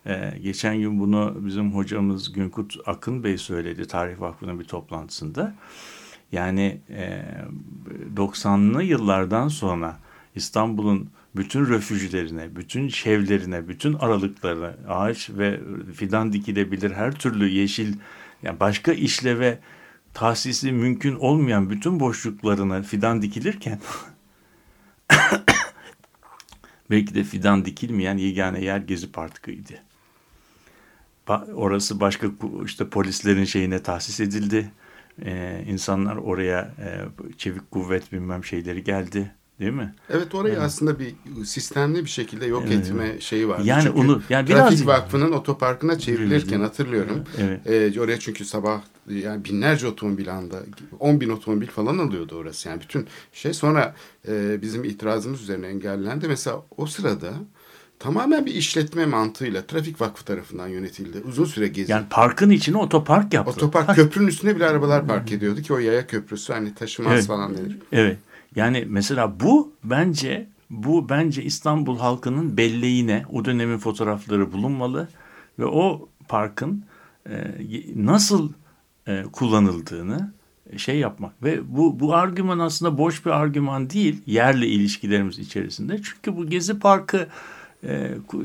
E, 0.05 0.33
geçen 0.43 0.79
gün 0.79 0.99
bunu 0.99 1.37
bizim 1.39 1.75
hocamız 1.75 2.33
Günkut 2.33 2.75
Akın 2.85 3.23
Bey 3.23 3.37
söyledi 3.37 3.87
Tarih 3.87 4.19
Vakfı'nın 4.19 4.59
bir 4.59 4.65
toplantısında. 4.65 5.55
Yani 6.31 6.81
e, 6.89 7.23
90'lı 8.15 8.83
yıllardan 8.83 9.47
sonra 9.47 9.99
İstanbul'un 10.35 11.09
bütün 11.35 11.69
refüjlerine, 11.69 12.55
bütün 12.55 12.87
şevlerine, 12.87 13.67
bütün 13.67 13.93
aralıklarına 13.93 14.75
ağaç 14.87 15.29
ve 15.29 15.59
fidan 15.95 16.33
dikilebilir 16.33 16.91
her 16.91 17.11
türlü 17.11 17.49
yeşil 17.49 17.95
yani 18.43 18.59
başka 18.59 18.93
işleve 18.93 19.59
tahsisi 20.13 20.71
mümkün 20.71 21.15
olmayan 21.15 21.69
bütün 21.69 21.99
boşluklarına 21.99 22.81
fidan 22.81 23.21
dikilirken 23.21 23.79
belki 26.89 27.15
de 27.15 27.23
fidan 27.23 27.65
dikilmeyen 27.65 28.17
yegane 28.17 28.63
yer 28.63 28.77
Gezi 28.77 29.11
Parkı'ydı. 29.11 29.92
Orası 31.55 31.99
başka 31.99 32.27
işte 32.65 32.89
polislerin 32.89 33.45
şeyine 33.45 33.83
tahsis 33.83 34.19
edildi. 34.19 34.71
Ee, 35.25 35.63
insanlar 35.67 36.15
oraya 36.15 36.59
e, 36.61 37.01
çevik 37.37 37.71
kuvvet 37.71 38.11
bilmem 38.11 38.45
şeyleri 38.45 38.83
geldi. 38.83 39.31
Değil 39.59 39.71
mi? 39.71 39.95
Evet 40.09 40.35
orayı 40.35 40.53
Evet. 40.53 40.63
aslında 40.63 40.99
bir 40.99 41.15
sistemli 41.45 42.03
bir 42.05 42.09
şekilde 42.09 42.45
yok 42.45 42.63
Evet, 42.67 42.87
etme 42.87 43.19
şeyi 43.19 43.47
var. 43.47 43.59
Yani 43.59 43.83
Çünkü 43.83 43.99
onu- 43.99 44.21
yani 44.29 44.47
Trafik 44.47 44.77
biraz- 44.79 44.87
Vakfı'nın 44.87 45.31
otoparkına 45.31 45.99
çevrilirken 45.99 46.59
hatırlıyorum. 46.59 47.23
Evet. 47.41 47.67
Ee, 47.95 47.99
oraya 48.01 48.19
çünkü 48.19 48.45
sabah 48.45 48.81
yani 49.09 49.45
binlerce 49.45 49.87
otomobil 49.87 50.33
anda 50.33 50.59
10 50.99 51.21
bin 51.21 51.29
otomobil 51.29 51.67
falan 51.67 51.97
alıyordu 51.97 52.35
orası. 52.35 52.69
Yani 52.69 52.81
bütün 52.81 53.07
şey 53.33 53.53
sonra 53.53 53.95
e, 54.27 54.61
bizim 54.61 54.83
itirazımız 54.83 55.41
üzerine 55.41 55.67
engellendi. 55.67 56.27
Mesela 56.27 56.63
o 56.77 56.85
sırada 56.85 57.33
tamamen 58.03 58.45
bir 58.45 58.55
işletme 58.55 59.05
mantığıyla 59.05 59.61
Trafik 59.61 60.01
Vakfı 60.01 60.25
tarafından 60.25 60.67
yönetildi. 60.67 61.17
Uzun 61.27 61.45
süre 61.45 61.67
gezi. 61.67 61.91
Yani 61.91 62.05
parkın 62.09 62.49
içine 62.49 62.77
otopark 62.77 63.33
yaptı. 63.33 63.51
Otopark 63.51 63.95
köprünün 63.95 64.27
üstüne 64.27 64.55
bile 64.55 64.65
arabalar 64.65 65.07
park 65.07 65.31
ediyordu 65.31 65.61
ki 65.61 65.73
o 65.73 65.77
yaya 65.77 66.07
köprüsü 66.07 66.53
hani 66.53 66.75
taşımaz 66.75 67.13
Evet. 67.13 67.25
falan 67.27 67.57
denir. 67.57 67.77
Evet. 67.91 68.17
Yani 68.55 68.85
mesela 68.87 69.39
bu 69.39 69.73
bence 69.83 70.47
bu 70.69 71.09
bence 71.09 71.43
İstanbul 71.43 71.99
halkının 71.99 72.57
belleğine 72.57 73.25
o 73.31 73.45
dönemin 73.45 73.77
fotoğrafları 73.77 74.51
bulunmalı 74.51 75.07
ve 75.59 75.65
o 75.65 76.09
parkın 76.27 76.83
e, 77.29 77.53
nasıl 77.95 78.51
e, 79.07 79.23
kullanıldığını 79.31 80.33
şey 80.77 80.99
yapmak 80.99 81.43
ve 81.43 81.75
bu 81.77 81.99
bu 81.99 82.15
argüman 82.15 82.59
aslında 82.59 82.97
boş 82.97 83.25
bir 83.25 83.31
argüman 83.31 83.89
değil 83.89 84.21
yerle 84.25 84.67
ilişkilerimiz 84.67 85.39
içerisinde 85.39 86.01
çünkü 86.03 86.37
bu 86.37 86.49
Gezi 86.49 86.79
Parkı 86.79 87.27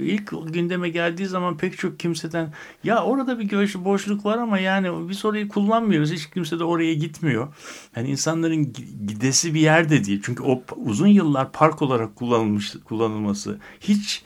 ilk 0.01 0.53
gündeme 0.53 0.89
geldiği 0.89 1.27
zaman 1.27 1.57
pek 1.57 1.79
çok 1.79 2.01
kimseden 2.01 2.53
ya 2.85 3.03
orada 3.05 3.39
bir 3.39 3.45
göç 3.45 3.77
boşluk 3.77 4.25
var 4.25 4.39
ama 4.39 4.59
yani 4.59 5.09
biz 5.09 5.25
orayı 5.25 5.49
kullanmıyoruz 5.49 6.13
hiç 6.13 6.31
kimse 6.31 6.59
de 6.59 6.65
oraya 6.65 6.95
gitmiyor. 6.95 7.49
Yani 7.97 8.09
insanların 8.11 8.65
gi- 8.65 9.07
gidesi 9.07 9.55
bir 9.55 9.61
yerde 9.61 10.05
değil 10.05 10.21
çünkü 10.25 10.43
o 10.43 10.63
uzun 10.77 11.07
yıllar 11.07 11.53
park 11.53 11.83
olarak 11.83 12.17
kullanılmış 12.17 12.73
kullanılması 12.85 13.59
hiç 13.81 14.23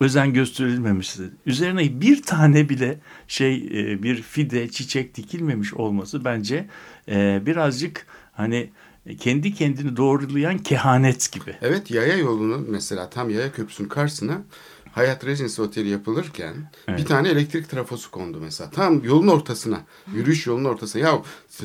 özen 0.00 0.32
gösterilmemişti. 0.32 1.22
Üzerine 1.46 2.00
bir 2.00 2.22
tane 2.22 2.68
bile 2.68 3.00
şey 3.28 3.54
e, 3.56 4.02
bir 4.02 4.22
fide 4.22 4.68
çiçek 4.70 5.16
dikilmemiş 5.16 5.74
olması 5.74 6.24
bence 6.24 6.68
e, 7.08 7.42
birazcık 7.46 8.06
hani 8.32 8.70
kendi 9.16 9.54
kendini 9.54 9.96
doğrulayan 9.96 10.58
kehanet 10.58 11.32
gibi. 11.32 11.56
Evet 11.62 11.90
yaya 11.90 12.16
yolunun 12.16 12.66
mesela 12.68 13.10
tam 13.10 13.30
yaya 13.30 13.52
köprüsünün 13.52 13.88
karşısına 13.88 14.42
Hayat 14.92 15.26
Regency 15.26 15.62
Oteli 15.62 15.88
yapılırken 15.88 16.54
Evet. 16.88 17.00
bir 17.00 17.04
tane 17.04 17.28
elektrik 17.28 17.68
trafosu 17.68 18.10
kondu 18.10 18.38
mesela. 18.40 18.70
Tam 18.70 19.04
yolun 19.04 19.28
ortasına, 19.28 19.80
yürüyüş 20.14 20.46
yolunun 20.46 20.64
ortasına. 20.64 21.02
Ya 21.02 21.22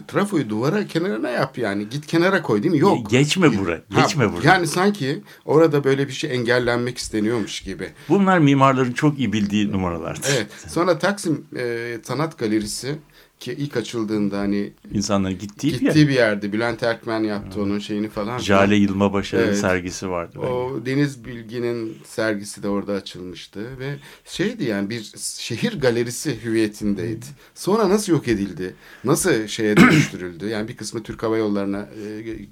trafoyu 0.08 0.50
duvara 0.50 0.88
kenarına 0.88 1.30
yap 1.30 1.58
yani. 1.58 1.90
Git 1.90 2.08
kenara 2.08 2.42
koy 2.42 2.64
değil 2.64 2.74
mi? 2.74 2.80
Yok. 2.80 3.10
Geçme 3.10 3.58
bura, 3.58 3.82
Ha, 3.94 4.02
geçme 4.02 4.34
bura. 4.34 4.48
Yani 4.48 4.68
sanki 4.68 5.22
orada 5.46 5.84
böyle 5.84 6.08
bir 6.08 6.14
şey 6.14 6.36
engellenmek 6.36 6.98
isteniyormuş 6.98 7.62
gibi. 7.62 7.90
Bunlar 8.10 8.40
mimarların 8.40 8.92
çok 8.92 9.20
iyi 9.20 9.34
bildiği 9.34 9.72
numaralardır. 9.72 10.30
Evet. 10.36 10.48
Sonra 10.68 11.00
Taksim 11.00 11.46
e, 11.58 11.98
Sanat 12.04 12.38
Galerisi 12.38 12.96
ki 13.44 13.54
ilk 13.60 13.78
açıldığında 13.78 14.40
hani 14.40 14.74
İnsanların 14.94 15.38
gittiği, 15.38 15.74
bir 15.74 15.80
gittiği 15.80 16.00
yer. 16.00 16.08
bir 16.08 16.14
yerde. 16.14 16.54
Bülent 16.54 16.84
Erkmen 16.84 17.24
yaptı 17.24 17.62
onun 17.62 17.80
şeyini 17.80 18.10
falan. 18.10 18.38
Jale 18.38 18.76
Yılmabaşar'ın 18.76 19.44
Evet. 19.44 19.58
sergisi 19.58 20.10
vardı. 20.10 20.40
O 20.40 20.80
Deniz 20.86 21.26
Bilgin'in 21.26 21.98
sergisi 22.06 22.64
de 22.64 22.70
orada 22.70 22.94
açılmıştı 22.94 23.80
ve 23.80 23.96
şeydi 24.26 24.64
yani 24.64 24.90
bir 24.90 25.12
şehir 25.38 25.80
galerisi 25.80 26.44
hüviyetindeydi. 26.44 27.26
Sonra 27.56 27.90
nasıl 27.90 28.12
yok 28.12 28.28
edildi? 28.28 28.76
Nasıl 29.04 29.48
şeye 29.48 29.78
dönüştürüldü? 29.78 30.48
Yani 30.48 30.68
bir 30.68 30.78
kısmı 30.78 31.04
Türk 31.04 31.24
Hava 31.24 31.38
Yolları'na 31.38 31.80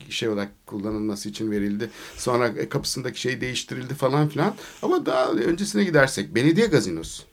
e, 0.07 0.11
şey 0.11 0.29
olarak 0.29 0.51
kullanılması 0.65 1.29
için 1.29 1.51
verildi. 1.51 1.89
Sonra 2.17 2.47
e, 2.47 2.69
kapısındaki 2.69 3.21
şey 3.21 3.41
değiştirildi 3.41 3.93
falan 3.93 4.27
filan. 4.29 4.55
Ama 4.81 5.05
daha 5.05 5.31
öncesine 5.31 5.83
gidersek 5.83 6.35
belediye 6.35 6.67
gazinosu. 6.67 7.23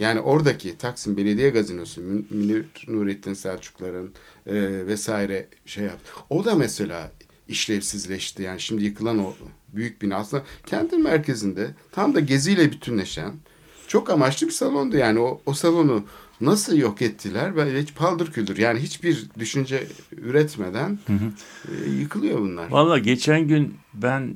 Yani 0.00 0.20
oradaki 0.20 0.78
Taksim 0.78 1.16
Belediye 1.16 1.50
Gazinosu, 1.50 2.00
Mün- 2.00 2.26
Münir 2.30 2.64
Nurettin 2.88 3.34
Selçukların 3.34 4.12
e, 4.46 4.54
vesaire 4.86 5.48
şey 5.66 5.84
yaptı. 5.84 6.12
O 6.30 6.44
da 6.44 6.54
mesela 6.54 7.12
işlevsizleşti. 7.48 8.42
Yani 8.42 8.60
şimdi 8.60 8.84
yıkılan 8.84 9.18
o 9.18 9.34
büyük 9.68 10.02
bina 10.02 10.16
aslında 10.16 10.44
kentin 10.66 11.02
merkezinde 11.02 11.70
tam 11.92 12.14
da 12.14 12.20
geziyle 12.20 12.72
bütünleşen 12.72 13.32
çok 13.88 14.10
amaçlı 14.10 14.46
bir 14.46 14.52
salondu. 14.52 14.96
Yani 14.96 15.18
o, 15.18 15.40
o 15.46 15.54
salonu 15.54 16.04
nasıl 16.40 16.76
yok 16.76 17.02
ettiler? 17.02 17.56
Böyle 17.56 17.82
hiç 17.82 17.94
paldır 17.94 18.32
küldür. 18.32 18.56
Yani 18.58 18.80
hiçbir 18.80 19.26
düşünce 19.38 19.86
üretmeden 20.12 20.98
e, 21.68 21.90
yıkılıyor 21.90 22.38
bunlar. 22.40 22.70
Valla 22.70 22.98
geçen 22.98 23.48
gün 23.48 23.74
ben 23.94 24.34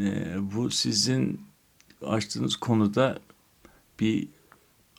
e, 0.00 0.34
bu 0.56 0.70
sizin 0.70 1.40
açtığınız 2.06 2.56
konuda 2.56 3.18
bir 4.00 4.28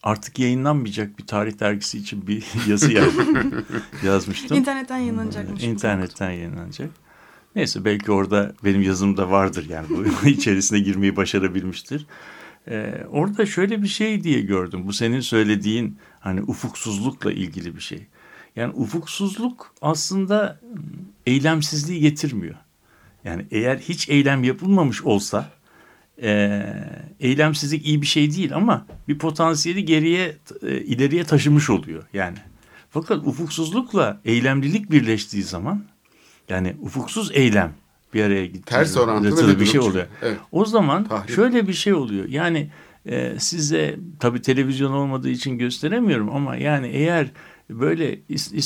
artık 0.03 0.39
yayınlanmayacak 0.39 1.19
bir 1.19 1.25
tarih 1.27 1.59
dergisi 1.59 1.97
için 1.97 2.27
bir 2.27 2.43
yazı 2.67 2.91
yaz- 2.91 3.13
yazmıştım. 4.05 4.57
İnternetten 4.57 4.97
yayınlanacakmış. 4.97 5.63
İnternetten 5.63 6.31
yayınlanacak. 6.31 6.89
Neyse 7.55 7.85
belki 7.85 8.11
orada 8.11 8.53
benim 8.63 8.81
yazım 8.81 9.17
da 9.17 9.31
vardır 9.31 9.69
yani 9.69 9.87
bu 9.89 10.27
içerisine 10.27 10.79
girmeyi 10.79 11.15
başarabilmiştir. 11.15 12.05
Ee, 12.67 13.03
orada 13.11 13.45
şöyle 13.45 13.81
bir 13.83 13.87
şey 13.87 14.23
diye 14.23 14.41
gördüm. 14.41 14.81
Bu 14.85 14.93
senin 14.93 15.19
söylediğin 15.19 15.97
hani 16.19 16.41
ufuksuzlukla 16.41 17.31
ilgili 17.31 17.75
bir 17.75 17.81
şey. 17.81 18.07
Yani 18.55 18.73
ufuksuzluk 18.73 19.73
aslında 19.81 20.59
eylemsizliği 21.25 21.99
getirmiyor. 22.01 22.55
Yani 23.23 23.45
eğer 23.51 23.77
hiç 23.77 24.09
eylem 24.09 24.43
yapılmamış 24.43 25.03
olsa 25.03 25.49
e, 26.21 26.63
eylemsizlik 27.19 27.85
iyi 27.85 28.01
bir 28.01 28.07
şey 28.07 28.35
değil 28.35 28.55
ama 28.55 28.85
bir 29.07 29.17
potansiyeli 29.17 29.85
geriye 29.85 30.37
e, 30.61 30.77
ileriye 30.77 31.23
taşımış 31.23 31.69
oluyor 31.69 32.03
yani. 32.13 32.37
Fakat 32.89 33.27
ufuksuzlukla 33.27 34.21
eylemlilik 34.25 34.91
birleştiği 34.91 35.43
zaman 35.43 35.83
yani 36.49 36.75
ufuksuz 36.81 37.31
eylem 37.33 37.73
bir 38.13 38.23
araya 38.23 38.45
gittiği 38.45 38.65
Ters 38.65 38.97
orantılı 38.97 39.55
bir 39.55 39.59
bir 39.59 39.65
şey 39.65 39.79
oluyor. 39.79 40.05
Evet. 40.21 40.37
O 40.51 40.65
zaman 40.65 41.03
Tahrip. 41.07 41.35
şöyle 41.35 41.67
bir 41.67 41.73
şey 41.73 41.93
oluyor. 41.93 42.27
Yani 42.27 42.71
e, 43.05 43.33
size 43.39 43.99
tabii 44.19 44.41
televizyon 44.41 44.91
olmadığı 44.91 45.29
için 45.29 45.57
gösteremiyorum 45.57 46.35
ama 46.35 46.55
yani 46.55 46.87
eğer 46.87 47.31
böyle 47.69 48.19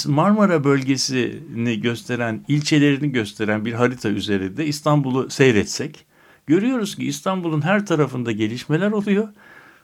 Marmara 0.07 0.63
bölgesini 0.63 1.81
gösteren, 1.81 2.45
ilçelerini 2.47 3.11
gösteren 3.11 3.65
bir 3.65 3.73
harita 3.73 4.09
üzerinde 4.09 4.65
İstanbul'u 4.65 5.29
seyretsek 5.29 6.06
görüyoruz 6.47 6.95
ki 6.95 7.05
İstanbul'un 7.07 7.61
her 7.61 7.85
tarafında 7.85 8.31
gelişmeler 8.31 8.91
oluyor. 8.91 9.27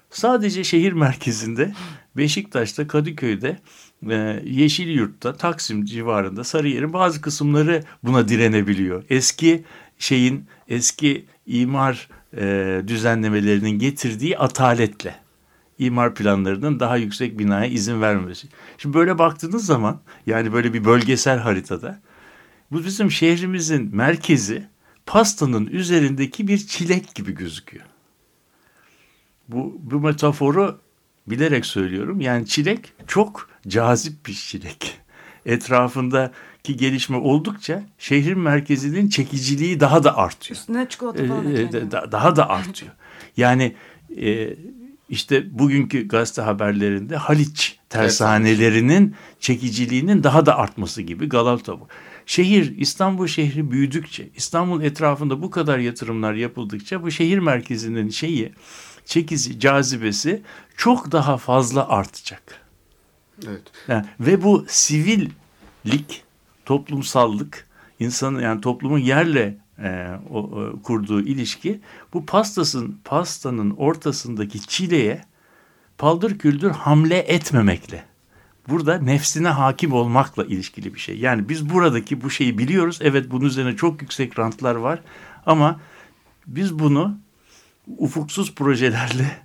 Sadece 0.10 0.64
şehir 0.64 0.94
merkezinde 0.94 1.74
Beşiktaş'ta, 2.18 2.88
Kadıköy'de, 2.88 3.60
e, 4.10 4.42
Yeşilyurt'ta, 4.46 5.34
Taksim 5.34 5.86
civarında, 5.86 6.44
Sarıyer'in 6.44 6.94
bazı 6.94 7.22
kısımları 7.22 7.84
buna 8.04 8.28
direnebiliyor. 8.28 9.04
Eski 9.10 9.64
şeyin, 9.98 10.46
eski 10.68 11.26
imar 11.46 12.10
e, 12.38 12.82
düzenlemelerinin 12.88 13.80
getirdiği 13.80 14.38
ataletle 14.38 15.16
imar 15.80 16.16
planlarının 16.16 16.80
daha 16.80 16.98
yüksek 16.98 17.40
binaya 17.40 17.66
izin 17.66 18.02
vermemesi. 18.02 18.48
Şimdi 18.78 18.98
böyle 18.98 19.18
baktığınız 19.18 19.66
zaman 19.66 20.02
yani 20.26 20.54
böyle 20.54 20.74
bir 20.74 20.86
bölgesel 20.86 21.40
haritada 21.40 22.02
bu 22.72 22.86
bizim 22.86 23.12
şehrimizin 23.12 23.96
merkezi 23.96 24.68
pastanın 25.06 25.66
üzerindeki 25.66 26.48
bir 26.48 26.58
çilek 26.68 27.16
gibi 27.16 27.36
gözüküyor. 27.36 27.86
Bu, 29.48 29.76
bu 29.84 30.00
metaforu 30.00 30.80
bilerek 31.28 31.66
söylüyorum. 31.66 32.22
Yani 32.22 32.46
çilek 32.48 32.94
çok 33.08 33.50
cazip 33.68 34.26
bir 34.26 34.34
çilek. 34.34 35.00
Etrafındaki 35.46 36.78
gelişme 36.78 37.18
oldukça 37.18 37.84
şehrin 37.98 38.40
merkezinin 38.40 39.10
çekiciliği 39.10 39.80
daha 39.80 40.04
da 40.04 40.18
artıyor. 40.18 40.58
Üstüne 40.60 40.90
çikolata 40.90 41.26
falan 41.28 41.48
Ee, 41.48 41.50
ekleniyor. 41.62 41.92
da- 41.92 42.12
daha 42.12 42.36
da 42.36 42.50
artıyor. 42.50 42.92
Yani 43.38 43.76
e, 44.22 44.56
işte 45.10 45.60
bugünkü 45.60 46.08
gazete 46.08 46.42
haberlerinde 46.42 47.16
Haliç 47.18 47.80
tersanelerinin 47.90 49.16
çekiciliğinin 49.40 50.24
daha 50.24 50.46
da 50.46 50.58
artması 50.58 51.02
gibi 51.02 51.30
Galata 51.30 51.80
bu. 51.80 51.88
Şehir 52.26 52.78
İstanbul 52.78 53.28
şehri 53.28 53.72
büyüdükçe 53.72 54.30
İstanbul 54.36 54.84
etrafında 54.84 55.42
bu 55.42 55.52
kadar 55.52 55.80
yatırımlar 55.80 56.34
yapıldıkça 56.34 57.04
bu 57.04 57.12
şehir 57.12 57.40
merkezinin 57.40 58.10
şeyi 58.10 58.54
çekici 59.06 59.60
cazibesi 59.60 60.42
çok 60.78 61.12
daha 61.12 61.38
fazla 61.38 61.90
artacak. 61.90 62.62
Evet. 63.48 63.62
Yani, 63.88 64.06
ve 64.20 64.44
bu 64.44 64.66
sivillik, 64.68 66.24
toplumsallık, 66.66 67.68
insanın 68.00 68.40
yani 68.40 68.62
toplumun 68.62 69.00
yerle 69.00 69.58
e, 69.80 70.08
o, 70.30 70.40
o, 70.40 70.80
kurduğu 70.84 71.22
ilişki 71.22 71.82
bu 72.14 72.26
pastasın 72.26 73.00
pastanın 73.04 73.72
ortasındaki 73.72 74.62
çileye 74.62 75.22
paldır 75.98 76.38
küldür 76.38 76.72
hamle 76.72 77.18
etmemekle. 77.18 78.13
Burada 78.70 78.98
nefsine 78.98 79.48
hakim 79.48 79.94
olmakla 79.94 80.46
ilişkili 80.46 80.94
bir 80.94 81.00
şey. 81.00 81.18
Yani 81.18 81.50
biz 81.50 81.70
buradaki 81.70 82.22
bu 82.22 82.30
şeyi 82.30 82.58
biliyoruz. 82.58 83.00
Evet 83.02 83.32
bunun 83.32 83.46
üzerine 83.46 83.76
çok 83.76 84.02
yüksek 84.02 84.40
rantlar 84.40 84.76
var. 84.76 85.00
Ama 85.46 85.80
biz 86.48 86.80
bunu 86.80 87.18
ufuksuz 87.98 88.56
projelerle 88.56 89.44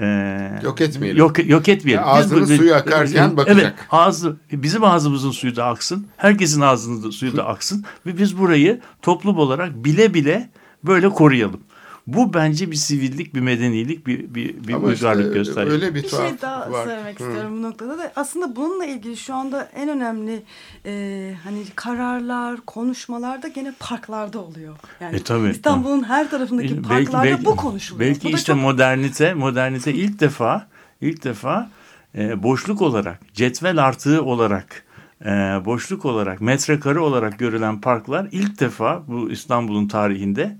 e, 0.00 0.60
Yok 0.62 0.80
etmeyelim. 0.80 1.18
Yok, 1.18 1.48
yok 1.48 1.68
etmeyelim. 1.68 2.04
Ya 2.04 2.08
ağzının 2.08 2.48
Biz 2.48 2.56
suyu 2.56 2.74
akarken 2.74 3.36
bakacak. 3.36 3.62
Evet, 3.62 3.74
ağzı, 3.90 4.36
bizim 4.52 4.84
ağzımızın 4.84 5.30
suyu 5.30 5.56
da 5.56 5.66
aksın. 5.66 6.06
Herkesin 6.16 6.60
ağzının 6.60 7.10
suyu 7.10 7.36
da 7.36 7.46
aksın. 7.46 7.84
Ve 8.06 8.18
biz 8.18 8.38
burayı 8.38 8.80
toplum 9.02 9.38
olarak 9.38 9.84
bile 9.84 10.14
bile 10.14 10.50
böyle 10.84 11.08
koruyalım. 11.08 11.60
Bu 12.08 12.34
bence 12.34 12.70
bir 12.70 12.76
sivillik, 12.76 13.34
bir 13.34 13.40
medenilik, 13.40 14.06
bir, 14.06 14.34
bir, 14.34 14.68
bir 14.68 14.72
Ama 14.74 14.92
işte 14.92 15.06
uygarlık 15.08 15.34
gösteriyor. 15.34 15.72
öyle 15.72 15.94
bir 15.94 16.02
Bir 16.02 16.08
şey 16.08 16.40
daha 16.42 16.70
var. 16.70 16.84
söylemek 16.84 17.20
Hı. 17.20 17.24
istiyorum 17.24 17.58
bu 17.58 17.62
noktada 17.62 17.98
da 17.98 18.12
aslında 18.16 18.56
bununla 18.56 18.84
ilgili 18.84 19.16
şu 19.16 19.34
anda 19.34 19.68
en 19.76 19.88
önemli 19.88 20.42
e, 20.86 21.34
hani 21.44 21.62
kararlar, 21.74 22.56
konuşmalar 22.66 23.42
da 23.42 23.48
gene 23.48 23.72
parklarda 23.80 24.38
oluyor. 24.38 24.76
Yani 25.00 25.16
E, 25.16 25.22
tabii. 25.22 25.48
İstanbul'un 25.48 26.02
her 26.02 26.30
tarafındaki 26.30 26.82
parklarda 26.82 27.44
bu 27.44 27.56
konuşuluyor. 27.56 28.10
Belki 28.10 28.24
Bu 28.32 28.36
işte 28.36 28.52
çok- 28.52 28.62
modernite, 28.62 29.34
modernite 29.34 29.92
ilk 29.94 30.20
defa, 30.20 30.66
ilk 31.00 31.24
defa 31.24 31.70
e, 32.14 32.42
boşluk 32.42 32.82
olarak, 32.82 33.20
cetvel 33.34 33.84
artığı 33.84 34.22
olarak, 34.22 34.84
e, 35.24 35.28
boşluk 35.64 36.04
olarak, 36.04 36.40
metrekare 36.40 36.98
olarak 36.98 37.38
görülen 37.38 37.80
parklar 37.80 38.28
ilk 38.32 38.60
defa 38.60 39.02
bu 39.08 39.30
İstanbul'un 39.30 39.88
tarihinde 39.88 40.56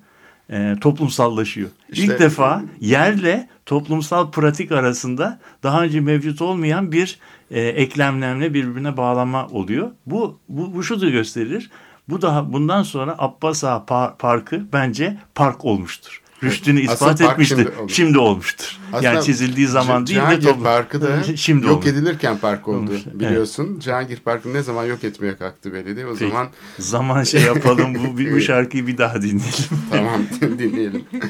e, 0.51 0.75
toplumsallaşıyor. 0.81 1.69
İşte- 1.93 2.05
ilk 2.05 2.19
defa 2.19 2.63
yerle 2.81 3.49
toplumsal 3.67 4.31
pratik 4.31 4.73
arasında 4.73 5.39
daha 5.63 5.83
önce 5.83 6.01
mevcut 6.01 6.43
olmayan 6.43 6.93
bir 6.93 7.19
e, 7.51 7.61
eklemlemle 7.61 8.55
birbirine 8.55 8.97
bağlama 8.97 9.47
oluyor. 9.47 9.91
Bu, 10.07 10.39
bu, 10.49 10.75
bu 10.75 10.83
şu 10.83 11.01
da 11.01 11.09
gösterir. 11.11 11.71
Bu 12.09 12.23
daha 12.23 12.53
bundan 12.53 12.83
sonra 12.83 13.15
Abbas 13.19 13.65
Ağa 13.65 13.85
Pa- 13.89 14.17
Parkı 14.17 14.67
bence 14.73 15.19
park 15.35 15.65
olmuştur. 15.65 16.23
Rüştünü 16.43 16.79
Aslında 16.81 16.93
ispat 16.95 17.19
park 17.19 17.33
etmiştir. 17.33 17.57
şimdi 17.57 17.93
Şimdi, 17.95 18.19
olmuş. 18.19 18.31
olmuştur. 18.33 18.79
Aslında 18.93 19.03
yani 19.13 19.25
çizildiği 19.25 19.67
zaman 19.67 20.07
değil 20.07 20.19
de 20.19 20.23
Cihangir 20.23 20.47
toplum- 20.47 20.63
Parkı 20.63 21.03
da 21.03 21.23
şimdi 21.37 21.67
yok 21.67 21.75
olmuş. 21.77 21.87
edilirken 21.87 22.39
park 22.39 22.69
oldu 22.69 22.77
Olmuş, 22.77 23.01
evet. 23.07 23.15
biliyorsun. 23.21 23.79
Cihangir 23.81 24.17
Parkı 24.21 24.55
ne 24.55 24.63
zaman 24.63 24.85
yok 24.85 25.05
etmeye 25.05 25.37
kalktı 25.37 25.73
belediye 25.73 26.07
o 26.07 26.13
Peki. 26.15 26.29
zaman 26.31 26.49
Zaman 26.79 27.23
şey 27.23 27.43
yapalım 27.43 27.95
bu, 27.95 28.35
bu 28.37 28.41
şarkıyı 28.51 28.87
bir 28.87 28.99
daha 28.99 29.23
dinleyelim. 29.23 29.43
tamam 29.91 30.21
dinleyelim. 30.59 31.05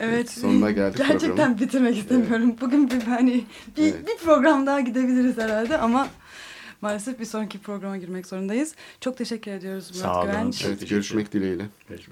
Evet. 0.00 0.30
Sonuna 0.30 0.70
geldik 0.70 0.98
Gerçekten 0.98 1.28
programın. 1.28 1.60
bitirmek 1.60 1.98
istemiyorum. 1.98 2.54
Bugün 2.60 2.90
bir 2.90 3.02
hani 3.02 3.44
bir, 3.76 3.82
Evet. 3.82 4.08
bir 4.08 4.24
program 4.24 4.66
daha 4.66 4.80
gidebiliriz 4.80 5.38
herhalde 5.38 5.78
ama 5.78 6.08
maalesef 6.80 7.20
bir 7.20 7.24
sonraki 7.24 7.58
programa 7.58 7.96
girmek 7.96 8.26
zorundayız. 8.26 8.74
Çok 9.00 9.16
teşekkür 9.18 9.50
ediyoruz 9.50 9.90
Murat 9.90 10.02
Sağ 10.02 10.20
olun. 10.20 10.30
Güvenç. 10.32 10.64
Evet 10.64 10.88
görüşmek 10.90 11.32
dileğiyle. 11.32 11.62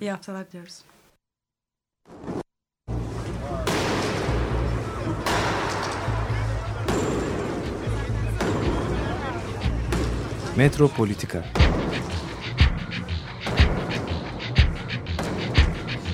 İyi 0.00 0.10
haftalar 0.10 0.48
diliyoruz. 0.48 0.78
Metropolitika 10.56 11.44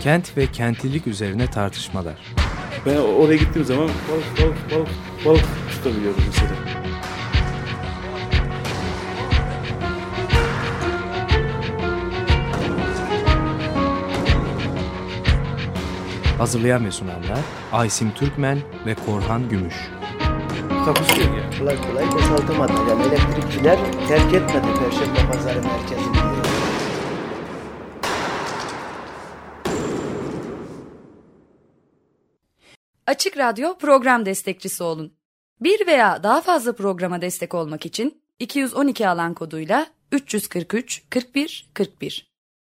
Kent 0.03 0.36
ve 0.36 0.46
kentlilik 0.46 1.07
üzerine 1.07 1.46
tartışmalar. 1.46 2.14
Ben 2.86 2.96
oraya 2.96 3.36
gittiğim 3.36 3.66
zaman 3.66 3.88
balık 3.88 4.40
balık 4.40 4.70
balık 4.70 4.88
balık 5.24 5.44
tutabiliyorum 5.70 6.22
mesela. 6.26 6.88
Hazırlayan 16.39 16.84
ve 16.84 16.91
sunanlar 16.91 17.39
Aysim 17.72 18.14
Türkmen 18.14 18.59
ve 18.86 18.95
Korhan 18.95 19.49
Gümüş. 19.49 19.74
Takusu 20.84 21.14
kolay 21.59 21.76
kolay 21.82 22.12
boşaltamadı. 22.12 22.72
Yani 22.72 23.03
elektrikçiler 23.03 23.78
terk 24.09 24.34
etmedi 24.34 24.66
Perşembe 24.78 25.32
Pazarı 25.32 25.62
merkezini. 25.62 26.16
Açık 33.07 33.39
Radyo 33.39 33.78
program 33.78 34.26
destekçisi 34.26 34.82
olun. 34.82 35.12
Bir 35.61 35.86
veya 35.86 36.22
daha 36.22 36.41
fazla 36.41 36.72
programa 36.72 37.20
destek 37.22 37.55
olmak 37.55 37.86
için 37.86 38.22
212 38.39 39.09
alan 39.09 39.34
koduyla 39.34 39.86
343 40.12 41.03
41 41.11 41.70
41 41.74 42.27